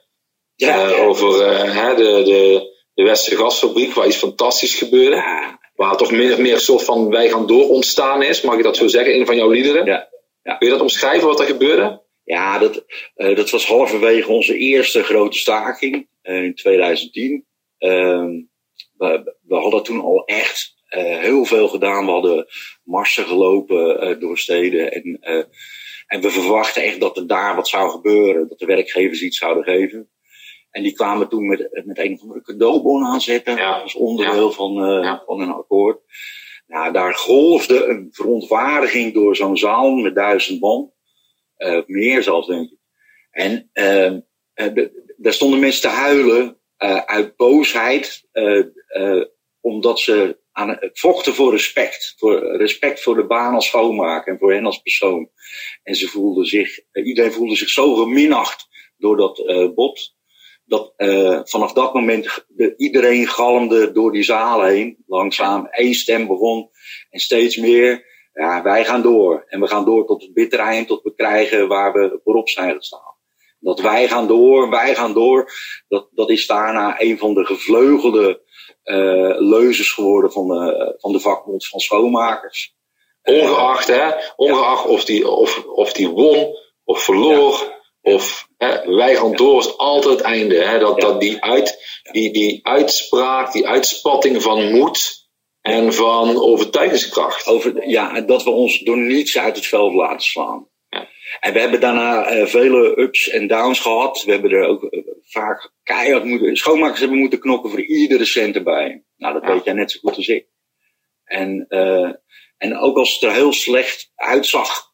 ja, 0.54 0.88
Eh, 0.90 1.06
over 1.08 1.42
eh, 1.42 1.74
hè, 1.74 1.94
de, 1.94 2.22
de, 2.24 2.70
de 2.94 3.02
Westerse 3.02 3.38
gasfabriek, 3.42 3.94
waar 3.94 4.06
iets 4.06 4.16
fantastisch 4.16 4.74
gebeurde. 4.74 5.16
ja, 5.16 5.58
Waar 5.74 5.96
toch 5.96 6.10
min 6.10 6.32
of 6.32 6.38
meer 6.38 6.52
een 6.54 6.60
soort 6.60 6.84
van 6.84 7.08
wij 7.10 7.28
gaan 7.30 7.46
door 7.46 7.68
ontstaan 7.68 8.22
is. 8.22 8.40
Mag 8.40 8.56
je 8.56 8.62
dat 8.62 8.76
zo 8.76 8.86
zeggen? 8.88 9.14
Een 9.14 9.26
van 9.26 9.36
jouw 9.36 9.50
liederen. 9.50 9.84
Ja, 9.86 10.08
ja. 10.42 10.54
Kun 10.56 10.66
je 10.66 10.72
dat 10.72 10.82
omschrijven 10.82 11.28
wat 11.28 11.40
er 11.40 11.46
gebeurde? 11.46 12.02
Ja, 12.24 12.58
dat, 12.58 12.84
eh, 13.14 13.36
dat 13.36 13.50
was 13.50 13.66
halverwege 13.66 14.28
onze 14.30 14.56
eerste 14.58 15.02
grote 15.02 15.38
staking 15.38 16.08
eh, 16.22 16.42
in 16.42 16.54
2010. 16.54 17.46
Ehm, 17.78 18.30
we, 18.96 19.34
we 19.42 19.54
hadden 19.56 19.82
toen 19.82 20.00
al 20.00 20.24
echt 20.24 20.74
eh, 20.76 20.77
heel 20.96 21.44
veel 21.44 21.68
gedaan. 21.68 22.04
We 22.04 22.10
hadden 22.10 22.46
marsen 22.84 23.24
gelopen 23.26 24.00
eh, 24.00 24.20
door 24.20 24.38
steden. 24.38 24.92
En, 24.92 25.18
eh, 25.20 25.44
en 26.06 26.20
we 26.20 26.30
verwachten 26.30 26.82
echt 26.82 27.00
dat 27.00 27.16
er 27.16 27.26
daar 27.26 27.56
wat 27.56 27.68
zou 27.68 27.90
gebeuren. 27.90 28.48
Dat 28.48 28.58
de 28.58 28.66
werkgevers 28.66 29.22
iets 29.22 29.38
zouden 29.38 29.64
geven. 29.64 30.10
En 30.70 30.82
die 30.82 30.92
kwamen 30.92 31.28
toen 31.28 31.46
met, 31.46 31.82
met 31.84 31.98
een 31.98 32.12
of 32.14 32.20
andere 32.22 32.42
cadeaubon 32.42 33.04
aanzetten. 33.04 33.56
Ja. 33.56 33.78
Als 33.80 33.94
onderdeel 33.94 34.46
Ja. 34.48 34.52
van, 34.54 34.84
eh, 34.84 35.02
Ja. 35.04 35.22
van 35.26 35.40
een 35.40 35.50
akkoord. 35.52 36.00
Nou, 36.66 36.92
daar 36.92 37.14
golfde 37.14 37.84
een 37.84 38.08
verontwaardiging 38.10 39.14
door 39.14 39.36
zo'n 39.36 39.56
zaal 39.56 39.90
met 39.90 40.14
duizend 40.14 40.60
man. 40.60 40.92
Eh, 41.56 41.80
meer 41.86 42.22
zelfs, 42.22 42.46
denk 42.46 42.70
ik. 42.70 42.78
En 43.30 43.68
ehm, 43.72 44.20
eh, 44.54 44.74
de- 44.74 45.14
daar 45.16 45.32
stonden 45.32 45.60
mensen 45.60 45.82
te 45.82 45.88
huilen 45.96 46.56
eh, 46.76 46.96
uit 46.96 47.36
boosheid, 47.36 48.28
eh, 48.32 48.58
eh, 48.86 49.24
omdat 49.60 50.00
ze 50.00 50.38
aan 50.58 50.68
het 50.68 51.00
vochten 51.00 51.34
voor 51.34 51.50
respect. 51.50 52.14
Voor 52.16 52.56
respect 52.56 53.02
voor 53.02 53.14
de 53.14 53.26
baan 53.26 53.54
als 53.54 53.66
schoonmaker 53.66 54.32
en 54.32 54.38
voor 54.38 54.52
hen 54.52 54.66
als 54.66 54.78
persoon. 54.78 55.30
En 55.82 55.94
ze 55.94 56.08
voelden 56.08 56.46
zich, 56.46 56.80
eh, 56.92 57.06
iedereen 57.06 57.32
voelde 57.32 57.56
zich 57.56 57.68
zo 57.68 57.94
geminacht 57.94 58.68
door 58.96 59.16
dat 59.16 59.38
eh, 59.38 59.68
bot. 59.74 60.16
Dat 60.64 60.92
eh, 60.96 61.40
vanaf 61.44 61.72
dat 61.72 61.94
moment 61.94 62.46
iedereen 62.76 63.26
galmde 63.26 63.92
door 63.92 64.12
die 64.12 64.22
zaal 64.22 64.62
heen, 64.62 65.04
langzaam. 65.06 65.66
één 65.66 65.94
stem 65.94 66.26
begon 66.26 66.70
en 67.10 67.20
steeds 67.20 67.56
meer. 67.56 68.06
Ja, 68.32 68.62
wij 68.62 68.84
gaan 68.84 69.02
door. 69.02 69.44
En 69.46 69.60
we 69.60 69.66
gaan 69.66 69.84
door 69.84 70.06
tot 70.06 70.22
het 70.22 70.32
bittere 70.32 70.62
eind, 70.62 70.88
tot 70.88 71.02
we 71.02 71.14
krijgen 71.14 71.68
waar 71.68 71.92
we 71.92 72.20
voorop 72.24 72.48
zijn 72.48 72.74
gestaan. 72.74 73.16
Dat 73.60 73.80
wij 73.80 74.08
gaan 74.08 74.26
door, 74.26 74.70
wij 74.70 74.94
gaan 74.94 75.14
door. 75.14 75.52
Dat, 75.88 76.08
dat 76.10 76.30
is 76.30 76.46
daarna 76.46 77.00
een 77.00 77.18
van 77.18 77.34
de 77.34 77.44
gevleugelde 77.44 78.46
leuzes 79.38 79.90
geworden 79.90 80.32
van 80.32 80.48
de, 80.48 80.94
van 80.98 81.12
de 81.12 81.20
vakbond 81.20 81.66
van 81.66 81.80
schoonmakers. 81.80 82.76
Ongeacht, 83.22 83.86
hè? 83.86 84.10
Ongeacht 84.36 84.86
of, 84.86 85.04
die, 85.04 85.30
of, 85.30 85.64
of 85.64 85.92
die 85.92 86.08
won 86.08 86.56
of 86.84 87.02
verloor. 87.02 87.76
Of 88.02 88.48
hè, 88.56 88.94
wij 88.94 89.16
gaan 89.16 89.32
door 89.32 89.58
is 89.58 89.76
altijd 89.76 90.14
het 90.14 90.26
einde. 90.26 90.64
Hè? 90.64 90.78
Dat, 90.78 91.02
Ja. 91.02 91.08
dat 91.08 91.20
die, 91.20 91.42
uit, 91.42 91.78
die, 92.12 92.32
die 92.32 92.66
uitspraak, 92.66 93.52
die 93.52 93.66
uitspatting 93.66 94.42
van 94.42 94.70
moed 94.70 95.28
en 95.60 95.94
van 95.94 96.42
overtuigingskracht. 96.42 97.46
Over, 97.46 97.88
ja, 97.88 98.14
en 98.14 98.26
dat 98.26 98.42
we 98.42 98.50
ons 98.50 98.78
door 98.78 98.98
niets 98.98 99.38
uit 99.38 99.56
het 99.56 99.66
veld 99.66 99.94
laten 99.94 100.26
slaan. 100.26 100.68
En 101.40 101.52
we 101.52 101.60
hebben 101.60 101.80
daarna 101.80 102.26
eh, 102.26 102.46
vele 102.46 102.98
ups 103.00 103.28
en 103.28 103.46
downs 103.46 103.80
gehad. 103.80 104.22
We 104.24 104.32
hebben 104.32 104.50
er 104.50 104.66
ook 104.66 104.82
eh, 104.84 105.02
vaak 105.22 105.72
keihard 105.82 106.24
moeten... 106.24 106.56
Schoonmakers 106.56 107.00
hebben 107.00 107.18
moeten 107.18 107.40
knokken 107.40 107.70
voor 107.70 107.80
iedere 107.82 108.24
cent 108.24 108.54
erbij. 108.54 109.04
Nou, 109.16 109.34
dat 109.34 109.42
Ja. 109.42 109.52
weet 109.52 109.64
jij 109.64 109.72
net 109.74 109.90
zo 109.90 109.98
goed 110.02 110.16
als 110.16 110.28
ik. 110.28 110.46
En, 111.24 111.66
eh, 111.68 112.10
en 112.56 112.78
ook 112.78 112.96
als 112.96 113.14
het 113.14 113.22
er 113.22 113.32
heel 113.32 113.52
slecht 113.52 114.12
uitzag... 114.14 114.86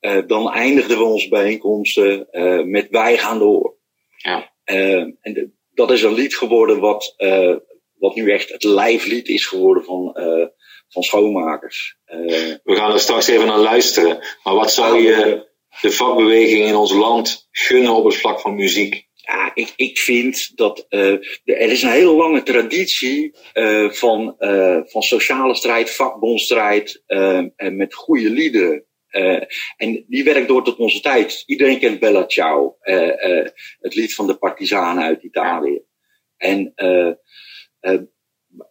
eh, 0.00 0.22
dan 0.26 0.50
eindigden 0.52 0.98
we 0.98 1.04
onze 1.04 1.28
bijeenkomsten 1.28 2.30
eh, 2.30 2.62
met 2.62 2.86
wij 2.90 3.18
gaan 3.18 3.38
door. 3.38 3.74
Ja. 4.16 4.54
En 4.64 5.18
de- 5.22 5.50
dat 5.70 5.90
is 5.90 6.02
een 6.02 6.14
lied 6.14 6.36
geworden 6.36 6.80
wat, 6.80 7.14
eh, 7.16 7.56
wat 7.98 8.14
nu 8.14 8.30
echt 8.32 8.48
het 8.52 8.64
lijflied 8.64 9.28
is 9.28 9.46
geworden 9.46 9.84
van, 9.84 10.14
eh, 10.14 10.46
van 10.88 11.02
schoonmakers. 11.02 11.98
Eh, 12.04 12.18
We 12.62 12.76
gaan 12.76 12.92
er 12.92 13.00
straks 13.00 13.28
even 13.28 13.46
naar 13.46 13.58
luisteren. 13.58 14.18
Maar 14.42 14.54
wat 14.54 14.72
zou 14.72 15.02
je 15.02 15.46
de 15.80 15.90
vakbeweging 15.90 16.64
in 16.64 16.74
ons 16.74 16.92
land 16.92 17.48
gunnen 17.50 17.94
op 17.94 18.04
het 18.04 18.16
vlak 18.16 18.40
van 18.40 18.54
muziek? 18.54 19.06
Ja, 19.26 19.50
ik, 19.54 19.72
ik 19.76 19.98
vind 19.98 20.56
dat 20.56 20.86
eh, 20.88 21.12
er 21.44 21.70
is 21.70 21.82
een 21.82 21.90
hele 21.90 22.14
lange 22.14 22.42
traditie 22.42 23.34
eh, 23.52 23.90
van, 23.90 24.34
eh, 24.38 24.80
van 24.84 25.02
sociale 25.02 25.54
strijd, 25.54 25.90
vakbondstrijd 25.90 27.02
en 27.06 27.76
met 27.76 27.94
goede 27.94 28.30
liederen. 28.30 28.84
En 29.76 30.04
die 30.08 30.24
werkt 30.24 30.48
door 30.48 30.64
tot 30.64 30.76
onze 30.76 31.00
tijd. 31.00 31.42
Iedereen 31.46 31.78
kent 31.78 31.98
Bella 31.98 32.24
Ciao, 32.26 32.76
het 33.80 33.94
lied 33.94 34.14
van 34.14 34.26
de 34.26 34.36
partisanen 34.36 35.04
uit 35.04 35.22
Italië. 35.22 35.82
En, 36.36 36.74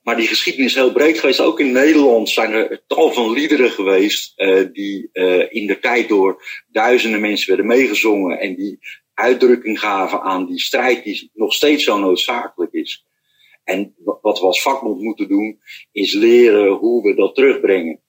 maar 0.03 0.15
die 0.15 0.27
geschiedenis 0.27 0.71
is 0.71 0.75
heel 0.75 0.91
breed 0.91 1.19
geweest. 1.19 1.39
Ook 1.39 1.59
in 1.59 1.71
Nederland 1.71 2.29
zijn 2.29 2.51
er 2.51 2.83
tal 2.87 3.11
van 3.11 3.31
liederen 3.31 3.69
geweest 3.71 4.33
eh, 4.35 4.63
die 4.71 5.09
eh, 5.11 5.45
in 5.49 5.67
de 5.67 5.79
tijd 5.79 6.09
door 6.09 6.43
duizenden 6.67 7.21
mensen 7.21 7.47
werden 7.47 7.65
meegezongen 7.65 8.39
en 8.39 8.55
die 8.55 8.79
uitdrukking 9.13 9.79
gaven 9.79 10.21
aan 10.21 10.45
die 10.45 10.59
strijd 10.59 11.03
die 11.03 11.31
nog 11.33 11.53
steeds 11.53 11.83
zo 11.83 11.99
noodzakelijk 11.99 12.71
is. 12.73 13.05
En 13.63 13.95
wa- 13.97 14.17
wat 14.21 14.39
we 14.39 14.45
als 14.45 14.61
vakbond 14.61 15.01
moeten 15.01 15.27
doen, 15.27 15.59
is 15.91 16.13
leren 16.13 16.71
hoe 16.71 17.03
we 17.03 17.15
dat 17.15 17.35
terugbrengen. 17.35 17.99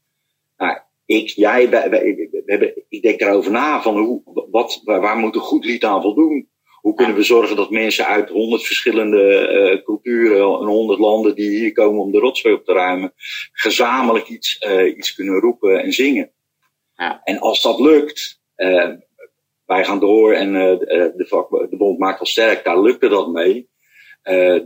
Nou, 0.56 0.78
ik, 1.06 1.28
jij, 1.28 1.68
we 1.70 2.84
ik 2.88 3.02
denk 3.02 3.18
daarover 3.18 3.50
na 3.50 3.82
van 3.82 3.98
hoe, 3.98 4.22
wat, 4.50 4.80
waar, 4.84 5.00
waar 5.00 5.16
moet 5.16 5.34
een 5.34 5.40
goed 5.40 5.64
lied 5.64 5.84
aan 5.84 6.02
voldoen? 6.02 6.48
Hoe 6.86 6.94
kunnen 6.94 7.16
we 7.16 7.22
zorgen 7.22 7.56
dat 7.56 7.70
mensen 7.70 8.06
uit 8.06 8.28
honderd 8.28 8.62
verschillende 8.62 9.50
uh, 9.52 9.84
culturen 9.84 10.38
en 10.38 10.66
honderd 10.66 10.98
landen 10.98 11.34
die 11.34 11.50
hier 11.50 11.72
komen 11.72 12.00
om 12.00 12.12
de 12.12 12.18
rotzooi 12.18 12.54
op 12.54 12.64
te 12.64 12.72
ruimen, 12.72 13.12
gezamenlijk 13.52 14.28
iets, 14.28 14.64
uh, 14.66 14.96
iets 14.96 15.14
kunnen 15.14 15.40
roepen 15.40 15.82
en 15.82 15.92
zingen? 15.92 16.32
Ja. 16.94 17.20
En 17.24 17.38
als 17.38 17.62
dat 17.62 17.80
lukt, 17.80 18.40
uh, 18.56 18.90
wij 19.64 19.84
gaan 19.84 20.00
door 20.00 20.32
en 20.32 20.52
de, 20.52 21.26
vak, 21.28 21.50
de 21.50 21.76
bond 21.76 21.98
maakt 21.98 22.20
al 22.20 22.26
sterk, 22.26 22.64
daar 22.64 22.80
lukte 22.80 23.08
dat 23.08 23.32
mee, 23.32 23.68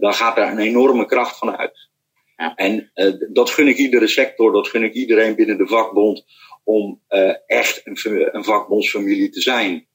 dan 0.00 0.14
gaat 0.14 0.37
er 0.37 0.48
een 0.48 0.59
enorme 0.59 1.06
kracht 1.06 1.38
van 1.38 1.56
uit. 1.56 1.88
Ja. 2.37 2.54
En 2.54 2.90
dat 3.33 3.50
gun 3.50 3.68
ik 3.68 3.76
iedere 3.76 4.06
sector, 4.06 4.52
dat 4.52 4.68
gun 4.68 4.83
ik 4.83 4.94
iedereen 4.94 5.35
binnen 5.35 5.59
de 5.59 5.66
vakbond 5.66 6.24
om 6.64 7.02
echt 7.46 7.80
een, 7.85 7.96
een 8.37 8.44
vakbondsfamilie 8.44 9.30
te 9.30 9.40
zijn. 9.40 9.88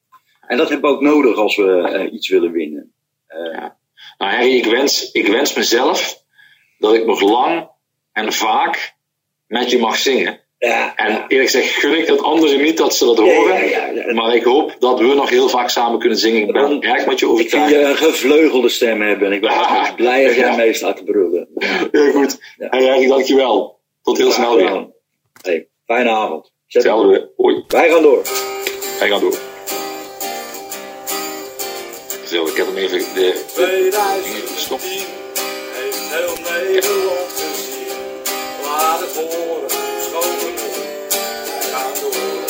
En 0.47 0.57
dat 0.57 0.69
hebben 0.69 0.89
we 0.89 0.95
ook 0.95 1.01
nodig 1.01 1.37
als 1.37 1.55
we 1.55 1.99
uh, 2.05 2.13
iets 2.13 2.29
willen 2.29 2.51
winnen. 2.51 2.93
Ja. 3.27 3.77
Nou 4.17 4.31
Harry, 4.31 4.57
ik 4.57 4.65
wens, 4.65 5.11
ik 5.11 5.27
wens 5.27 5.53
mezelf 5.53 6.23
dat 6.77 6.93
ik 6.93 7.05
nog 7.05 7.21
lang 7.21 7.69
en 8.11 8.33
vaak 8.33 8.95
met 9.47 9.71
je 9.71 9.77
mag 9.77 9.97
zingen. 9.97 10.39
Ja, 10.57 10.95
en 10.95 11.25
eerlijk 11.27 11.49
gezegd 11.49 11.69
gun 11.69 11.97
ik 11.97 12.07
dat 12.07 12.21
anderen 12.21 12.61
niet 12.61 12.77
dat 12.77 12.95
ze 12.95 13.05
dat 13.05 13.17
horen. 13.17 13.69
Ja, 13.69 13.85
ja, 13.85 14.13
maar 14.13 14.35
ik 14.35 14.43
hoop 14.43 14.75
dat 14.79 14.99
we 14.99 15.13
nog 15.13 15.29
heel 15.29 15.49
vaak 15.49 15.69
samen 15.69 15.99
kunnen 15.99 16.17
zingen. 16.17 16.41
Ik 16.41 16.53
ben 16.53 16.81
erg 16.81 17.05
met 17.05 17.19
je 17.19 17.27
overtuigd. 17.27 17.71
Ik 17.71 17.79
je 17.79 17.85
een 17.85 17.95
gevleugelde 17.95 18.69
stem 18.69 19.01
hebben. 19.01 19.27
En 19.27 19.33
ik 19.33 19.41
ben 19.41 19.49
ah, 19.67 19.95
blij 19.95 20.27
als 20.27 20.35
jij 20.35 20.55
mee 20.55 20.73
staat 20.73 20.97
te 20.97 21.03
brullen. 21.03 21.47
Heel 21.91 22.11
goed. 22.11 22.39
Ja. 22.57 22.67
Hey, 22.69 22.87
Harry, 22.87 23.07
dankjewel. 23.07 23.79
Tot 24.01 24.17
heel 24.17 24.31
snel 24.31 24.55
weer. 24.55 24.87
Hey, 25.41 25.67
fijne 25.85 26.09
avond. 26.09 26.51
Hetzelfde. 26.67 27.31
Hoi. 27.35 27.63
Wij 27.67 27.89
gaan 27.89 28.01
door. 28.01 28.21
Wij 28.99 29.09
gaan 29.09 29.19
door. 29.19 29.54
Zo, 32.35 32.45
ik 32.47 32.57
heb 32.57 32.65
hem 32.65 32.77
even 32.77 32.99
de, 33.13 33.43
de 33.55 34.43
gestopt. 34.55 34.83
heeft 34.83 35.97
heel 35.97 36.35
Nederland 36.51 37.31
gezien. 37.35 37.87
Laat 38.63 38.99
het 38.99 39.15
horen, 39.15 39.69
schoon. 40.01 40.53
Wij 41.45 41.69
gaan 41.71 41.93
door. 42.01 42.43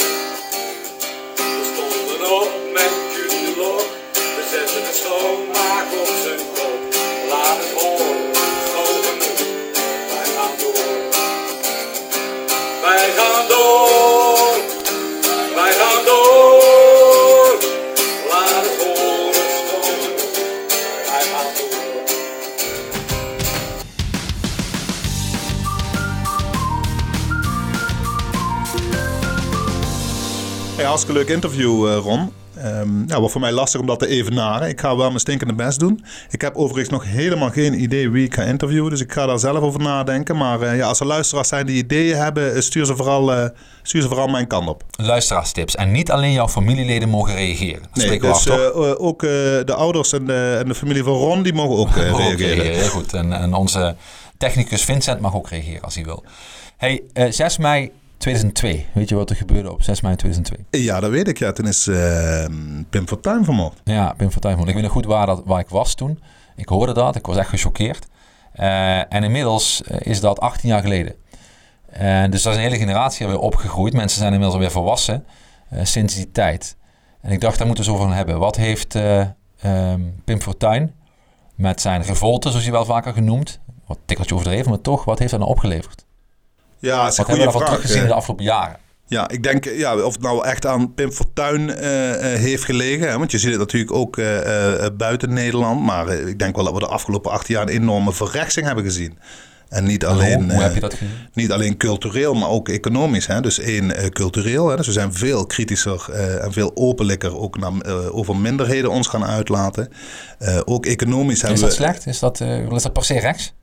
We 1.35 1.63
stonden 1.73 2.41
op 2.41 2.51
met 2.73 2.91
jullie 3.15 3.57
lok. 3.57 3.87
We 4.13 4.43
zetten 4.51 4.83
het 4.83 4.95
schoonmaak 4.95 5.87
op 6.01 6.09
zijn 6.23 6.39
kop. 6.55 6.79
Laat 7.29 7.57
het 7.57 7.81
horen, 7.81 8.33
schoon. 8.67 9.01
Wij 10.09 10.27
gaan 10.35 10.55
door. 10.59 10.97
Wij 12.81 13.11
gaan 13.17 13.47
door. 13.47 13.94
Hartstikke 30.95 31.25
leuk 31.25 31.35
interview, 31.35 31.87
uh, 31.87 31.97
Ron. 31.97 32.31
Um, 32.65 33.03
ja, 33.07 33.21
wat 33.21 33.31
voor 33.31 33.41
mij 33.41 33.51
lastig 33.51 33.79
om 33.79 33.87
dat 33.87 33.99
te 33.99 34.07
evenaren. 34.07 34.69
Ik 34.69 34.79
ga 34.79 34.95
wel 34.95 35.07
mijn 35.07 35.19
stinkende 35.19 35.53
best 35.53 35.79
doen. 35.79 36.05
Ik 36.29 36.41
heb 36.41 36.55
overigens 36.55 36.89
nog 36.89 37.03
helemaal 37.03 37.49
geen 37.49 37.81
idee 37.81 38.09
wie 38.09 38.25
ik 38.25 38.33
ga 38.33 38.41
interviewen. 38.41 38.89
Dus 38.89 39.01
ik 39.01 39.11
ga 39.11 39.25
daar 39.25 39.39
zelf 39.39 39.59
over 39.59 39.79
nadenken. 39.81 40.37
Maar 40.37 40.61
uh, 40.61 40.77
ja, 40.77 40.87
als 40.87 40.99
er 40.99 41.05
luisteraars 41.05 41.47
zijn 41.47 41.65
die 41.65 41.75
ideeën 41.75 42.17
hebben, 42.17 42.63
stuur 42.63 42.85
ze 42.85 42.95
vooral, 42.95 43.33
uh, 43.33 43.45
stuur 43.81 44.01
ze 44.01 44.07
vooral 44.07 44.27
mijn 44.27 44.47
kant 44.47 44.67
op. 44.67 44.83
Luisteraarstips. 44.91 45.75
En 45.75 45.91
niet 45.91 46.11
alleen 46.11 46.31
jouw 46.31 46.47
familieleden 46.47 47.09
mogen 47.09 47.35
reageren. 47.35 47.83
nee, 47.93 48.19
dus 48.19 48.49
af, 48.49 48.73
ook 48.97 49.19
de 49.19 49.73
ouders 49.75 50.13
en 50.13 50.25
de, 50.25 50.57
en 50.59 50.67
de 50.67 50.75
familie 50.75 51.03
van 51.03 51.13
Ron, 51.13 51.43
die 51.43 51.53
mogen 51.53 51.77
ook 51.77 51.95
reageren. 52.17 52.65
Heel 52.65 52.89
goed. 52.89 53.13
En, 53.13 53.33
en 53.33 53.53
onze 53.53 53.95
technicus 54.37 54.83
Vincent 54.83 55.19
mag 55.19 55.35
ook 55.35 55.49
reageren 55.49 55.81
als 55.81 55.95
hij 55.95 56.03
wil. 56.03 56.23
Hey, 56.77 57.03
6 57.29 57.57
mei 57.57 57.91
2002. 58.17 58.87
Weet 58.93 59.09
je 59.09 59.15
wat 59.15 59.29
er 59.29 59.35
gebeurde 59.35 59.71
op 59.71 59.83
6 59.83 60.01
mei 60.01 60.15
2002? 60.15 60.81
Ja, 60.83 60.99
dat 60.99 61.11
weet 61.11 61.27
ik. 61.27 61.39
Ja, 61.39 61.51
toen 61.51 61.67
is 61.67 61.87
uh, 61.87 62.45
Pim 62.89 63.07
Fortuyn 63.07 63.43
vermoord. 63.43 63.81
Ja, 63.83 64.13
Pim 64.17 64.31
Fortuyn 64.31 64.53
vermoord. 64.53 64.67
Ik 64.67 64.75
weet 64.75 64.83
nog 64.83 64.91
goed 64.91 65.05
waar, 65.05 65.25
dat, 65.25 65.41
waar 65.45 65.59
ik 65.59 65.69
was 65.69 65.95
toen. 65.95 66.19
Ik 66.55 66.67
hoorde 66.67 66.93
dat. 66.93 67.15
Ik 67.15 67.25
was 67.25 67.37
echt 67.37 67.49
gechoqueerd. 67.49 68.07
Uh, 68.59 69.13
en 69.13 69.23
inmiddels 69.23 69.83
eh, 69.83 69.97
is 70.01 70.19
dat 70.19 70.39
18 70.39 70.69
jaar 70.69 70.81
geleden. 70.81 71.15
Uh, 72.01 72.23
dus 72.29 72.41
dat 72.41 72.53
is 72.53 72.57
een 72.57 72.65
hele 72.65 72.77
generatie 72.77 73.27
weer 73.27 73.39
opgegroeid. 73.39 73.93
Mensen 73.93 74.17
zijn 74.17 74.33
inmiddels 74.33 74.53
alweer 74.53 74.71
volwassen 74.71 75.25
sinds 75.81 76.15
die 76.15 76.31
tijd. 76.31 76.75
En 77.21 77.31
ik 77.31 77.41
dacht, 77.41 77.57
daar 77.57 77.67
moeten 77.67 77.85
we 77.85 77.91
zo 77.91 77.97
van 77.97 78.13
hebben. 78.13 78.39
Wat 78.39 78.55
heeft 78.55 78.95
um, 78.95 80.21
Pim 80.23 80.41
Fortuyn 80.41 80.93
met 81.55 81.81
zijn 81.81 82.01
revolte, 82.01 82.49
zoals 82.49 82.63
hij 82.63 82.73
wel 82.73 82.85
vaker 82.85 83.13
genoemd, 83.13 83.59
wat 83.85 83.97
tikkeltje 84.05 84.35
overdreven, 84.35 84.69
maar 84.69 84.81
toch, 84.81 85.05
wat 85.05 85.19
heeft 85.19 85.31
hij 85.31 85.39
nou 85.39 85.51
opgeleverd? 85.51 86.04
Ja, 86.79 87.03
dat 87.03 87.11
is 87.11 87.17
een 87.17 87.25
goede 87.25 87.41
vraag. 87.41 87.53
Wat 87.53 87.65
teruggezien 87.65 88.01
in 88.01 88.07
de 88.07 88.13
afgelopen 88.13 88.45
jaren? 88.45 88.83
Ja, 89.07 89.29
ik 89.29 89.43
denk 89.43 89.65
ja, 89.65 89.97
of 89.97 90.13
het 90.13 90.21
nou 90.21 90.45
echt 90.45 90.65
aan 90.65 90.93
Pim 90.93 91.11
Fortuyn 91.11 91.61
uh, 91.61 91.75
heeft 92.39 92.63
gelegen. 92.63 93.09
Hè? 93.09 93.17
Want 93.17 93.31
je 93.31 93.39
ziet 93.39 93.49
het 93.49 93.59
natuurlijk 93.59 93.91
ook 93.91 94.17
uh, 94.17 94.35
uh, 94.35 94.85
buiten 94.97 95.33
Nederland. 95.33 95.81
Maar 95.81 96.09
ik 96.09 96.39
denk 96.39 96.55
wel 96.55 96.63
dat 96.63 96.73
we 96.73 96.79
de 96.79 96.87
afgelopen 96.87 97.31
acht 97.31 97.47
jaar 97.47 97.61
een 97.61 97.67
enorme 97.67 98.13
verrechtsing 98.13 98.65
hebben 98.65 98.83
gezien. 98.83 99.19
En 99.69 99.83
niet 99.83 100.05
alleen, 100.05 100.43
hoe, 100.43 100.53
hoe 100.53 100.61
heb 100.61 100.73
je 100.73 100.79
dat 100.79 100.93
gezien? 100.93 101.09
niet 101.33 101.51
alleen 101.51 101.77
cultureel, 101.77 102.33
maar 102.33 102.49
ook 102.49 102.69
economisch. 102.69 103.27
Hè? 103.27 103.41
Dus 103.41 103.59
één, 103.59 104.11
cultureel. 104.11 104.69
Hè? 104.69 104.75
Dus 104.75 104.85
we 104.85 104.91
zijn 104.93 105.13
veel 105.13 105.45
kritischer 105.45 106.11
en 106.41 106.53
veel 106.53 106.71
openlijker 106.73 107.37
ook 107.37 107.57
naar, 107.57 107.71
over 108.11 108.35
minderheden 108.35 108.91
ons 108.91 109.07
gaan 109.07 109.25
uitlaten. 109.25 109.89
ook 110.65 110.85
economisch 110.85 111.41
hebben 111.41 111.59
we... 111.59 111.67
Is 111.67 111.75
dat 111.75 111.85
slecht? 111.85 112.07
Is 112.07 112.19
dat, 112.19 112.41
is 112.71 112.83
dat 112.83 112.93
per 112.93 113.03
se 113.03 113.19
rechts? 113.19 113.53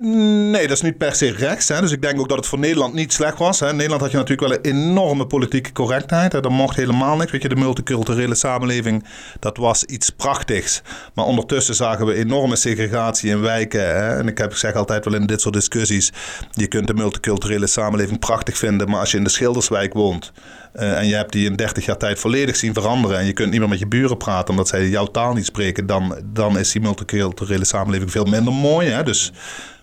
Nee, 0.00 0.66
dat 0.66 0.76
is 0.76 0.82
niet 0.82 0.98
per 0.98 1.14
se 1.14 1.30
rechts. 1.30 1.68
Hè. 1.68 1.80
Dus 1.80 1.92
ik 1.92 2.02
denk 2.02 2.20
ook 2.20 2.28
dat 2.28 2.38
het 2.38 2.46
voor 2.46 2.58
Nederland 2.58 2.94
niet 2.94 3.12
slecht 3.12 3.38
was. 3.38 3.60
Hè. 3.60 3.72
Nederland 3.72 4.00
had 4.00 4.10
je 4.10 4.16
natuurlijk 4.16 4.48
wel 4.48 4.58
een 4.58 4.78
enorme 4.78 5.26
politieke 5.26 5.72
correctheid. 5.72 6.32
Hè. 6.32 6.40
Dat 6.40 6.50
mocht 6.50 6.76
helemaal 6.76 7.16
niks. 7.16 7.32
Weet 7.32 7.42
je, 7.42 7.48
de 7.48 7.56
multiculturele 7.56 8.34
samenleving, 8.34 9.04
dat 9.40 9.56
was 9.56 9.84
iets 9.84 10.10
prachtigs. 10.10 10.82
Maar 11.14 11.24
ondertussen 11.24 11.74
zagen 11.74 12.06
we 12.06 12.14
enorme 12.14 12.56
segregatie 12.56 13.30
in 13.30 13.40
wijken. 13.40 13.80
Hè. 13.80 14.18
En 14.18 14.28
ik 14.28 14.38
heb 14.38 14.54
zeg 14.54 14.74
altijd 14.74 15.04
wel 15.04 15.14
in 15.14 15.26
dit 15.26 15.40
soort 15.40 15.54
discussies... 15.54 16.12
je 16.50 16.66
kunt 16.66 16.86
de 16.86 16.94
multiculturele 16.94 17.66
samenleving 17.66 18.18
prachtig 18.18 18.58
vinden... 18.58 18.90
maar 18.90 19.00
als 19.00 19.10
je 19.10 19.16
in 19.16 19.24
de 19.24 19.30
Schilderswijk 19.30 19.92
woont... 19.92 20.32
Uh, 20.78 20.98
en 20.98 21.06
je 21.06 21.14
hebt 21.14 21.32
die 21.32 21.46
in 21.50 21.56
30 21.56 21.84
jaar 21.84 21.96
tijd 21.96 22.18
volledig 22.18 22.56
zien 22.56 22.74
veranderen. 22.74 23.18
En 23.18 23.24
je 23.24 23.32
kunt 23.32 23.50
niet 23.50 23.60
meer 23.60 23.68
met 23.68 23.78
je 23.78 23.86
buren 23.86 24.16
praten 24.16 24.50
omdat 24.50 24.68
zij 24.68 24.88
jouw 24.88 25.06
taal 25.06 25.32
niet 25.32 25.44
spreken. 25.44 25.86
Dan, 25.86 26.18
dan 26.24 26.58
is 26.58 26.72
die 26.72 26.80
multiculturele 26.80 27.64
samenleving 27.64 28.10
veel 28.10 28.24
minder 28.24 28.52
mooi. 28.52 28.88
Hè? 28.88 29.02
Dus 29.02 29.32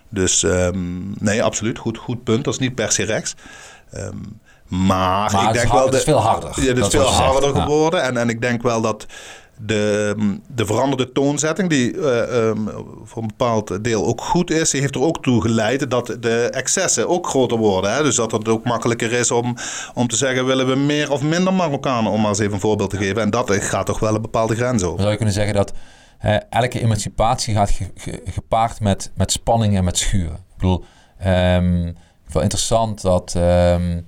dus 0.08 0.42
um, 0.42 1.14
nee, 1.18 1.42
absoluut. 1.42 1.78
Goed, 1.78 1.98
goed 1.98 2.24
punt. 2.24 2.44
Dat 2.44 2.54
is 2.54 2.60
niet 2.60 2.74
per 2.74 2.92
se 2.92 3.04
rechts. 3.04 3.34
Um, 3.94 4.40
maar, 4.66 5.32
maar, 5.32 5.46
ik 5.46 5.52
denk 5.52 5.72
wel. 5.72 5.84
Het 5.84 5.94
is 5.94 6.02
veel 6.02 6.20
harder. 6.20 6.50
Ja, 6.56 6.66
het 6.66 6.78
is 6.78 6.88
veel 6.88 7.06
harder 7.06 7.54
geworden. 7.54 8.02
En, 8.02 8.16
en 8.16 8.28
ik 8.28 8.40
denk 8.40 8.62
wel 8.62 8.80
dat 8.80 9.06
de, 9.58 10.14
de 10.46 10.66
veranderde 10.66 11.12
toonzetting, 11.12 11.68
die 11.68 11.94
uh, 11.94 12.34
um, 12.34 12.68
voor 13.04 13.22
een 13.22 13.28
bepaald 13.28 13.84
deel 13.84 14.06
ook 14.06 14.20
goed 14.20 14.50
is, 14.50 14.70
die 14.70 14.80
heeft 14.80 14.94
er 14.94 15.02
ook 15.02 15.22
toe 15.22 15.40
geleid 15.40 15.90
dat 15.90 16.16
de 16.20 16.48
excessen 16.50 17.08
ook 17.08 17.26
groter 17.26 17.58
worden. 17.58 17.94
Hè? 17.94 18.02
Dus 18.02 18.16
dat 18.16 18.32
het 18.32 18.48
ook 18.48 18.64
makkelijker 18.64 19.12
is 19.12 19.30
om, 19.30 19.56
om 19.94 20.08
te 20.08 20.16
zeggen: 20.16 20.46
willen 20.46 20.66
we 20.66 20.74
meer 20.74 21.12
of 21.12 21.22
minder 21.22 21.54
Marokkanen, 21.54 22.12
om 22.12 22.20
maar 22.20 22.28
eens 22.28 22.38
even 22.38 22.54
een 22.54 22.60
voorbeeld 22.60 22.90
te 22.90 22.96
geven. 22.96 23.22
En 23.22 23.30
dat 23.30 23.52
gaat 23.52 23.86
toch 23.86 23.98
wel 23.98 24.14
een 24.14 24.22
bepaalde 24.22 24.54
grens 24.54 24.82
over. 24.82 24.98
Zou 24.98 25.10
je 25.10 25.16
kunnen 25.16 25.34
zeggen 25.34 25.54
dat 25.54 25.72
elke 26.50 26.80
emancipatie 26.80 27.54
gaat 27.54 27.80
gepaard 28.24 28.80
met, 28.80 29.10
met 29.14 29.32
spanning 29.32 29.76
en 29.76 29.84
met 29.84 29.98
schuren. 29.98 30.36
Ik 30.36 30.56
bedoel, 30.56 30.84
um, 31.26 31.96
wel 32.32 32.42
interessant 32.42 33.02
dat. 33.02 33.34
Um, 33.36 34.06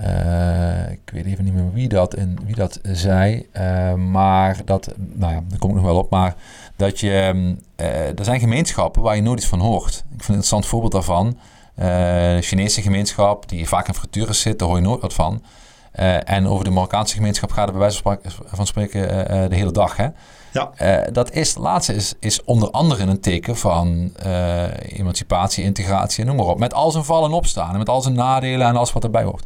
uh, 0.00 0.90
ik 0.90 1.10
weet 1.12 1.24
even 1.24 1.44
niet 1.44 1.54
meer 1.54 1.72
wie 1.72 1.88
dat, 1.88 2.14
in, 2.14 2.38
wie 2.44 2.54
dat 2.54 2.78
zei. 2.82 3.46
Uh, 3.52 3.94
maar 3.94 4.60
dat, 4.64 4.94
nou 4.96 5.32
ja, 5.32 5.42
daar 5.48 5.58
kom 5.58 5.70
ik 5.70 5.76
nog 5.76 5.84
wel 5.84 5.96
op. 5.96 6.10
Maar 6.10 6.34
dat 6.76 7.00
je, 7.00 7.32
uh, 7.76 8.18
er 8.18 8.24
zijn 8.24 8.40
gemeenschappen 8.40 9.02
waar 9.02 9.16
je 9.16 9.22
nooit 9.22 9.38
iets 9.38 9.48
van 9.48 9.60
hoort. 9.60 9.94
Ik 9.94 10.02
vind 10.08 10.18
een 10.18 10.34
interessant 10.34 10.66
voorbeeld 10.66 10.92
daarvan. 10.92 11.38
de 11.74 12.38
Chinese 12.40 12.82
gemeenschap, 12.82 13.48
die 13.48 13.68
vaak 13.68 13.88
in 13.88 13.94
frituren 13.94 14.34
zit, 14.34 14.58
daar 14.58 14.68
hoor 14.68 14.76
je 14.76 14.82
nooit 14.82 15.00
wat 15.00 15.14
van. 15.14 15.42
en 16.24 16.46
over 16.46 16.64
de 16.64 16.70
Marokkaanse 16.70 17.14
gemeenschap 17.14 17.50
gaat 17.50 17.68
het 17.68 17.78
bij 17.78 17.80
wijze 17.80 18.02
van 18.44 18.66
spreken 18.66 19.08
de 19.50 19.56
hele 19.56 19.72
dag. 19.72 19.96
Hè? 19.96 20.08
Ja. 20.52 20.70
Dat 21.10 21.32
is, 21.32 21.56
laatste 21.56 21.94
is, 21.94 22.14
is 22.20 22.44
onder 22.44 22.70
andere 22.70 23.04
een 23.04 23.20
teken 23.20 23.56
van 23.56 24.12
emancipatie, 24.78 25.64
integratie 25.64 26.20
en 26.20 26.26
noem 26.26 26.36
maar 26.36 26.46
op. 26.46 26.58
Met 26.58 26.74
al 26.74 26.90
zijn 26.90 27.04
vallen 27.04 27.32
opstaan 27.32 27.72
en 27.72 27.78
met 27.78 27.88
al 27.88 28.02
zijn 28.02 28.14
nadelen 28.14 28.66
en 28.66 28.76
alles 28.76 28.92
wat 28.92 29.04
erbij 29.04 29.24
hoort. 29.24 29.44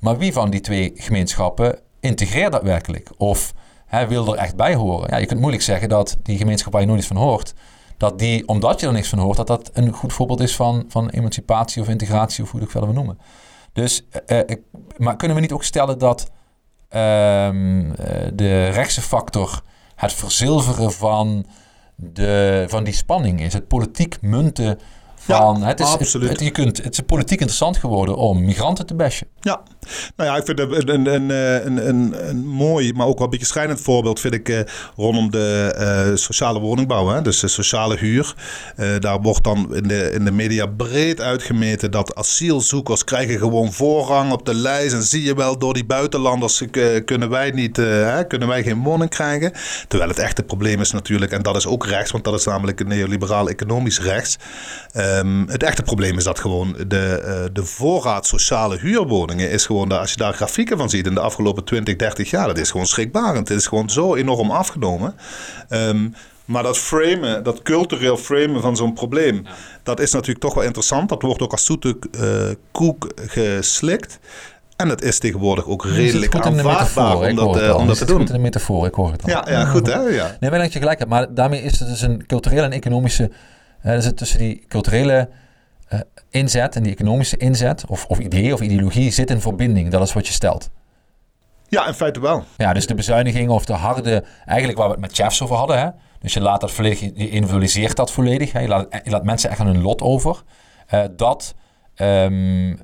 Maar 0.00 0.18
wie 0.18 0.32
van 0.32 0.50
die 0.50 0.60
twee 0.60 0.92
gemeenschappen 0.94 1.78
integreert 2.00 2.52
dat 2.52 2.62
werkelijk? 2.62 3.10
Of 3.16 3.54
hè, 3.86 4.06
wil 4.06 4.32
er 4.32 4.38
echt 4.38 4.56
bij 4.56 4.74
horen? 4.74 5.10
Ja, 5.10 5.16
je 5.16 5.26
kunt 5.26 5.40
moeilijk 5.40 5.62
zeggen 5.62 5.88
dat 5.88 6.18
die 6.22 6.36
gemeenschap 6.36 6.72
waar 6.72 6.80
je 6.80 6.86
nooit 6.86 6.98
iets 6.98 7.08
van 7.08 7.16
hoort, 7.16 7.54
dat 7.96 8.18
die, 8.18 8.48
omdat 8.48 8.80
je 8.80 8.86
er 8.86 8.92
niks 8.92 9.08
van 9.08 9.18
hoort, 9.18 9.36
dat 9.36 9.46
dat 9.46 9.70
een 9.72 9.92
goed 9.92 10.12
voorbeeld 10.12 10.40
is 10.40 10.56
van, 10.56 10.84
van 10.88 11.08
emancipatie 11.08 11.82
of 11.82 11.88
integratie 11.88 12.44
of 12.44 12.50
hoe 12.50 12.58
je 12.60 12.64
het 12.66 12.74
verder 12.74 12.94
wil 12.94 13.04
noemen. 13.04 13.22
Dus, 13.72 14.06
uh, 14.26 14.40
maar 14.96 15.16
kunnen 15.16 15.36
we 15.36 15.42
niet 15.42 15.52
ook 15.52 15.64
stellen 15.64 15.98
dat 15.98 16.30
uh, 16.90 16.98
de 18.34 18.68
rechtse 18.68 19.02
factor 19.02 19.62
het 19.94 20.12
verzilveren 20.12 20.92
van, 20.92 21.46
de, 21.94 22.64
van 22.68 22.84
die 22.84 22.94
spanning 22.94 23.40
is. 23.40 23.52
Het 23.52 23.68
politiek 23.68 24.20
munten 24.20 24.78
van... 25.36 25.62
het, 25.62 25.80
is, 25.80 25.86
absoluut. 25.86 26.28
Het, 26.28 26.40
je 26.40 26.50
kunt, 26.50 26.82
het 26.82 26.92
is 26.92 27.00
politiek 27.00 27.40
interessant 27.40 27.76
geworden 27.76 28.16
om 28.16 28.44
migranten 28.44 28.86
te 28.86 28.94
bashen. 28.94 29.26
Ja, 29.40 29.62
nou 30.16 30.30
ja, 30.30 30.36
ik 30.36 30.44
vind 30.44 30.60
een, 30.60 30.88
een, 30.88 31.06
een, 31.06 31.30
een, 31.66 31.88
een, 31.88 32.28
een 32.28 32.46
mooi, 32.46 32.92
maar 32.92 33.06
ook 33.06 33.16
wel 33.16 33.24
een 33.24 33.30
beetje 33.30 33.46
schrijnend 33.46 33.80
voorbeeld 33.80 34.20
vind 34.20 34.34
ik 34.34 34.48
eh, 34.48 34.60
rondom 34.96 35.30
de 35.30 35.74
eh, 35.76 36.16
sociale 36.16 36.60
woningbouw. 36.60 37.08
Hè? 37.08 37.22
Dus 37.22 37.40
de 37.40 37.48
sociale 37.48 37.96
huur. 37.96 38.34
Eh, 38.76 38.88
daar 38.98 39.20
wordt 39.20 39.44
dan 39.44 39.74
in 39.74 39.88
de, 39.88 40.10
in 40.10 40.24
de 40.24 40.30
media 40.30 40.66
breed 40.66 41.20
uitgemeten 41.20 41.90
dat 41.90 42.14
asielzoekers 42.14 43.04
krijgen 43.04 43.38
gewoon 43.38 43.72
voorrang 43.72 44.32
op 44.32 44.46
de 44.46 44.54
lijst. 44.54 44.94
En 44.94 45.02
zie 45.02 45.22
je 45.22 45.34
wel, 45.34 45.58
door 45.58 45.74
die 45.74 45.84
buitenlanders 45.84 46.62
kunnen 47.04 47.30
wij 47.30 47.50
niet, 47.50 47.76
hè, 47.76 48.24
kunnen 48.24 48.48
wij 48.48 48.62
geen 48.62 48.82
woning 48.82 49.10
krijgen. 49.10 49.52
Terwijl 49.88 50.10
het 50.10 50.18
echte 50.18 50.42
probleem 50.42 50.80
is 50.80 50.90
natuurlijk, 50.90 51.32
en 51.32 51.42
dat 51.42 51.56
is 51.56 51.66
ook 51.66 51.86
rechts, 51.86 52.10
want 52.10 52.24
dat 52.24 52.34
is 52.34 52.44
namelijk 52.44 52.80
een 52.80 52.88
neoliberaal 52.88 53.48
economisch 53.48 54.00
rechts. 54.00 54.38
Ehm, 55.20 55.46
het 55.46 55.62
echte 55.62 55.82
probleem 55.82 56.16
is 56.16 56.24
dat 56.24 56.40
gewoon 56.40 56.76
de, 56.86 57.22
eh, 57.24 57.44
de 57.52 57.64
voorraad 57.64 58.26
sociale 58.26 58.78
huurwoningen 58.78 59.50
is 59.50 59.66
gewoon, 59.66 59.88
daar, 59.88 59.98
als 59.98 60.10
je 60.10 60.16
daar 60.16 60.32
grafieken 60.32 60.76
van 60.76 60.90
ziet 60.90 61.06
in 61.06 61.14
de 61.14 61.20
afgelopen 61.20 61.64
20, 61.64 61.96
30 61.96 62.30
jaar, 62.30 62.46
dat 62.46 62.58
is 62.58 62.70
gewoon 62.70 62.86
schrikbarend. 62.86 63.48
Het 63.48 63.58
is 63.58 63.66
gewoon 63.66 63.90
zo 63.90 64.14
enorm 64.14 64.50
afgenomen. 64.50 65.14
Ehm, 65.68 66.08
maar 66.44 66.62
dat 66.62 66.78
framen, 66.78 67.44
dat 67.44 67.62
cultureel 67.62 68.16
framen 68.16 68.60
van 68.60 68.76
zo'n 68.76 68.92
probleem, 68.92 69.46
dat 69.82 70.00
is 70.00 70.12
natuurlijk 70.12 70.40
toch 70.40 70.54
wel 70.54 70.64
interessant. 70.64 71.08
Dat 71.08 71.22
wordt 71.22 71.42
ook 71.42 71.52
als 71.52 71.64
zoete 71.64 71.96
eh, 72.12 72.54
koek 72.72 73.12
geslikt. 73.26 74.18
En 74.76 74.88
het 74.88 75.02
is 75.02 75.18
tegenwoordig 75.18 75.66
ook 75.66 75.84
redelijk 75.84 76.34
in 76.34 76.40
de 76.40 76.46
aanvaardbaar 76.46 77.28
ik 77.28 77.38
om 77.40 77.52
dat, 77.52 77.62
eh, 77.62 77.74
om 77.74 77.80
Je 77.80 77.86
dat 77.86 77.98
te 77.98 78.04
doen. 78.04 78.18
goed 78.18 78.28
in 78.28 78.34
de 78.34 78.40
metafoor, 78.40 78.86
ik 78.86 78.94
hoor 78.94 79.12
het 79.12 79.22
al. 79.22 79.30
Ja, 79.30 79.46
ja, 79.48 79.64
goed 79.64 79.86
hè? 79.86 79.98
Ja. 79.98 80.36
Nee, 80.40 80.50
wel 80.50 80.60
dat 80.60 80.72
je 80.72 80.78
gelijk 80.78 80.98
hebt. 80.98 81.10
Maar 81.10 81.34
daarmee 81.34 81.62
is 81.62 81.78
het 81.78 81.88
dus 81.88 82.00
een 82.00 82.26
culturele 82.26 82.62
en 82.62 82.72
economische... 82.72 83.30
Uh, 83.84 83.92
er 83.92 84.02
zit 84.02 84.16
tussen 84.16 84.38
die 84.38 84.64
culturele 84.68 85.28
uh, 85.92 86.00
inzet 86.30 86.76
en 86.76 86.82
die 86.82 86.92
economische 86.92 87.36
inzet... 87.36 87.84
Of, 87.86 88.06
of 88.06 88.18
idee 88.18 88.52
of 88.52 88.60
ideologie 88.60 89.10
zit 89.10 89.30
in 89.30 89.40
verbinding. 89.40 89.90
Dat 89.90 90.02
is 90.02 90.12
wat 90.12 90.26
je 90.26 90.32
stelt. 90.32 90.70
Ja, 91.68 91.86
in 91.86 91.94
feite 91.94 92.20
wel. 92.20 92.44
Ja, 92.56 92.72
dus 92.72 92.86
de 92.86 92.94
bezuinigingen 92.94 93.50
of 93.50 93.64
de 93.64 93.72
harde... 93.72 94.24
Eigenlijk 94.46 94.78
waar 94.78 94.86
we 94.86 94.92
het 94.92 95.02
met 95.02 95.14
chefs 95.14 95.42
over 95.42 95.56
hadden. 95.56 95.78
Hè? 95.78 95.88
Dus 96.20 96.32
je 96.32 96.40
laat 96.40 96.60
dat 96.60 96.70
volledig... 96.70 97.00
Je 97.00 97.30
individualiseert 97.30 97.96
dat 97.96 98.12
volledig. 98.12 98.52
Hè? 98.52 98.60
Je, 98.60 98.68
laat, 98.68 98.86
je 99.04 99.10
laat 99.10 99.24
mensen 99.24 99.50
echt 99.50 99.60
aan 99.60 99.66
hun 99.66 99.82
lot 99.82 100.02
over. 100.02 100.42
Uh, 100.94 101.04
dat 101.16 101.54
um, 101.96 102.80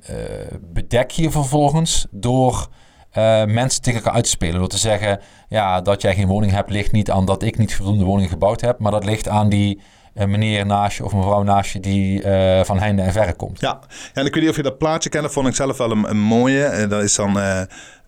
bedek 0.61 1.11
je 1.11 1.31
vervolgens 1.31 2.07
door... 2.11 2.69
Uh, 3.17 3.45
mensen 3.45 3.81
tegen 3.81 3.99
elkaar 3.99 4.13
uit 4.13 4.23
te 4.23 4.29
spelen. 4.29 4.59
Door 4.59 4.67
te 4.67 4.77
zeggen, 4.77 5.19
ja, 5.47 5.81
dat 5.81 6.01
jij 6.01 6.15
geen 6.15 6.27
woning 6.27 6.51
hebt, 6.51 6.69
ligt 6.69 6.91
niet 6.91 7.11
aan 7.11 7.25
dat 7.25 7.43
ik 7.43 7.57
niet 7.57 7.75
voldoende 7.75 8.03
woningen 8.03 8.29
gebouwd 8.29 8.61
heb. 8.61 8.79
Maar 8.79 8.91
dat 8.91 9.05
ligt 9.05 9.27
aan 9.27 9.49
die 9.49 9.81
uh, 10.19 10.25
meneer 10.25 10.65
naast 10.65 10.97
je 10.97 11.05
of 11.05 11.13
mevrouw 11.13 11.43
naast 11.43 11.71
je 11.71 11.79
die 11.79 12.23
uh, 12.23 12.63
van 12.63 12.79
heinde 12.79 13.01
en 13.01 13.11
verre 13.11 13.33
komt. 13.33 13.59
Ja. 13.59 13.79
ja, 13.87 13.87
en 14.13 14.25
ik 14.25 14.33
weet 14.33 14.41
niet 14.41 14.51
of 14.51 14.57
je 14.57 14.63
dat 14.63 14.77
plaatje 14.77 15.09
kent. 15.09 15.23
Dat 15.23 15.33
vond 15.33 15.47
ik 15.47 15.55
zelf 15.55 15.77
wel 15.77 15.91
een, 15.91 16.09
een 16.09 16.19
mooie. 16.19 16.63
En 16.63 16.89
dat 16.89 17.03
is 17.03 17.15
dan... 17.15 17.39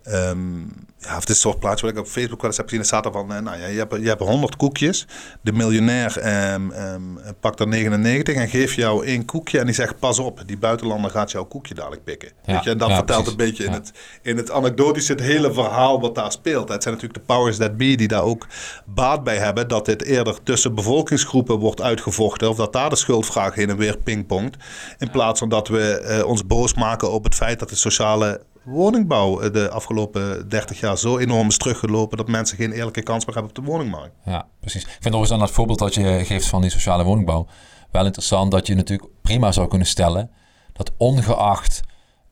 Um, 0.07 0.87
ja, 0.99 1.17
of 1.17 1.25
dit 1.25 1.37
soort 1.37 1.59
plaatje 1.59 1.85
wat 1.85 1.95
ik 1.95 2.01
op 2.01 2.07
Facebook 2.07 2.41
wel 2.41 2.49
eens 2.49 2.57
heb 2.57 2.65
gezien. 2.65 2.81
Er 2.81 2.87
staat 2.87 3.05
er 3.05 3.11
van, 3.11 3.27
nou 3.27 3.57
ja, 3.57 3.65
je 3.65 3.77
hebt, 3.77 3.95
je 3.95 4.07
hebt 4.07 4.21
100 4.21 4.55
koekjes. 4.55 5.07
De 5.41 5.51
miljonair 5.51 6.17
um, 6.53 6.71
um, 6.71 7.19
pakt 7.39 7.59
er 7.59 7.67
99 7.67 8.35
en 8.35 8.49
geeft 8.49 8.73
jou 8.73 9.05
één 9.05 9.25
koekje. 9.25 9.59
En 9.59 9.65
die 9.65 9.75
zegt, 9.75 9.99
pas 9.99 10.19
op, 10.19 10.43
die 10.45 10.57
buitenlander 10.57 11.11
gaat 11.11 11.31
jouw 11.31 11.45
koekje 11.45 11.73
dadelijk 11.73 12.03
pikken. 12.03 12.29
Ja, 12.45 12.53
Weet 12.53 12.63
je? 12.63 12.69
En 12.69 12.77
dat 12.77 12.89
ja, 12.89 12.95
vertelt 12.95 13.23
precies. 13.23 13.39
een 13.39 13.49
beetje 13.49 13.63
in, 13.63 13.71
het, 13.71 13.91
in 14.21 14.37
het 14.37 14.51
anekdotische 14.51 15.11
het 15.11 15.21
hele 15.21 15.53
verhaal 15.53 16.01
wat 16.01 16.15
daar 16.15 16.31
speelt. 16.31 16.69
Het 16.69 16.83
zijn 16.83 16.93
natuurlijk 16.93 17.27
de 17.27 17.33
powers 17.33 17.57
that 17.57 17.77
be 17.77 17.95
die 17.95 18.07
daar 18.07 18.23
ook 18.23 18.47
baat 18.85 19.23
bij 19.23 19.37
hebben. 19.37 19.67
Dat 19.67 19.85
dit 19.85 20.03
eerder 20.03 20.43
tussen 20.43 20.75
bevolkingsgroepen 20.75 21.55
wordt 21.59 21.81
uitgevochten. 21.81 22.49
Of 22.49 22.57
dat 22.57 22.73
daar 22.73 22.89
de 22.89 22.95
schuldvraag 22.95 23.55
heen 23.55 23.69
en 23.69 23.77
weer 23.77 23.97
pingpongt. 23.97 24.57
In 24.97 25.11
plaats 25.11 25.39
van 25.39 25.49
dat 25.49 25.67
we 25.67 26.17
uh, 26.19 26.27
ons 26.27 26.45
boos 26.45 26.73
maken 26.73 27.11
op 27.11 27.23
het 27.23 27.35
feit 27.35 27.59
dat 27.59 27.69
de 27.69 27.75
sociale 27.75 28.41
woningbouw 28.63 29.49
de 29.49 29.69
afgelopen 29.69 30.49
30 30.49 30.79
jaar 30.79 30.97
zo 30.97 31.17
enorm 31.17 31.47
is 31.47 31.57
teruggelopen 31.57 32.17
dat 32.17 32.27
mensen 32.27 32.57
geen 32.57 32.71
eerlijke 32.71 33.03
kans 33.03 33.25
meer 33.25 33.35
hebben 33.35 33.57
op 33.57 33.65
de 33.65 33.71
woningmarkt. 33.71 34.15
Ja, 34.25 34.47
precies. 34.59 34.81
Ik 34.81 34.89
vind 34.89 35.05
overigens 35.05 35.31
aan 35.31 35.39
dat 35.39 35.51
voorbeeld 35.51 35.79
dat 35.79 35.93
je 35.93 36.21
geeft 36.25 36.47
van 36.47 36.61
die 36.61 36.69
sociale 36.69 37.03
woningbouw 37.03 37.47
wel 37.91 38.05
interessant 38.05 38.51
dat 38.51 38.67
je 38.67 38.75
natuurlijk 38.75 39.09
prima 39.21 39.51
zou 39.51 39.67
kunnen 39.67 39.87
stellen 39.87 40.31
dat 40.73 40.91
ongeacht 40.97 41.81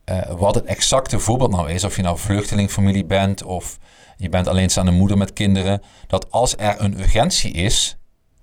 uh, 0.05 0.21
wat 0.38 0.55
het 0.55 0.65
exacte 0.65 1.19
voorbeeld 1.19 1.51
nou 1.51 1.71
is, 1.71 1.84
of 1.84 1.95
je 1.95 2.01
nou 2.01 2.17
vluchtelingfamilie 2.17 3.05
bent 3.05 3.43
of 3.43 3.78
je 4.17 4.30
bent 4.30 4.47
alleenstaande 4.47 4.91
moeder 4.91 5.17
met 5.17 5.34
kinderen, 5.34 5.82
dat 6.07 6.32
als 6.32 6.57
er 6.57 6.82
een 6.82 6.99
urgentie 6.99 7.51
is, 7.51 7.97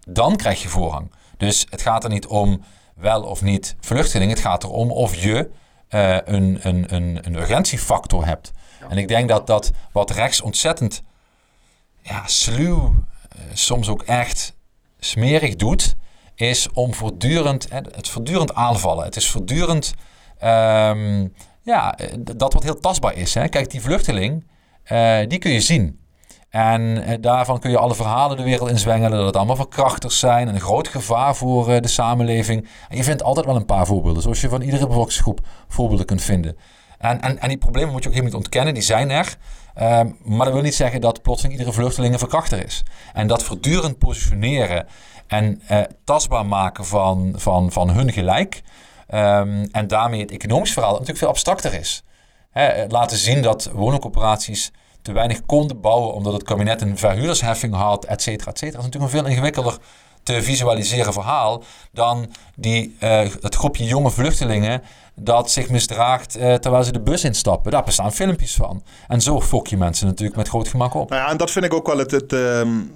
dan 0.09 0.37
krijg 0.37 0.63
je 0.63 0.69
voorrang. 0.69 1.13
Dus 1.37 1.67
het 1.71 1.83
gaat 1.83 2.05
er 2.05 2.11
niet 2.11 2.27
om 2.27 2.63
wel 2.97 3.23
of 3.23 3.43
niet 3.43 3.77
vluchteling, 3.81 4.31
het 4.31 4.41
gaat 4.41 4.65
erom 4.65 4.91
of 4.91 5.15
je 5.15 5.51
uh, 5.91 6.17
een, 6.25 6.59
een, 6.63 6.95
een, 6.95 7.19
een 7.23 7.35
urgentiefactor 7.35 8.27
hebt. 8.27 8.53
Ja. 8.81 8.89
En 8.89 8.99
ik 8.99 9.09
denk 9.09 9.29
dat 9.29 9.47
dat 9.47 9.71
wat 9.93 10.11
rechts 10.11 10.41
ontzettend 10.41 11.03
ja, 12.01 12.27
sluw, 12.27 12.85
uh, 12.85 13.43
soms 13.53 13.89
ook 13.89 14.03
echt 14.03 14.55
smerig 14.99 15.57
doet, 15.57 15.97
is 16.35 16.69
om 16.73 16.95
voortdurend, 16.95 17.67
het 17.71 18.09
voortdurend 18.09 18.55
aanvallen. 18.55 19.05
Het 19.05 19.17
is 19.17 19.31
voortdurend, 19.31 19.95
um, 20.45 21.35
ja, 21.63 21.99
dat 22.21 22.53
wat 22.53 22.63
heel 22.63 22.81
tastbaar 22.81 23.15
is. 23.15 23.35
Hè. 23.35 23.49
Kijk, 23.49 23.71
die 23.71 23.81
vluchteling, 23.81 24.47
uh, 24.93 25.19
die 25.29 25.39
kun 25.39 25.53
je 25.53 25.61
zien. 25.61 26.04
En 26.55 27.05
eh, 27.05 27.17
daarvan 27.21 27.59
kun 27.59 27.71
je 27.71 27.79
alle 27.79 27.95
verhalen 27.95 28.37
de 28.37 28.43
wereld 28.43 28.71
in 28.71 28.79
zwengelen. 28.79 29.17
Dat 29.17 29.27
het 29.27 29.37
allemaal 29.37 29.57
verkrachters 29.57 30.19
zijn. 30.19 30.49
En 30.49 30.55
een 30.55 30.61
groot 30.61 30.89
gevaar 30.89 31.37
voor 31.37 31.71
uh, 31.71 31.81
de 31.81 31.89
samenleving. 31.89 32.69
En 32.89 32.97
je 32.97 33.05
vindt 33.05 33.23
altijd 33.23 33.47
wel 33.47 33.57
een 33.57 33.65
paar 33.65 33.87
voorbeelden. 33.87 34.23
Zoals 34.23 34.41
je 34.41 34.49
van 34.49 34.61
iedere 34.61 34.87
bevolkingsgroep 34.87 35.41
voorbeelden 35.69 36.07
kunt 36.07 36.23
vinden. 36.23 36.57
En, 36.99 37.21
en, 37.21 37.39
en 37.39 37.49
die 37.49 37.59
problemen 37.59 37.93
moet 37.93 38.03
je 38.03 38.09
ook 38.09 38.15
helemaal 38.15 38.37
niet 38.37 38.45
ontkennen. 38.45 38.75
Die 38.75 38.83
zijn 38.83 39.11
er. 39.11 39.37
Um, 39.83 40.17
maar 40.25 40.45
dat 40.45 40.55
wil 40.55 40.63
niet 40.63 40.75
zeggen 40.75 41.01
dat 41.01 41.23
plotseling 41.23 41.59
iedere 41.59 41.75
vluchteling 41.75 42.13
een 42.13 42.19
verkrachter 42.19 42.65
is. 42.65 42.83
En 43.13 43.27
dat 43.27 43.43
voortdurend 43.43 43.99
positioneren 43.99 44.87
en 45.27 45.63
uh, 45.71 45.81
tastbaar 46.05 46.47
maken 46.47 46.85
van, 46.85 47.33
van, 47.37 47.73
van 47.73 47.91
hun 47.91 48.13
gelijk. 48.13 48.63
Um, 49.15 49.69
en 49.73 49.87
daarmee 49.87 50.21
het 50.21 50.31
economisch 50.31 50.73
verhaal 50.73 50.93
natuurlijk 50.93 51.19
veel 51.19 51.29
abstracter 51.29 51.75
is. 51.75 52.05
He, 52.51 52.87
laten 52.89 53.17
zien 53.17 53.43
dat 53.43 53.71
woningcorporaties 53.73 54.73
te 55.05 55.13
weinig 55.13 55.47
konden 55.47 55.81
bouwen 55.81 56.15
omdat 56.15 56.33
het 56.33 56.43
kabinet 56.43 56.83
een 56.83 56.99
verhuurdersheffing 56.99 57.75
had, 57.75 58.05
et 58.05 58.23
cetera, 58.23 58.51
et 58.51 58.59
cetera. 58.59 58.77
Dat 58.77 58.87
is 58.87 58.93
natuurlijk 58.93 59.13
een 59.13 59.21
veel 59.21 59.31
ingewikkelder 59.31 59.79
te 60.23 60.43
visualiseren 60.43 61.13
verhaal 61.13 61.63
dan 61.93 62.33
die, 62.55 62.97
uh, 63.01 63.21
het 63.41 63.55
groepje 63.55 63.85
jonge 63.85 64.11
vluchtelingen 64.11 64.83
dat 65.15 65.51
zich 65.51 65.69
misdraagt 65.69 66.37
uh, 66.37 66.55
terwijl 66.55 66.85
ze 66.85 66.93
de 66.93 67.01
bus 67.01 67.25
instappen. 67.25 67.71
Daar 67.71 67.85
bestaan 67.85 68.13
filmpjes 68.13 68.55
van. 68.55 68.83
En 69.09 69.21
zo 69.21 69.41
fok 69.41 69.67
je 69.67 69.77
mensen 69.77 70.07
natuurlijk 70.07 70.37
met 70.37 70.49
groot 70.49 70.69
gemak 70.69 70.95
op. 70.95 71.11
Nou 71.11 71.23
ja, 71.23 71.31
en 71.31 71.37
dat 71.37 71.51
vind 71.51 71.65
ik 71.65 71.75
ook 71.75 71.87
wel 71.87 71.99
het... 71.99 72.11
het 72.11 72.33
um... 72.33 72.95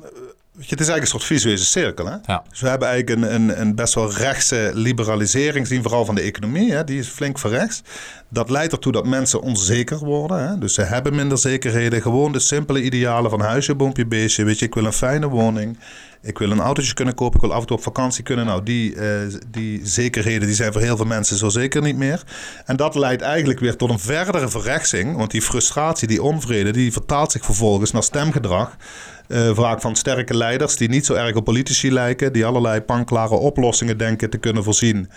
Het 0.58 0.80
is 0.80 0.88
eigenlijk 0.88 1.02
een 1.02 1.20
soort 1.20 1.24
visuele 1.24 1.58
cirkel. 1.58 2.06
Hè? 2.06 2.16
Ja. 2.26 2.42
Dus 2.48 2.60
we 2.60 2.68
hebben 2.68 2.88
eigenlijk 2.88 3.20
een, 3.20 3.34
een, 3.34 3.60
een, 3.60 3.74
best 3.74 3.94
wel 3.94 4.12
rechtse 4.12 4.70
liberalisering 4.74 5.66
gezien, 5.66 5.82
vooral 5.82 6.04
van 6.04 6.14
de 6.14 6.20
economie. 6.20 6.72
Hè? 6.72 6.84
Die 6.84 6.98
is 6.98 7.08
flink 7.08 7.38
voor 7.38 7.50
rechts. 7.50 7.82
Dat 8.28 8.50
leidt 8.50 8.72
ertoe 8.72 8.92
dat 8.92 9.06
mensen 9.06 9.40
onzeker 9.40 9.98
worden. 9.98 10.48
Hè? 10.48 10.58
Dus 10.58 10.74
ze 10.74 10.82
hebben 10.82 11.14
minder 11.14 11.38
zekerheden. 11.38 12.02
Gewoon 12.02 12.32
de 12.32 12.38
simpele 12.38 12.82
idealen 12.82 13.30
van 13.30 13.40
huisje, 13.40 13.74
boompje, 13.74 14.06
beestje. 14.06 14.44
Weet 14.44 14.58
je, 14.58 14.64
ik 14.64 14.74
wil 14.74 14.84
een 14.84 14.92
fijne 14.92 15.28
woning. 15.28 15.78
Ik 16.22 16.38
wil 16.38 16.50
een 16.50 16.60
autootje 16.60 16.94
kunnen 16.94 17.14
kopen. 17.14 17.34
Ik 17.34 17.40
wil 17.40 17.54
af 17.54 17.60
en 17.60 17.66
toe 17.66 17.76
op 17.76 17.82
vakantie 17.82 18.22
kunnen. 18.22 18.46
Nou, 18.46 18.62
die, 18.62 18.94
uh, 18.94 19.02
die 19.48 19.80
zekerheden 19.86 20.46
die 20.46 20.56
zijn 20.56 20.72
voor 20.72 20.80
heel 20.80 20.96
veel 20.96 21.06
mensen 21.06 21.36
zo 21.36 21.48
zeker 21.48 21.82
niet 21.82 21.96
meer. 21.96 22.22
En 22.64 22.76
dat 22.76 22.94
leidt 22.94 23.22
eigenlijk 23.22 23.60
weer 23.60 23.76
tot 23.76 23.90
een 23.90 23.98
verdere 23.98 24.48
verrechtsing. 24.48 25.16
Want 25.16 25.30
die 25.30 25.42
frustratie, 25.42 26.08
die 26.08 26.22
onvrede, 26.22 26.70
die 26.70 26.92
vertaalt 26.92 27.32
zich 27.32 27.44
vervolgens 27.44 27.90
naar 27.90 28.02
stemgedrag. 28.02 28.76
Vaak 29.52 29.80
van 29.80 29.96
sterke 29.96 30.36
leiders 30.36 30.76
die 30.76 30.88
niet 30.88 31.06
zo 31.06 31.14
erg 31.14 31.36
op 31.36 31.44
politici 31.44 31.92
lijken. 31.92 32.32
Die 32.32 32.46
allerlei 32.46 32.80
panklare 32.80 33.34
oplossingen 33.34 33.98
denken 33.98 34.30
te 34.30 34.38
kunnen 34.38 34.64
voorzien. 34.64 35.08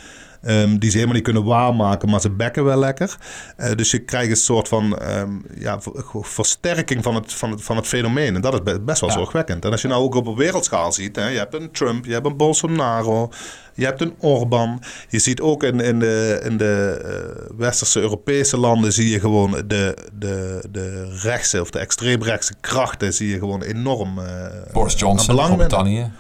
Um, 0.48 0.80
die 0.80 0.89
ze 0.89 0.96
helemaal 0.96 1.16
niet 1.16 1.26
kunnen 1.26 1.44
waarmaken, 1.44 2.10
maar 2.10 2.22
ze 2.22 2.30
bekken 2.30 2.64
wel 2.64 2.80
lekker. 2.80 3.18
Uh, 3.58 3.72
dus 3.76 3.92
je 3.92 4.00
krijgt 4.00 4.30
een 4.30 4.36
soort 4.36 4.68
van 4.68 5.00
um, 5.18 5.46
ja, 5.56 5.80
versterking 6.22 7.04
van 7.04 7.16
het, 7.16 7.34
van, 7.34 7.52
het, 7.52 7.64
van 7.64 7.76
het 7.76 7.88
fenomeen. 7.88 8.36
En 8.36 8.42
dat 8.42 8.54
is 8.54 8.60
best 8.86 9.00
wel 9.00 9.10
ja. 9.10 9.16
zorgwekkend. 9.16 9.66
En 9.66 9.72
als 9.72 9.82
je 9.82 9.88
nou 9.88 10.04
ook 10.04 10.16
op 10.16 10.28
een 10.28 10.36
wereldschaal 10.36 10.92
ziet, 10.92 11.16
hè, 11.16 11.28
je 11.28 11.38
hebt 11.38 11.54
een 11.54 11.72
Trump, 11.72 12.06
je 12.06 12.14
hebt 12.14 12.26
een 12.26 12.38
Bolsonaro, 12.38 13.30
je 13.74 13.86
hebt 13.86 14.02
een 14.02 14.14
Orbán. 14.20 14.82
Je 15.10 15.20
ziet 15.20 15.42
ook 15.42 15.64
in, 15.64 15.80
in 15.80 16.00
de, 16.00 16.42
in 16.44 16.58
de 16.58 17.02
uh, 17.06 17.58
westerse 17.58 18.00
Europese 18.00 18.58
landen 18.58 18.94
zie 18.94 19.10
je 19.10 19.20
gewoon 19.20 19.52
de, 19.52 19.98
de, 20.14 20.64
de 20.72 21.18
rechtse 21.22 21.62
of 21.62 21.70
de 21.70 21.80
extreemrechtse 21.80 22.54
krachten 22.62 23.14
zie 23.14 23.30
je 23.30 23.39
gewoon 23.39 23.62
enorm 23.62 24.20
uh, 24.20 24.26
Boris 24.74 25.00
Johnson, 25.00 25.38
Groot-Brittannië. 25.38 26.12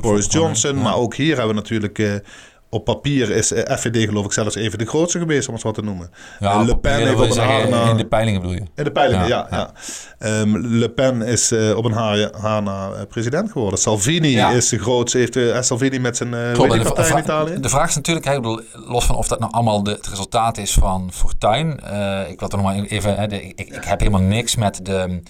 Boris 0.00 0.26
Johnson, 0.28 0.82
maar 0.82 0.96
ook 0.96 1.14
hier 1.14 1.36
hebben 1.36 1.54
we 1.54 1.60
natuurlijk 1.60 2.22
op 2.70 2.84
papier 2.84 3.30
is 3.30 3.52
eh, 3.52 3.76
FVD 3.76 4.04
geloof 4.08 4.24
ik 4.24 4.32
zelfs 4.32 4.54
even 4.54 4.78
de 4.78 4.86
grootste 4.86 5.18
geweest, 5.18 5.48
om 5.48 5.54
het 5.54 5.62
wat 5.62 5.74
te 5.74 5.82
noemen. 5.82 6.10
Ja, 6.40 6.62
Le 6.62 6.76
Pen 6.78 6.96
heeft 6.98 7.14
op 7.14 7.20
een 7.20 7.32
zeggen, 7.32 7.54
haar 7.54 7.68
na... 7.68 7.90
In 7.90 7.96
de 7.96 8.06
peilingen 8.06 8.40
bedoel 8.40 8.56
je? 8.56 8.62
In 8.74 8.84
de 8.84 8.92
peilingen, 8.92 9.26
Ja, 9.28 9.46
ja. 9.50 9.56
ja, 9.56 9.72
Ehm, 10.18 10.56
Le 10.56 10.88
Pen 10.90 11.22
is 11.22 11.50
eh, 11.50 11.76
op 11.76 11.84
een 11.84 11.92
haar, 11.92 12.30
haar 12.40 12.62
na 12.62 12.90
eh, 12.90 13.00
president 13.08 13.52
geworden. 13.52 13.78
Salvini 13.78 14.38
is 14.40 14.68
de 14.68 14.78
grootste. 14.78 15.18
Heeft 15.18 15.66
Salvini 15.66 15.98
met 15.98 16.16
zijn 16.16 16.32
uh, 16.32 16.52
Klopt, 16.52 16.72
de, 16.72 16.82
partij 16.82 17.10
in 17.10 17.18
Italië? 17.18 17.60
de 17.60 17.68
vraag 17.68 17.88
is 17.88 17.94
natuurlijk, 17.94 18.26
ik 18.26 18.34
bedoel, 18.34 18.60
los 18.72 19.04
van 19.04 19.16
of 19.16 19.28
dat 19.28 19.38
nou 19.40 19.52
allemaal 19.52 19.82
de, 19.82 19.90
het 19.90 20.06
resultaat 20.06 20.58
is 20.58 20.72
van 20.72 21.10
Fortuyn. 21.12 21.80
eh, 21.80 22.30
ik 22.30 22.40
wil 22.40 22.48
er 22.48 22.56
nog 22.56 22.66
maar 22.66 22.74
even, 22.84 23.16
hè, 23.16 23.26
de, 23.26 23.42
ik, 23.42 23.58
ik 23.60 23.84
heb 23.84 23.98
helemaal 23.98 24.20
niks 24.20 24.56
met 24.56 24.80
de, 24.82 25.20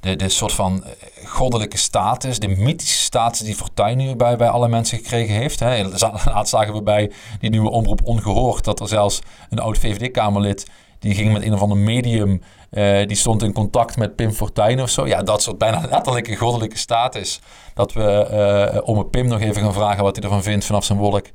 de, 0.00 0.16
de 0.16 0.28
soort 0.28 0.52
van 0.52 0.84
eh, 0.84 0.90
goddelijke 1.26 1.76
status, 1.76 2.38
de 2.38 2.48
mythische 2.48 2.98
status 2.98 3.40
die 3.40 3.54
Fortuyn 3.54 3.96
nu 3.96 4.16
bij, 4.16 4.36
bij 4.36 4.48
alle 4.48 4.68
mensen 4.68 4.98
gekregen 4.98 5.34
heeft. 5.34 5.60
Hè. 5.60 5.82
Laatst 6.24 6.48
zagen 6.56 6.74
we 6.74 6.82
bij 6.82 7.12
die 7.40 7.50
nieuwe 7.50 7.70
omroep 7.70 8.00
ongehoord 8.04 8.64
dat 8.64 8.80
er 8.80 8.88
zelfs 8.88 9.20
een 9.50 9.58
oud 9.58 9.78
VVD-kamerlid 9.78 10.66
die 10.98 11.14
ging 11.14 11.32
met 11.32 11.42
een 11.42 11.52
of 11.54 11.60
ander 11.60 11.78
medium, 11.78 12.42
eh, 12.70 13.06
die 13.06 13.16
stond 13.16 13.42
in 13.42 13.52
contact 13.52 13.96
met 13.96 14.16
Pim 14.16 14.32
Fortuyn 14.32 14.82
of 14.82 14.90
zo. 14.90 15.06
Ja, 15.06 15.22
dat 15.22 15.42
soort 15.42 15.58
bijna 15.58 15.86
letterlijke 15.90 16.36
goddelijke 16.36 16.78
status. 16.78 17.40
Dat 17.74 17.92
we 17.92 18.02
eh 18.02 18.88
om 18.88 19.10
Pim 19.10 19.26
nog 19.26 19.40
even 19.40 19.62
gaan 19.62 19.72
vragen 19.72 20.02
wat 20.02 20.16
hij 20.16 20.24
ervan 20.24 20.42
vindt 20.42 20.64
vanaf 20.64 20.84
zijn 20.84 20.98
wolk. 20.98 21.26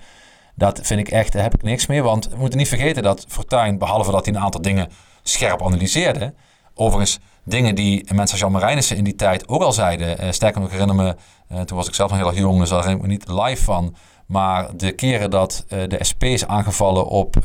Dat 0.55 0.79
vind 0.83 0.99
ik 0.99 1.09
echt, 1.09 1.31
daar 1.33 1.41
heb 1.41 1.53
ik 1.53 1.63
niks 1.63 1.85
mee. 1.85 2.03
Want 2.03 2.29
we 2.29 2.37
moeten 2.37 2.59
niet 2.59 2.67
vergeten 2.67 3.03
dat 3.03 3.25
Fortuyn, 3.27 3.77
behalve 3.77 4.11
dat 4.11 4.25
hij 4.25 4.35
een 4.35 4.41
aantal 4.41 4.61
dingen 4.61 4.87
scherp 5.23 5.63
analyseerde. 5.63 6.33
Overigens, 6.75 7.19
dingen 7.43 7.75
die 7.75 8.03
mensen 8.03 8.31
als 8.31 8.39
Jan 8.39 8.51
Marijnissen 8.51 8.97
in 8.97 9.03
die 9.03 9.15
tijd 9.15 9.47
ook 9.47 9.61
al 9.61 9.71
zeiden. 9.71 10.17
Eh, 10.17 10.31
sterker 10.31 10.61
nog, 10.61 10.69
ik 10.69 10.79
herinner 10.79 11.05
me, 11.05 11.15
eh, 11.47 11.61
toen 11.61 11.77
was 11.77 11.87
ik 11.87 11.93
zelf 11.93 12.09
nog 12.09 12.19
heel 12.19 12.27
erg 12.27 12.37
jong, 12.37 12.59
dus 12.59 12.69
daar 12.69 12.79
herinner 12.79 13.05
ik 13.05 13.11
me 13.11 13.17
niet 13.17 13.41
live 13.41 13.63
van. 13.63 13.95
Maar 14.25 14.77
de 14.77 14.91
keren 14.91 15.29
dat 15.29 15.65
eh, 15.67 15.79
de 15.87 16.03
SP 16.09 16.23
is 16.23 16.45
aangevallen 16.45 17.05
op 17.07 17.35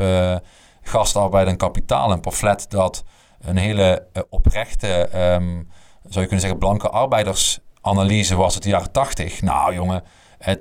gastarbeid 0.82 1.46
en 1.48 1.56
kapitaal. 1.56 2.12
Een 2.12 2.20
pamflet 2.20 2.70
dat 2.70 3.04
een 3.40 3.56
hele 3.56 4.06
oprechte, 4.30 4.88
ehm, 4.88 5.62
zou 6.02 6.20
je 6.20 6.26
kunnen 6.26 6.40
zeggen, 6.40 6.58
blanke 6.58 6.88
arbeidersanalyse 6.88 8.36
was 8.36 8.54
uit 8.54 8.62
de 8.62 8.68
jaren 8.68 8.92
tachtig. 8.92 9.42
Nou 9.42 9.74
jongen, 9.74 10.02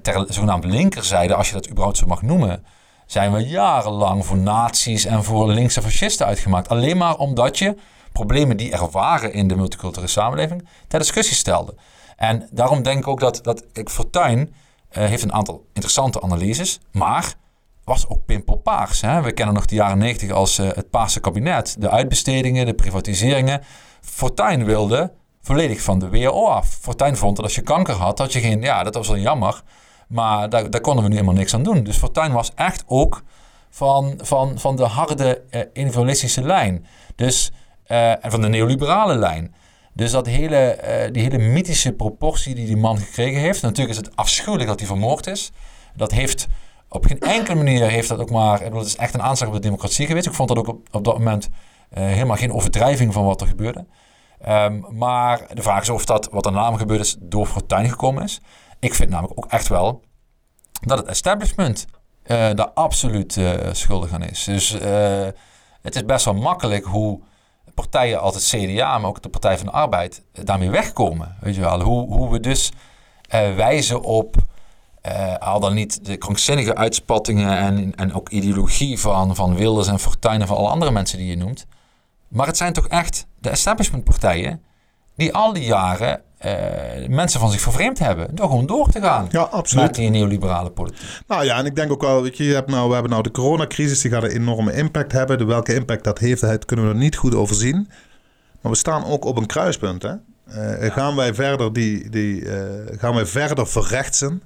ter 0.02 0.26
zogenaamd 0.28 0.66
linkerzijde, 0.66 1.36
als 1.36 1.48
je 1.48 1.54
dat 1.54 1.70
überhaupt 1.70 1.98
zo 1.98 2.06
mag 2.06 2.22
noemen, 2.22 2.66
zijn 3.06 3.34
we 3.34 3.48
jarenlang 3.48 4.26
voor 4.26 4.38
nazi's 4.38 5.06
en 5.06 5.24
voor 5.24 5.48
linkse 5.48 5.82
fascisten 5.82 6.26
uitgemaakt. 6.26 6.70
Alleen 6.70 6.98
maar 6.98 7.16
omdat 7.16 7.58
je 7.58 7.76
problemen 8.12 8.58
die 8.58 8.72
er 8.72 8.90
waren 8.90 9.34
in 9.34 9.48
de 9.48 9.56
multiculturele 9.56 10.12
samenleving 10.12 10.68
ter 10.88 11.00
discussie 11.00 11.36
stelde. 11.36 11.76
En 12.18 12.50
daarom 12.52 12.84
denk 12.84 13.00
ik 13.00 13.08
ook 13.08 13.20
dat, 13.20 13.40
dat 13.44 13.64
ik, 13.74 13.90
eh, 14.90 15.06
heeft 15.06 15.24
een 15.24 15.34
aantal 15.34 15.66
interessante 15.74 16.22
analyses, 16.22 16.80
maar 16.92 17.34
was 17.84 18.08
ook 18.08 18.26
pimpelpaars. 18.26 19.02
Hè? 19.02 19.22
We 19.22 19.32
kennen 19.32 19.56
nog 19.56 19.66
de 19.66 19.76
jaren 19.76 19.98
negentig 19.98 20.32
als 20.32 20.58
eh, 20.58 20.68
het 20.74 20.90
paarse 20.90 21.20
kabinet. 21.20 21.76
De 21.80 21.90
uitbestedingen, 21.90 22.66
de 22.66 22.74
privatiseringen. 22.74 23.62
Fortuyn 24.02 24.66
wilde 24.66 25.12
volledig 25.42 25.82
van 25.82 26.00
de 26.00 26.10
WO 26.10 26.46
af. 26.48 26.78
Fortuyn 26.82 27.18
vond 27.18 27.36
dat 27.36 27.46
als 27.46 27.56
je 27.56 27.62
kanker 27.62 27.96
had, 27.96 28.20
had 28.20 28.34
je 28.34 28.40
geen... 28.40 28.62
Ja, 28.62 28.84
dat 28.84 28.94
was 28.94 29.08
wel 29.08 29.18
jammer. 29.18 29.62
Maar 30.08 30.50
daar, 30.50 30.70
daar 30.70 30.82
konden 30.82 31.04
we 31.04 31.10
nu 31.10 31.16
helemaal 31.16 31.38
niks 31.38 31.54
aan 31.54 31.64
doen. 31.64 31.84
Dus 31.84 31.98
Fortuyn 31.98 32.32
was 32.32 32.52
echt 32.56 32.84
ook 32.88 33.24
van, 33.70 34.20
van, 34.24 34.60
van 34.60 34.76
de 34.76 34.86
harde 34.86 35.44
individualistische 35.74 36.42
lijn. 36.42 36.86
Dus, 37.16 37.52
eh, 37.88 38.26
en 38.26 38.32
van 38.32 38.42
de 38.42 38.48
neoliberale 38.48 39.16
lijn. 39.16 39.54
Dus 39.98 40.12
dat 40.12 40.26
hele, 40.26 40.58
eh, 40.58 41.12
die 41.12 41.22
hele 41.24 41.38
mythische 41.38 41.92
proportie 41.92 42.56
die 42.56 42.66
die 42.66 42.78
man 42.78 42.98
gekregen 42.98 43.42
heeft. 43.42 43.62
Natuurlijk 43.62 44.00
is 44.00 44.06
het 44.06 44.16
afschuwelijk 44.16 44.70
dat 44.70 44.80
hij 44.80 44.88
vermoord 44.88 45.28
is. 45.28 45.52
Dat 45.96 46.12
heeft 46.12 46.48
op 46.90 47.06
geen 47.06 47.20
enkele 47.20 47.56
manier 47.56 47.90
heeft 47.90 48.08
dat 48.10 48.20
ook 48.20 48.30
maar. 48.30 48.62
Het 48.62 48.86
is 48.86 48.96
echt 48.96 49.14
een 49.14 49.22
aanslag 49.22 49.50
op 49.50 49.56
de 49.56 49.62
democratie 49.62 50.06
geweest. 50.06 50.26
Ik 50.26 50.34
vond 50.34 50.50
dat 50.50 50.58
ook 50.58 50.68
op, 50.68 50.88
op 50.92 51.04
dat 51.04 51.18
moment 51.18 51.50
eh, 51.90 52.04
helemaal 52.04 52.36
geen 52.36 52.54
overdrijving 52.54 53.14
van 53.14 53.26
wat 53.26 53.42
er 53.42 53.48
gebeurde. 53.48 53.86
Ehm, 54.40 54.82
maar 54.90 55.42
de 55.54 55.62
vraag 55.62 55.82
is 55.82 55.90
of 55.90 56.06
dat 56.06 56.30
wat 56.32 56.46
er 56.46 56.52
naam 56.52 56.76
gebeurd 56.76 57.00
is 57.00 57.16
door 57.20 57.46
Fortuyn 57.46 57.90
gekomen 57.90 58.24
is. 58.24 58.42
Ik 58.80 58.94
vind 58.94 59.10
namelijk 59.10 59.38
ook 59.38 59.52
echt 59.52 59.68
wel 59.68 60.04
dat 60.82 60.98
het 60.98 61.08
establishment 61.08 61.86
eh, 62.24 62.38
daar 62.54 62.70
absoluut 62.70 63.40
schuldig 63.72 64.12
aan 64.12 64.24
is. 64.24 64.44
Dus 64.44 64.78
het 65.82 65.96
is 65.96 66.06
best 66.06 66.26
wel 66.26 66.34
makkelijk 66.34 66.86
hoe 66.86 67.22
partijen 67.82 68.20
als 68.22 68.36
het 68.36 68.44
CDA, 68.44 68.98
maar 68.98 69.10
ook 69.10 69.22
de 69.22 69.30
Partij 69.30 69.58
van 69.58 69.66
de 69.66 69.72
Arbeid, 69.72 70.24
eh, 70.34 70.46
daarmee 70.46 70.70
wegkomen. 70.70 71.36
Weet 71.40 71.56
je 71.56 71.62
wel, 71.62 71.82
hoe, 71.82 72.08
hoe 72.08 72.32
we 72.32 72.40
dus 72.40 72.72
eh, 73.30 73.56
wijzen 73.56 74.02
op 74.02 74.36
eh, 75.02 75.38
al 75.38 75.60
dan 75.60 75.74
niet 75.74 76.06
de 76.06 76.18
krankzinnige 76.18 76.76
uitspattingen 76.76 77.58
en, 77.58 77.96
en 77.96 78.14
ook 78.14 78.30
ideologie 78.30 79.00
van, 79.00 79.36
van 79.36 79.56
Wilders 79.56 79.88
en 79.88 80.00
Fortuyn 80.00 80.42
en 80.42 80.48
van 80.48 80.58
alle 80.58 80.70
andere 80.70 80.92
mensen 80.92 81.18
die 81.18 81.28
je 81.28 81.38
noemt. 81.38 81.66
Maar 82.28 82.48
het 82.48 82.58
zijn 82.58 82.74
toch 82.74 82.88
echt 82.88 83.28
de 83.40 83.50
establishmentpartijen 83.50 84.64
die 85.16 85.34
al 85.34 85.54
die 85.54 85.66
jaren 85.66 86.22
eh, 86.38 87.08
mensen 87.08 87.40
van 87.40 87.52
zich 87.52 87.62
vervreemd 87.62 88.00
hebben. 88.00 88.36
Door 88.36 88.50
gewoon 88.50 88.66
door 88.66 88.90
te 88.92 89.02
gaan 89.02 89.28
Ja, 89.32 89.42
absoluut. 89.42 89.86
met 89.86 89.96
die 89.96 90.10
neoliberale 90.10 90.70
politiek. 90.70 91.00
Nou 91.28 91.44
ja, 91.46 91.58
en 91.58 91.66
ik 91.66 91.76
denk 91.76 91.92
ook 91.92 92.02
wel, 92.02 92.22
weet 92.22 92.38
je, 92.38 92.44
je 92.44 92.54
hebt 92.54 92.70
nou, 92.70 92.88
we 92.88 92.94
hebben 92.94 93.12
nou 93.12 93.24
de 93.24 93.32
coronacrisis, 93.32 94.02
die 94.02 94.12
gaat 94.12 94.24
een 94.24 94.30
enorme 94.30 94.74
impact 94.74 95.12
hebben. 95.12 95.38
De 95.38 95.46
welke 95.46 95.74
impact 95.74 96.04
dat 96.04 96.20
heeft, 96.20 96.42
dat 96.42 96.66
kunnen 96.66 96.86
we 96.86 96.92
er 96.92 96.98
niet 96.98 97.16
goed 97.16 97.36
overzien. 97.36 97.90
Maar 98.62 98.72
we 98.72 98.78
staan 98.78 99.06
ook 99.06 99.26
op 99.26 99.38
een 99.38 99.46
kruispunt. 99.46 100.02
Hè? 100.04 100.14
Eh, 100.48 100.92
Gaan 100.94 101.16
wij 101.16 101.34
verder, 101.34 101.74
die, 101.74 102.10
die, 102.10 102.50
eh, 102.50 102.98
gaan 103.00 103.14
wij 103.16 103.26
verder 103.26 103.68
verrechtsen? 103.68 104.42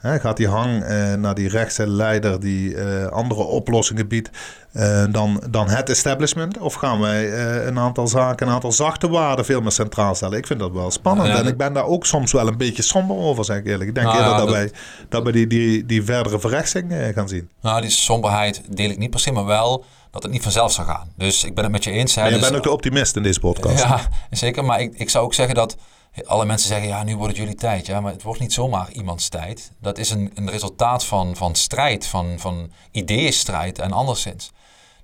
Hè, 0.00 0.20
gaat 0.20 0.36
die 0.36 0.48
hang 0.48 0.82
eh, 0.82 1.14
naar 1.14 1.34
die 1.34 1.48
rechtse 1.48 1.86
leider 1.86 2.40
die 2.40 2.74
eh, 2.76 3.06
andere 3.06 3.42
oplossingen 3.42 4.08
biedt 4.08 4.30
eh, 4.72 5.04
dan, 5.10 5.42
dan 5.50 5.68
het 5.68 5.90
establishment? 5.90 6.58
Of 6.58 6.74
gaan 6.74 7.00
wij 7.00 7.32
een 7.66 7.78
aantal 7.78 8.08
zaken, 8.08 8.46
een 8.46 8.52
aantal 8.52 8.72
zachte 8.72 9.08
waarden 9.08 9.44
veel 9.44 9.60
meer 9.60 9.72
centraal 9.72 10.14
stellen? 10.14 10.38
Ik 10.38 10.46
vind 10.46 10.60
dat 10.60 10.72
wel 10.72 10.90
spannend. 10.90 11.28
Ja, 11.28 11.38
en 11.38 11.46
ik 11.46 11.56
ben 11.56 11.72
daar 11.72 11.84
ook 11.84 12.06
soms 12.06 12.32
wel 12.32 12.46
een 12.48 12.56
beetje 12.56 12.82
somber 12.82 13.16
over, 13.16 13.44
zeg 13.44 13.56
ik 13.56 13.66
eerlijk. 13.66 13.88
Ik 13.88 13.94
denk 13.94 14.06
Nou 14.06 14.18
eerder 14.18 14.32
ja, 14.34 14.38
dat, 14.38 14.48
dat- 14.48 14.56
wij, 14.56 14.70
dat 15.08 15.22
we 15.22 15.32
die, 15.32 15.46
die, 15.46 15.86
die 15.86 16.02
verdere 16.04 16.40
verrechtsing 16.40 16.92
gaan 17.14 17.28
zien. 17.28 17.48
Nou, 17.60 17.80
die 17.80 17.90
somberheid 17.90 18.62
deel 18.68 18.90
ik 18.90 18.98
niet 18.98 19.10
per 19.10 19.20
se, 19.20 19.32
maar 19.32 19.44
wel 19.46 19.84
dat 20.10 20.22
het 20.22 20.32
niet 20.32 20.42
vanzelf 20.42 20.72
zou 20.72 20.86
gaan. 20.86 21.08
Dus 21.16 21.44
ik 21.44 21.54
ben 21.54 21.64
het 21.64 21.72
met 21.72 21.84
je 21.84 21.90
eens. 21.90 22.14
Hè, 22.14 22.20
Maar 22.22 22.30
je 22.30 22.36
dus- 22.36 22.44
bent 22.46 22.56
ook 22.58 22.62
de 22.64 22.70
optimist 22.70 23.16
in 23.16 23.22
deze 23.22 23.40
podcast. 23.40 23.78
Ja, 23.82 24.00
zeker. 24.30 24.64
Maar 24.64 24.80
ik, 24.80 24.94
ik 24.94 25.10
zou 25.10 25.24
ook 25.24 25.34
zeggen 25.34 25.54
dat 25.54 25.76
alle 26.24 26.44
mensen 26.44 26.68
zeggen, 26.68 26.88
ja, 26.88 27.02
nu 27.02 27.16
wordt 27.16 27.32
het 27.32 27.42
jullie 27.42 27.58
tijd. 27.58 27.86
Ja, 27.86 28.00
maar 28.00 28.12
het 28.12 28.22
wordt 28.22 28.40
niet 28.40 28.52
zomaar 28.52 28.92
iemands 28.92 29.28
tijd. 29.28 29.72
Dat 29.80 29.98
is 29.98 30.10
een, 30.10 30.30
een 30.34 30.50
resultaat 30.50 31.04
van, 31.04 31.36
van 31.36 31.54
strijd, 31.54 32.06
van, 32.06 32.38
van 32.38 32.72
ideeënstrijd 32.90 33.78
en 33.78 33.92
anderszins. 33.92 34.52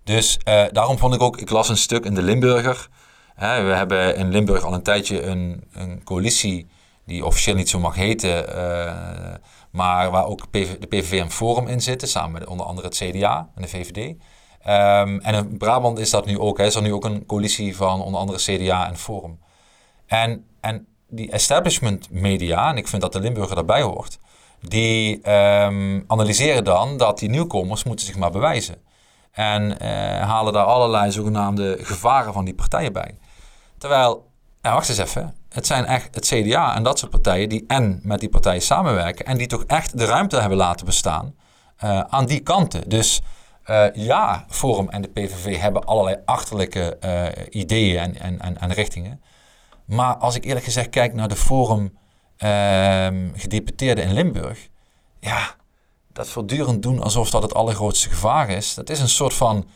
Dus 0.04 0.38
eh, 0.44 0.64
daarom 0.72 0.98
vond 0.98 1.14
ik 1.14 1.20
ook, 1.20 1.36
ik 1.36 1.50
las 1.50 1.68
een 1.68 1.76
stuk 1.76 2.04
in 2.04 2.14
de 2.14 2.22
Limburger. 2.22 2.88
We 3.36 3.42
hebben 3.44 4.16
in 4.16 4.28
Limburg 4.28 4.64
al 4.64 4.72
een 4.72 4.82
tijdje 4.82 5.22
een, 5.22 5.64
een 5.72 6.04
coalitie 6.04 6.66
die 7.06 7.24
officieel 7.24 7.56
niet 7.56 7.68
zo 7.68 7.78
mag 7.78 7.94
heten, 7.94 8.54
eh, 8.54 9.34
maar 9.70 10.10
waar 10.10 10.26
ook 10.26 10.52
de 10.52 10.86
PVV 10.88 11.20
en 11.20 11.30
Forum 11.30 11.66
in 11.66 11.82
zitten, 11.82 12.08
samen 12.08 12.32
met 12.32 12.46
onder 12.46 12.66
andere 12.66 12.86
het 12.86 12.96
CDA 12.96 13.50
en 13.54 13.62
de 13.62 13.68
VVD. 13.68 14.16
Ehm, 14.60 15.18
en 15.18 15.34
in 15.34 15.58
Brabant 15.58 15.98
is 15.98 16.10
dat 16.10 16.26
nu 16.26 16.38
ook. 16.38 16.58
Hè, 16.58 16.64
is 16.64 16.74
er 16.74 16.82
nu 16.82 16.92
ook 16.92 17.04
een 17.04 17.26
coalitie 17.26 17.76
van 17.76 18.02
onder 18.02 18.20
andere 18.20 18.38
CDA 18.38 18.88
en 18.88 18.96
Forum. 18.96 19.38
En, 20.06 20.46
en 20.60 20.86
die 21.08 21.30
establishment 21.30 22.10
media, 22.10 22.70
en 22.70 22.76
ik 22.76 22.88
vind 22.88 23.02
dat 23.02 23.12
de 23.12 23.20
Limburger 23.20 23.54
daarbij 23.54 23.82
hoort, 23.82 24.18
die 24.60 25.22
ehm, 25.22 26.00
analyseren 26.06 26.64
dan 26.64 26.96
dat 26.96 27.18
die 27.18 27.28
nieuwkomers 27.28 27.84
moeten 27.84 28.06
zich 28.06 28.16
maar 28.16 28.30
bewijzen. 28.30 28.76
En 29.32 29.78
eh, 29.78 29.88
halen 30.28 30.52
daar 30.52 30.64
allerlei 30.64 31.12
zogenaamde 31.12 31.78
gevaren 31.80 32.32
van 32.32 32.44
die 32.44 32.54
partijen 32.54 32.92
bij. 32.92 33.18
Terwijl, 33.78 34.30
ja, 34.62 34.72
wacht 34.72 34.88
eens 34.88 34.98
even, 34.98 35.34
het 35.48 35.66
zijn 35.66 35.84
echt 35.84 36.14
het 36.14 36.26
CDA 36.26 36.74
en 36.74 36.82
dat 36.82 36.98
soort 36.98 37.10
partijen 37.10 37.48
die 37.48 37.64
en 37.66 38.00
met 38.02 38.20
die 38.20 38.28
partijen 38.28 38.62
samenwerken 38.62 39.26
en 39.26 39.36
die 39.36 39.46
toch 39.46 39.64
echt 39.64 39.98
de 39.98 40.04
ruimte 40.04 40.40
hebben 40.40 40.58
laten 40.58 40.86
bestaan 40.86 41.34
eh, 41.76 42.00
aan 42.00 42.26
die 42.26 42.40
kanten. 42.40 42.88
Dus 42.88 43.20
eh, 43.64 43.84
ja, 43.92 44.44
Forum 44.48 44.88
en 44.88 45.02
de 45.02 45.08
PVV 45.08 45.58
hebben 45.58 45.84
allerlei 45.84 46.16
achterlijke 46.24 46.98
ideeën 47.50 48.18
en, 48.18 48.40
en, 48.40 48.58
en 48.58 48.72
richtingen. 48.72 49.20
Maar 49.86 50.16
als 50.16 50.34
ik 50.34 50.44
eerlijk 50.44 50.64
gezegd 50.64 50.90
kijk 50.90 51.14
naar 51.14 51.28
de 51.28 51.36
Forum 51.36 51.98
ehm 52.36 53.28
gedeputeerden 53.34 54.04
in 54.04 54.12
Limburg, 54.12 54.68
ja, 55.20 55.54
dat 56.12 56.28
voortdurend 56.28 56.82
doen 56.82 57.02
alsof 57.02 57.30
dat 57.30 57.42
het 57.42 57.54
allergrootste 57.54 58.08
gevaar 58.08 58.48
is, 58.50 58.74
dat 58.74 58.90
is 58.90 59.00
een 59.00 59.08
soort 59.08 59.34
van 59.34 59.66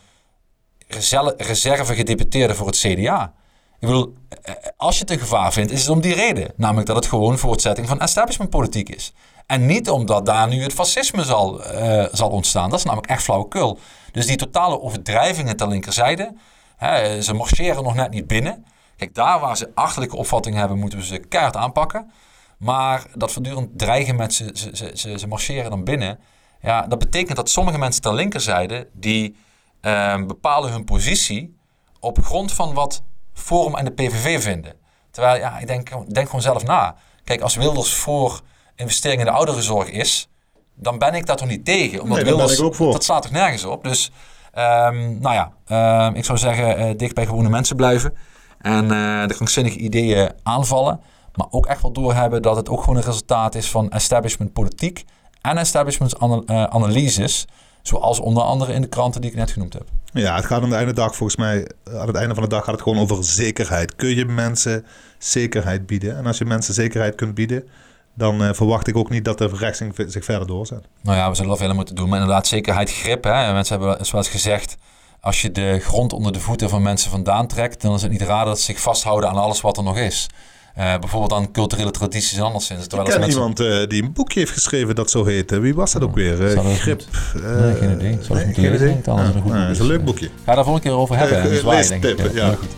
reserve, 0.87 1.33
reserve 1.37 1.95
gedeputeerde 1.95 2.55
voor 2.55 2.67
het 2.67 2.77
CDA. 2.77 3.33
Ik 3.79 3.87
bedoel, 3.87 4.13
eh, 4.41 4.53
als 4.77 4.95
je 4.95 5.01
het 5.01 5.11
een 5.11 5.19
gevaar 5.19 5.53
vindt, 5.53 5.71
is 5.71 5.79
het 5.79 5.89
om 5.89 6.01
die 6.01 6.13
reden. 6.13 6.53
Namelijk 6.55 6.87
dat 6.87 6.95
het 6.95 7.05
gewoon 7.05 7.37
voortzetting 7.37 7.87
van 7.87 7.99
establishmentpolitiek 7.99 8.89
is. 8.89 9.13
En 9.45 9.65
niet 9.65 9.89
omdat 9.89 10.25
daar 10.25 10.47
nu 10.47 10.63
het 10.63 10.73
fascisme 10.73 11.23
zal, 11.23 11.63
eh, 11.63 12.05
zal 12.11 12.29
ontstaan. 12.29 12.69
Dat 12.69 12.79
is 12.79 12.85
namelijk 12.85 13.11
echt 13.11 13.23
flauwekul. 13.23 13.79
Dus 14.11 14.25
die 14.25 14.35
totale 14.35 14.81
overdrijvingen 14.81 15.57
ter 15.57 15.67
linkerzijde. 15.67 16.33
Hè, 16.77 17.21
ze 17.21 17.33
marcheren 17.33 17.83
nog 17.83 17.95
net 17.95 18.11
niet 18.11 18.27
binnen. 18.27 18.65
Kijk, 19.01 19.15
daar 19.15 19.39
waar 19.39 19.57
ze 19.57 19.71
achterlijke 19.73 20.15
opvattingen 20.15 20.59
hebben, 20.59 20.77
moeten 20.77 20.99
we 20.99 21.05
ze 21.05 21.17
keihard 21.17 21.55
aanpakken. 21.55 22.11
Maar 22.57 23.05
dat 23.13 23.31
voortdurend 23.31 23.79
dreigen 23.79 24.15
met 24.15 24.33
ze, 24.33 24.49
ze, 24.53 24.91
ze, 24.93 25.19
ze, 25.19 25.27
marcheren 25.27 25.69
dan 25.69 25.83
binnen. 25.83 26.19
Ja, 26.61 26.87
dat 26.87 26.99
betekent 26.99 27.35
dat 27.35 27.49
sommige 27.49 27.77
mensen 27.77 28.01
ter 28.01 28.13
linkerzijde... 28.13 28.87
die 28.93 29.35
ehm, 29.81 30.27
bepalen 30.27 30.71
hun 30.71 30.83
positie 30.83 31.57
op 31.99 32.23
grond 32.23 32.53
van 32.53 32.73
wat 32.73 33.03
Forum 33.33 33.75
en 33.75 33.85
de 33.85 33.91
PVV 33.91 34.43
vinden. 34.43 34.73
Terwijl, 35.11 35.39
ja, 35.39 35.59
ik 35.59 35.67
denk, 35.67 36.13
denk 36.13 36.25
gewoon 36.25 36.41
zelf 36.41 36.63
na. 36.63 36.95
Kijk, 37.23 37.41
als 37.41 37.55
Wilders 37.55 37.93
voor 37.93 38.41
investeringen 38.75 39.25
in 39.25 39.31
de 39.31 39.37
ouderenzorg 39.37 39.89
is... 39.89 40.29
dan 40.75 40.97
ben 40.97 41.13
ik 41.13 41.25
daar 41.25 41.35
toch 41.35 41.47
niet 41.47 41.65
tegen. 41.65 42.01
Omdat 42.01 42.17
Nee, 42.17 42.25
Wilders, 42.25 42.57
ik 42.57 42.65
ook 42.65 42.75
voor. 42.75 42.91
Dat 42.91 43.03
slaat 43.03 43.21
toch 43.21 43.31
nergens 43.31 43.65
op. 43.65 43.83
Dus, 43.83 44.11
ehm, 44.53 45.19
nou 45.19 45.33
ja, 45.35 45.53
ehm, 45.65 46.15
ik 46.15 46.25
zou 46.25 46.37
zeggen, 46.37 46.77
eh, 46.77 46.97
dicht 46.97 47.15
bij 47.15 47.25
gewone 47.25 47.49
mensen 47.49 47.75
blijven. 47.75 48.13
En 48.61 48.83
eh, 48.83 49.27
de 49.27 49.33
krankzinnige 49.33 49.77
ideeën 49.77 50.31
aanvallen. 50.43 50.99
Maar 51.35 51.47
ook 51.49 51.65
echt 51.65 51.81
wel 51.81 51.91
doorhebben 51.91 52.41
dat 52.41 52.55
het 52.55 52.69
ook 52.69 52.79
gewoon 52.79 52.95
een 52.95 53.03
resultaat 53.03 53.55
is 53.55 53.69
van 53.69 53.91
establishment 53.91 54.53
politiek 54.53 55.05
en 55.41 55.57
establishment 55.57 56.13
eh, 56.13 56.63
analyses. 56.63 57.47
Zoals 57.81 58.19
onder 58.19 58.43
andere 58.43 58.73
in 58.73 58.81
de 58.81 58.87
kranten 58.87 59.21
die 59.21 59.29
ik 59.29 59.35
net 59.35 59.51
genoemd 59.51 59.73
heb. 59.73 59.83
Ja, 60.13 60.35
het 60.35 60.45
gaat 60.45 60.61
aan 60.61 60.69
het 60.69 60.77
einde 60.77 60.93
dag 60.93 61.15
volgens 61.15 61.37
mij, 61.37 61.71
aan 61.97 62.07
het 62.07 62.15
einde 62.15 62.33
van 62.33 62.43
de 62.43 62.49
dag 62.49 62.63
gaat 62.63 62.73
het 62.73 62.83
gewoon 62.83 62.99
over 62.99 63.23
zekerheid. 63.23 63.95
Kun 63.95 64.15
je 64.15 64.25
mensen 64.25 64.85
zekerheid 65.17 65.85
bieden? 65.85 66.17
En 66.17 66.25
als 66.25 66.37
je 66.37 66.45
mensen 66.45 66.73
zekerheid 66.73 67.15
kunt 67.15 67.33
bieden, 67.33 67.67
dan 68.13 68.43
eh, 68.43 68.53
verwacht 68.53 68.87
ik 68.87 68.97
ook 68.97 69.09
niet 69.09 69.25
dat 69.25 69.37
de 69.37 69.49
verrechtsing 69.49 69.93
zich 70.07 70.25
verder 70.25 70.47
doorzet. 70.47 70.87
Nou 71.01 71.17
ja, 71.17 71.29
we 71.29 71.35
zullen 71.35 71.49
wel 71.49 71.59
veel 71.59 71.73
moeten 71.73 71.95
doen. 71.95 72.09
Maar 72.09 72.19
inderdaad, 72.19 72.47
zekerheid, 72.47 72.91
grip. 72.91 73.23
Hè? 73.23 73.53
Mensen 73.53 73.77
hebben 73.77 73.97
wel 74.11 74.17
eens 74.17 74.29
gezegd... 74.29 74.77
als 75.21 75.41
je 75.41 75.51
de 75.51 75.79
grond 75.79 76.13
onder 76.13 76.33
de 76.33 76.39
voeten 76.39 76.69
van 76.69 76.81
mensen 76.81 77.11
vandaan 77.11 77.47
trekt... 77.47 77.81
dan 77.81 77.93
is 77.93 78.01
het 78.01 78.11
niet 78.11 78.21
raar 78.21 78.45
dat 78.45 78.59
ze 78.59 78.65
zich 78.65 78.79
vasthouden 78.79 79.29
aan 79.29 79.35
alles 79.35 79.61
wat 79.61 79.77
er 79.77 79.83
nog 79.83 79.97
is. 79.97 80.29
Eh, 80.75 80.97
bijvoorbeeld 80.99 81.33
aan 81.33 81.51
culturele 81.51 81.91
tradities 81.91 82.37
en 82.37 82.43
anderszins. 82.43 82.83
Ik 82.83 82.89
Terwijl 82.89 83.09
ken 83.09 83.17
als 83.17 83.35
mensen... 83.35 83.65
iemand 83.65 83.81
eh, 83.81 83.89
die 83.89 84.03
een 84.03 84.13
boekje 84.13 84.39
heeft 84.39 84.51
geschreven 84.51 84.95
dat 84.95 85.11
zo 85.11 85.25
heet. 85.25 85.51
Wie 85.51 85.75
was 85.75 85.91
dat 85.91 86.01
ook 86.01 86.15
weer? 86.15 86.57
Eh, 86.57 86.73
grip. 86.73 87.03
Nee, 87.33 87.75
geen 87.75 87.91
idee. 87.91 88.17
Dat 88.17 88.29
nee, 88.29 88.45
moeten 88.45 88.63
lezen, 88.63 88.97
ik, 88.97 89.05
Ja, 89.05 89.11
een 89.11 89.41
goed 89.41 89.51
dat 89.51 89.69
is 89.69 89.79
een 89.79 89.85
leuk 89.85 90.05
boekje. 90.05 90.29
Ga 90.45 90.55
daar 90.55 90.63
volgende 90.63 90.89
keer 90.89 90.97
over 90.97 91.17
hebben. 91.17 91.41
En 91.41 91.51
eh, 91.51 91.57
zwaaien, 91.57 91.87
denk 91.87 92.03
ik. 92.03 92.17
leestippen, 92.17 92.41
ja. 92.41 92.55
Goed. 92.55 92.69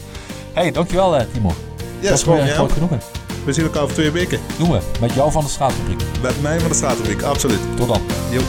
hey, 0.53 0.71
dankjewel 0.71 1.25
Timo. 1.33 1.53
Ja, 1.99 2.09
dat 2.09 2.17
is 2.17 2.23
gewoon, 2.23 2.45
ja. 2.45 2.53
groot 2.53 2.71
genoegen. 2.71 3.01
We 3.45 3.53
zien 3.53 3.63
elkaar 3.63 3.81
over 3.81 3.95
twee 3.95 4.11
weken. 4.11 4.39
Doen 4.57 4.71
we. 4.71 4.79
Met 4.99 5.13
jou 5.13 5.31
van 5.31 5.43
de 5.43 5.49
straatfabriek. 5.49 6.01
Met 6.21 6.41
mij 6.41 6.59
van 6.59 6.69
de 6.69 6.75
Straatfabriek, 6.75 7.21
absoluut. 7.21 7.59
Tot 7.77 7.87
dan. 7.87 8.01
Jo. 8.31 8.41